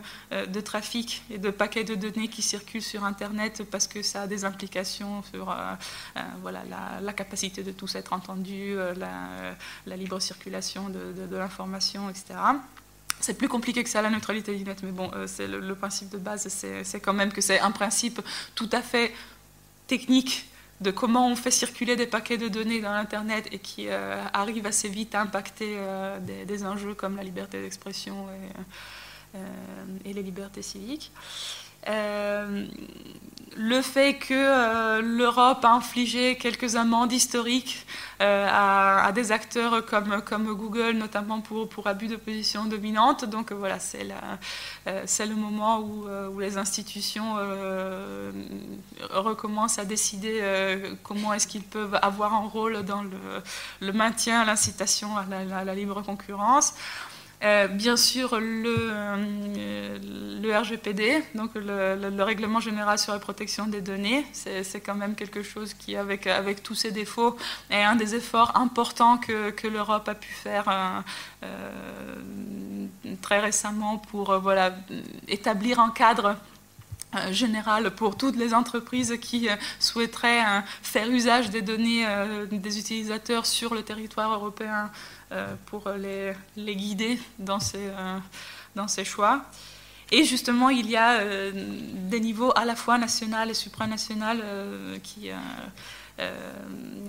trafic 0.64 1.22
et 1.30 1.38
de 1.38 1.50
paquets 1.50 1.84
de 1.84 1.94
données 1.94 2.28
qui 2.28 2.40
circulent 2.40 2.82
sur 2.82 3.04
Internet 3.04 3.62
parce 3.70 3.86
que 3.86 4.02
ça 4.02 4.22
a 4.22 4.26
des 4.26 4.44
implications 4.44 5.22
sur 5.24 5.54
voilà, 6.40 6.62
la, 7.00 7.12
capacité 7.12 7.62
de 7.62 7.72
tous 7.72 7.94
être 7.96 8.12
entendus, 8.14 8.76
la, 8.96 9.96
libre 9.96 10.20
circulation 10.20 10.88
de 10.88 11.36
l'information, 11.36 12.08
etc. 12.08 12.34
C'est 13.20 13.34
plus 13.34 13.48
compliqué 13.48 13.84
que 13.84 13.90
ça, 13.90 14.00
la 14.00 14.10
neutralité 14.10 14.56
du 14.56 14.64
net, 14.64 14.82
mais 14.82 14.92
bon, 14.92 15.10
euh, 15.14 15.26
c'est 15.26 15.46
le, 15.46 15.74
principe 15.74 16.08
de 16.08 16.18
base, 16.18 16.48
c'est 16.48 17.00
quand 17.00 17.12
même 17.12 17.32
que 17.32 17.40
c'est 17.40 17.60
un 17.60 17.70
principe 17.70 18.20
tout 18.54 18.68
à 18.72 18.80
fait 18.80 19.12
technique 19.86 20.46
de 20.80 20.90
comment 20.90 21.28
on 21.28 21.36
fait 21.36 21.50
circuler 21.50 21.96
des 21.96 22.06
paquets 22.06 22.38
de 22.38 22.48
données 22.48 22.80
dans 22.80 22.92
l'Internet 22.92 23.46
et 23.52 23.58
qui 23.58 23.88
euh, 23.88 24.24
arrive 24.32 24.64
assez 24.66 24.88
vite 24.88 25.14
à 25.14 25.20
impacter 25.20 25.74
euh, 25.76 26.18
des, 26.18 26.64
enjeux 26.64 26.94
comme 26.94 27.16
la 27.16 27.22
liberté 27.22 27.60
d'expression 27.60 28.26
et, 30.04 30.12
les 30.12 30.22
libertés 30.22 30.62
civiques. 30.62 31.12
Le 33.56 33.82
fait 33.82 34.14
que 34.14 35.00
l'Europe 35.00 35.64
a 35.64 35.72
infligé 35.72 36.36
quelques 36.36 36.76
amendes 36.76 37.12
historiques 37.12 37.86
euh, 38.20 38.46
à, 38.50 39.12
des 39.12 39.32
acteurs 39.32 39.82
comme, 39.86 40.52
Google, 40.52 40.92
notamment 40.92 41.40
pour, 41.40 41.66
pour 41.70 41.86
abus 41.86 42.06
de 42.06 42.16
position 42.16 42.66
dominante. 42.66 43.24
Donc 43.24 43.50
voilà, 43.50 43.78
c'est 43.78 44.06
euh, 44.86 45.06
le 45.20 45.34
moment 45.34 45.78
où, 45.78 46.06
euh, 46.06 46.28
les 46.38 46.58
institutions 46.58 47.36
recommencent 49.10 49.78
à 49.78 49.86
décider 49.86 50.42
comment 51.02 51.32
est-ce 51.32 51.46
qu'ils 51.46 51.62
peuvent 51.62 51.98
avoir 52.02 52.34
un 52.34 52.46
rôle 52.46 52.82
dans 52.82 53.04
le 53.80 53.92
maintien, 53.92 54.44
l'incitation 54.44 55.16
à, 55.16 55.64
la 55.64 55.74
libre 55.74 56.02
concurrence. 56.02 56.74
Bien 57.40 57.96
sûr, 57.96 58.38
le, 58.38 58.90
le 60.40 60.56
RGPD, 60.56 61.22
donc 61.34 61.50
le, 61.54 62.22
règlement 62.22 62.60
général 62.60 62.98
sur 62.98 63.12
la 63.12 63.18
protection 63.18 63.66
des 63.66 63.80
données, 63.80 64.24
c'est 64.32 64.80
quand 64.80 64.94
même 64.94 65.14
quelque 65.14 65.42
chose 65.42 65.74
qui, 65.74 65.96
avec, 65.96 66.28
tous 66.62 66.74
ses 66.74 66.90
défauts, 66.90 67.36
est 67.70 67.82
un 67.82 67.96
des 67.96 68.14
efforts 68.14 68.56
importants 68.56 69.18
que, 69.18 69.68
l'Europe 69.68 70.08
a 70.08 70.14
pu 70.14 70.32
faire 70.32 70.64
euh, 70.68 71.00
euh, 71.44 72.86
très 73.22 73.38
récemment 73.38 73.98
pour 73.98 74.34
établir 75.28 75.78
un 75.78 75.90
cadre 75.90 76.36
général 77.30 77.90
pour 77.94 78.16
toutes 78.16 78.36
les 78.36 78.54
entreprises 78.54 79.16
qui 79.20 79.48
souhaiteraient 79.78 80.42
faire 80.82 81.10
usage 81.10 81.50
des 81.50 81.62
données 81.62 82.06
des 82.50 82.78
utilisateurs 82.78 83.46
sur 83.46 83.74
le 83.74 83.82
territoire 83.82 84.32
européen 84.32 84.90
pour 85.66 85.88
les, 85.90 86.32
les 86.56 86.76
guider 86.76 87.18
dans 87.38 87.60
ces, 87.60 87.90
dans 88.74 88.88
ces 88.88 89.04
choix. 89.04 89.44
Et 90.12 90.24
justement, 90.24 90.70
il 90.70 90.90
y 90.90 90.96
a 90.96 91.20
euh, 91.20 91.52
des 91.54 92.20
niveaux 92.20 92.52
à 92.56 92.64
la 92.64 92.74
fois 92.74 92.98
national 92.98 93.50
et 93.50 93.54
supranational 93.54 94.40
euh, 94.42 94.98
euh, 96.18 96.32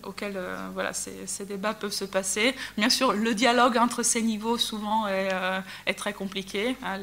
auxquels 0.03 0.40
voilà, 0.73 0.94
ces, 0.94 1.26
ces, 1.26 1.45
débats 1.45 1.73
peuvent 1.73 1.91
se 1.91 2.06
passer. 2.06 2.56
Bien 2.78 2.90
sûr, 2.90 3.14
le 3.14 3.34
dialogue 3.34 3.78
entre 3.78 4.03
ces 4.03 4.22
niveaux 4.22 4.57
souvent 4.57 5.07
est, 5.07 5.94
très 5.95 6.14
compliqué. 6.14 6.78
Hein. 6.84 6.99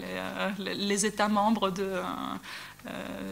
les, 0.58 0.74
les, 0.74 1.06
États 1.06 1.28
membres 1.28 1.70
de 1.70 1.82
euh, 1.82 2.02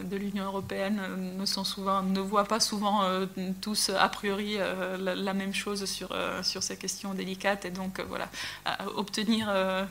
de 0.03 0.17
l'Union 0.17 0.45
européenne 0.45 1.01
souvent, 1.45 2.03
ne 2.03 2.19
voient 2.19 2.45
pas 2.45 2.59
souvent 2.59 3.03
euh, 3.03 3.25
tous 3.61 3.89
a 3.89 4.09
priori 4.09 4.55
euh, 4.57 4.97
la, 4.97 5.33
même 5.33 5.53
chose 5.53 5.85
sur, 5.85 6.09
ces 6.43 6.77
questions 6.77 7.13
délicates. 7.13 7.65
Et 7.65 7.71
donc, 7.71 7.99
voilà, 8.01 8.29
obtenir 8.95 9.49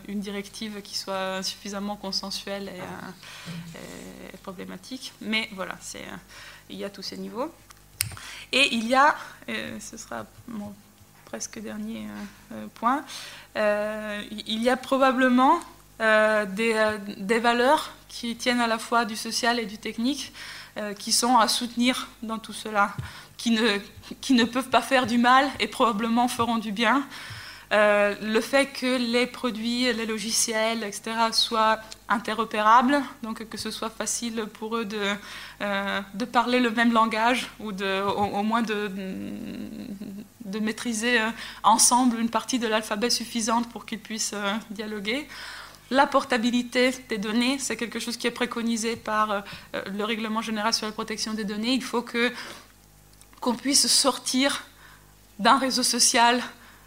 une 0.09 0.21
directive 0.21 0.83
qui 0.83 0.97
soit 0.97 1.43
suffisamment 1.43 1.97
consensuelle 1.97 2.69
est, 2.69 4.37
problématique. 4.43 5.13
Mais 5.21 5.49
voilà, 5.53 5.77
il 6.71 6.77
y 6.77 6.85
a 6.85 6.91
tous 6.91 7.03
ces 7.03 7.17
niveaux. 7.17 7.53
Et 8.53 8.75
il 8.75 8.87
y 8.87 8.95
a, 8.95 9.17
ce 9.81 9.97
sera 9.97 10.27
mon 10.47 10.73
presque 11.25 11.59
dernier 11.59 12.07
point, 12.75 13.05
il 13.57 14.63
y 14.63 14.69
a 14.69 14.77
probablement 14.77 15.61
des 15.99 17.39
valeurs 17.41 17.93
qui 18.19 18.35
tiennent 18.35 18.63
à 18.63 18.67
la 18.67 18.79
fois 18.79 19.05
du 19.05 19.15
social 19.15 19.59
et 19.59 19.67
du 19.67 19.77
technique, 19.77 20.33
euh, 20.79 20.95
qui 20.95 21.13
sont 21.13 21.37
à 21.37 21.49
soutenir 21.49 22.09
dans 22.23 22.39
tout 22.39 22.55
cela, 22.55 22.95
qui 23.37 23.51
ne, 23.51 23.79
qui 24.23 24.33
ne 24.33 24.45
peuvent 24.45 24.71
pas 24.71 24.81
faire 24.81 25.07
du 25.07 25.19
mal 25.19 25.47
et 25.61 25.67
probablement 25.67 26.27
feront 26.27 26.57
du 26.57 26.73
bien. 26.73 27.07
Euh, 27.73 28.15
le 28.23 28.41
fait 28.41 28.67
que 28.67 28.97
les 28.97 29.27
produits, 29.27 29.93
les 29.93 30.07
logiciels, 30.07 30.83
etc., 30.83 31.13
soient 31.33 31.79
interopérables, 32.09 33.03
donc 33.23 33.47
que 33.49 33.59
ce 33.59 33.71
soit 33.71 33.91
facile 33.91 34.47
pour 34.59 34.77
eux 34.77 34.87
de, 34.87 35.03
euh, 35.61 36.01
de 36.15 36.25
parler 36.25 36.61
le 36.61 36.71
même 36.71 36.93
langage 36.95 37.51
ou 37.61 37.73
de, 37.73 38.03
au, 38.03 38.43
moins 38.43 38.63
de, 38.63 38.91
de 40.45 40.59
maîtriser 40.59 41.19
ensemble 41.65 42.19
une 42.19 42.31
partie 42.31 42.59
de 42.59 42.69
l'alphabet 42.69 43.11
suffisante 43.11 43.69
pour 43.69 43.85
qu'ils 43.85 44.01
puissent 44.01 44.35
dialoguer. 44.71 45.29
La 45.91 46.07
portabilité 46.07 46.91
des 47.09 47.19
données, 47.19 47.59
c'est 47.61 47.77
quelque 47.77 48.01
chose 48.01 48.17
qui 48.17 48.27
est 48.27 48.33
préconisé 48.33 48.97
par 48.97 49.31
euh, 49.31 49.41
le 49.87 50.05
règlement 50.05 50.43
général 50.43 50.75
sur 50.75 50.87
la 50.87 50.93
protection 50.93 51.33
des 51.33 51.45
données. 51.45 51.73
Il 51.73 51.83
faut 51.83 52.03
que 52.03 52.33
qu'on 53.41 53.55
puisse 53.55 53.87
sortir 53.87 54.65
d'un 55.39 55.59
réseau 55.59 55.83
social 55.83 56.43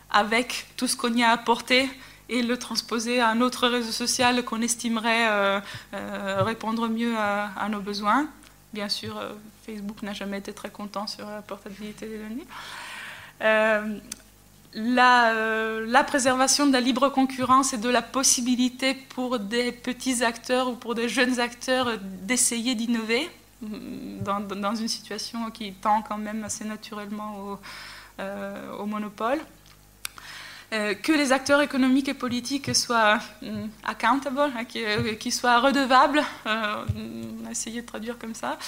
avec 0.10 0.66
tout 0.76 0.88
ce 0.88 0.98
qu'on 0.98 1.14
y 1.14 1.24
a 1.24 1.30
apporté 1.32 1.90
et 2.28 2.42
le 2.42 2.58
transposer 2.58 3.22
à 3.22 3.30
un 3.30 3.40
autre 3.40 3.68
réseau 3.68 3.92
social 3.92 4.44
qu'on 4.44 4.62
estimerait 4.62 5.30
euh, 5.30 5.62
euh, 5.94 6.44
répondre 6.44 6.90
mieux 6.90 7.16
à, 7.18 7.70
nos 7.70 7.80
besoins. 7.80 8.28
Bien 8.74 8.90
sûr, 8.90 9.22
Facebook 9.66 10.02
n'a 10.02 10.14
jamais 10.14 10.40
été 10.40 10.52
très 10.52 10.70
content 10.70 11.08
sur 11.08 11.26
la 11.26 11.42
portabilité 11.42 12.08
des 12.08 12.18
données 12.18 12.48
la, 14.74 15.32
euh, 15.34 15.86
la, 15.88 16.04
préservation 16.04 16.68
de 16.68 16.74
la 16.74 16.82
libre 16.82 17.10
concurrence 17.10 17.74
et 17.74 17.78
de 17.78 17.90
la 17.90 18.02
possibilité 18.02 18.94
pour 18.94 19.40
des 19.40 19.72
petits 19.72 20.24
acteurs 20.24 20.70
ou 20.70 20.76
pour 20.76 20.96
des 20.96 21.10
jeunes 21.10 21.40
acteurs 21.40 21.98
d'essayer 22.00 22.76
d'innover 22.76 23.30
mm, 23.62 24.22
dans, 24.22 24.76
une 24.76 24.88
situation 24.88 25.50
qui 25.52 25.74
tend 25.74 26.02
quand 26.02 26.18
même 26.18 26.44
assez 26.44 26.66
naturellement 26.66 27.38
au, 27.40 27.60
euh, 28.20 28.86
monopole. 28.86 29.40
Euh, 30.72 30.94
que 30.94 31.12
les 31.12 31.32
acteurs 31.32 31.62
économiques 31.62 32.10
et 32.10 32.14
politiques 32.14 32.76
soient 32.76 33.18
mm, 33.42 33.66
accountable, 33.86 34.52
hein, 34.56 34.66
qu'ils 34.66 35.34
soient 35.34 35.60
redevables, 35.60 36.22
on 36.46 37.48
a 37.48 37.52
essayé 37.52 37.82
de 37.82 37.88
traduire 37.88 38.20
comme 38.20 38.36
ça, 38.36 38.60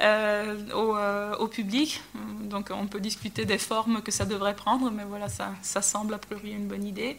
euh, 0.00 0.54
euh, 0.72 1.34
au, 1.36 1.46
public. 1.48 2.02
Donc 2.42 2.70
on 2.70 2.86
peut 2.86 3.00
discuter 3.00 3.44
des 3.44 3.58
formes 3.58 4.02
que 4.02 4.10
ça 4.10 4.24
devrait 4.24 4.54
prendre, 4.54 4.90
mais 4.90 5.04
voilà, 5.04 5.28
ça, 5.28 5.54
ça 5.62 5.82
semble 5.82 6.14
a 6.14 6.18
priori 6.18 6.52
une 6.52 6.68
bonne 6.68 6.84
idée. 6.84 7.16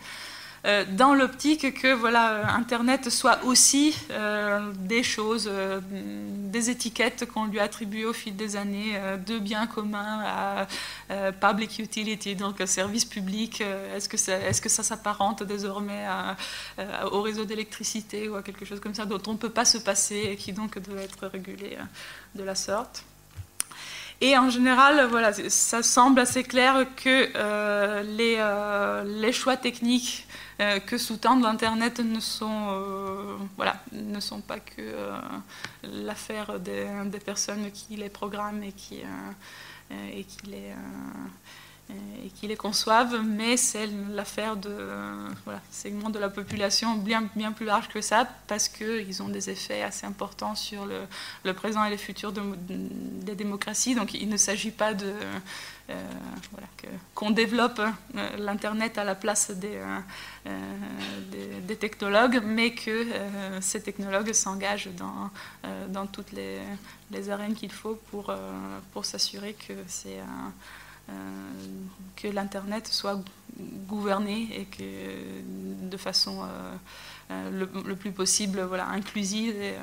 Euh, 0.68 0.84
dans 0.89 1.14
l'optique 1.14 1.81
que 1.81 1.94
voilà, 1.94 2.53
Internet 2.53 3.10
soit 3.10 3.39
aussi 3.45 3.95
euh, 4.11 4.72
des 4.76 5.02
choses, 5.02 5.48
euh, 5.49 5.80
des 5.81 6.69
étiquettes 6.69 7.26
qu'on 7.26 7.45
lui 7.45 7.61
attribue 7.61 8.03
au 8.03 8.11
fil 8.11 8.35
des 8.35 8.57
années, 8.57 8.99
de 9.26 9.39
biens 9.39 9.68
communs 9.68 10.23
à 10.26 10.68
public 11.31 11.80
utility, 11.80 12.35
donc 12.35 12.61
service 12.65 13.06
public. 13.06 13.61
Est-ce 13.95 14.10
que, 14.10 14.18
ça, 14.69 14.84
s'apparente 14.84 15.44
désormais 15.44 16.06
au 17.11 17.22
réseau 17.22 17.45
d'électricité 17.45 18.27
ou 18.30 18.35
à 18.35 18.41
quelque 18.41 18.65
chose 18.65 18.80
comme 18.80 18.95
ça 18.95 19.06
dont 19.06 19.22
on 19.27 19.34
ne 19.34 19.38
peut 19.38 19.49
pas 19.49 19.65
se 19.65 19.77
passer 19.77 20.30
et 20.31 20.35
qui 20.35 20.53
donc 20.53 20.80
doit 20.80 21.02
être 21.02 21.27
régulé 21.27 21.77
de 22.35 22.44
la 22.44 22.56
sorte 22.56 23.03
et 24.19 24.35
en 24.35 24.49
général, 24.49 25.06
voilà, 25.11 25.31
ça 25.31 25.84
semble 25.84 26.19
assez 26.19 26.44
clair 26.44 26.88
que 26.95 27.30
les, 28.02 29.31
choix 29.31 29.57
techniques 29.57 30.27
euh, 30.59 30.79
que 30.79 30.97
sous-tendent 30.97 31.43
l'Internet 31.43 31.99
ne 31.99 32.19
sont, 32.19 32.67
euh, 32.69 33.38
voilà, 33.57 33.79
ne 33.91 34.19
sont 34.19 34.41
pas 34.41 34.59
que 34.59 34.79
euh, 34.79 35.19
l'affaire 35.84 36.59
des, 36.59 37.19
personnes 37.23 37.71
qui 37.71 37.95
les 37.95 38.09
programment 38.09 38.63
et 38.63 38.71
qui, 38.71 39.01
et 39.91 40.23
qui 40.23 40.47
les 40.47 40.73
et 41.89 42.29
qui 42.31 42.47
les 42.47 42.57
conçoivent, 42.57 43.21
mais 43.23 43.55
c'est 43.55 43.88
l'affaire 44.11 44.57
de 44.57 44.89
voilà, 45.45 45.61
segments 45.71 46.09
de 46.09 46.19
la 46.19 46.27
population 46.27 46.95
bien, 46.95 47.29
bien 47.34 47.53
plus 47.53 47.65
large 47.65 47.88
que 47.88 48.01
ça, 48.01 48.27
parce 48.47 48.67
qu'ils 48.67 49.23
ont 49.23 49.29
des 49.29 49.49
effets 49.49 49.84
assez 49.84 50.05
importants 50.05 50.53
sur 50.53 50.85
le, 50.85 51.03
le 51.45 51.53
présent 51.53 51.85
et 51.85 51.89
le 51.89 51.95
futur 51.95 52.34
de, 52.34 52.41
des 52.67 53.35
démocraties. 53.35 53.95
Donc 53.95 54.13
il 54.13 54.27
ne 54.27 54.35
s'agit 54.35 54.71
pas 54.71 54.93
de, 54.93 55.13
voilà, 55.88 56.68
qu'on 57.15 57.31
développe 57.31 57.80
euh, 57.80 58.38
l'Internet 58.38 58.97
à 58.97 59.03
la 59.03 59.15
place 59.15 59.51
des, 59.51 59.81
euh, 60.45 61.59
des, 61.61 61.76
technologues, 61.76 62.41
mais 62.43 62.73
que 62.73 63.05
ces 63.61 63.81
technologues 63.81 64.34
s'engagent 64.34 64.89
dans, 64.97 65.30
dans 65.89 66.07
toutes 66.07 66.31
les, 66.31 66.59
les 67.11 67.30
arènes 67.30 67.53
qu'il 67.53 67.72
faut 67.72 67.95
pour, 68.09 68.34
pour 68.93 69.05
s'assurer 69.05 69.53
que 69.53 69.73
c'est 69.85 70.18
que 72.15 72.27
l'Internet 72.27 72.88
soit 72.88 73.22
gouverné 73.88 74.47
et 74.53 74.65
que 74.65 75.88
de 75.88 75.97
façon 75.97 76.47
le, 77.30 77.69
le, 77.85 77.95
plus 77.95 78.11
possible 78.11 78.61
voilà, 78.61 78.88
inclusive 78.88 79.55
et, 79.61 79.76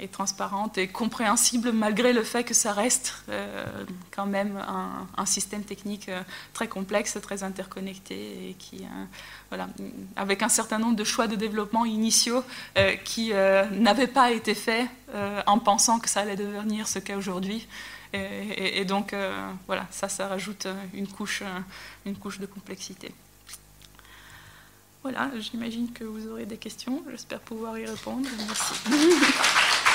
et 0.00 0.08
transparente 0.08 0.78
et 0.78 0.88
compréhensible 0.88 1.72
malgré 1.72 2.12
le 2.12 2.22
fait 2.22 2.44
que 2.44 2.54
ça 2.54 2.72
reste 2.72 3.22
euh, 3.28 3.64
quand 4.10 4.26
même 4.26 4.62
un, 5.16 5.26
système 5.26 5.62
technique 5.62 6.08
euh, 6.08 6.22
très 6.54 6.68
complexe, 6.68 7.18
très 7.20 7.42
interconnecté 7.42 8.14
et 8.14 8.56
euh, 9.52 9.64
avec 10.16 10.42
un 10.42 10.48
certain 10.48 10.78
nombre 10.78 10.96
de 10.96 11.04
choix 11.04 11.26
de 11.26 11.36
développement 11.36 11.84
initiaux 11.84 12.42
qui 13.04 13.32
n'avaient 13.72 14.06
pas 14.06 14.30
été 14.30 14.54
faits 14.54 14.88
en 15.46 15.58
pensant 15.58 15.98
que 15.98 16.08
ça 16.08 16.20
allait 16.20 16.36
devenir 16.36 16.86
ce 16.86 16.98
qu'est 16.98 17.14
aujourd'hui. 17.14 17.66
Et, 18.12 18.80
et, 18.80 18.84
donc, 18.84 19.14
voilà, 19.66 19.86
ça, 19.90 20.08
ça 20.08 20.28
rajoute 20.28 20.66
une 20.94 21.08
couche, 21.08 21.42
une 22.06 22.16
couche 22.16 22.38
de 22.38 22.46
complexité. 22.46 23.12
Voilà, 25.02 25.30
j'imagine 25.38 25.92
que 25.92 26.04
vous 26.04 26.28
aurez 26.28 26.44
des 26.44 26.56
questions. 26.56 27.02
J'espère 27.10 27.40
pouvoir 27.40 27.78
y 27.78 27.86
répondre. 27.86 28.28
Merci. 28.46 28.74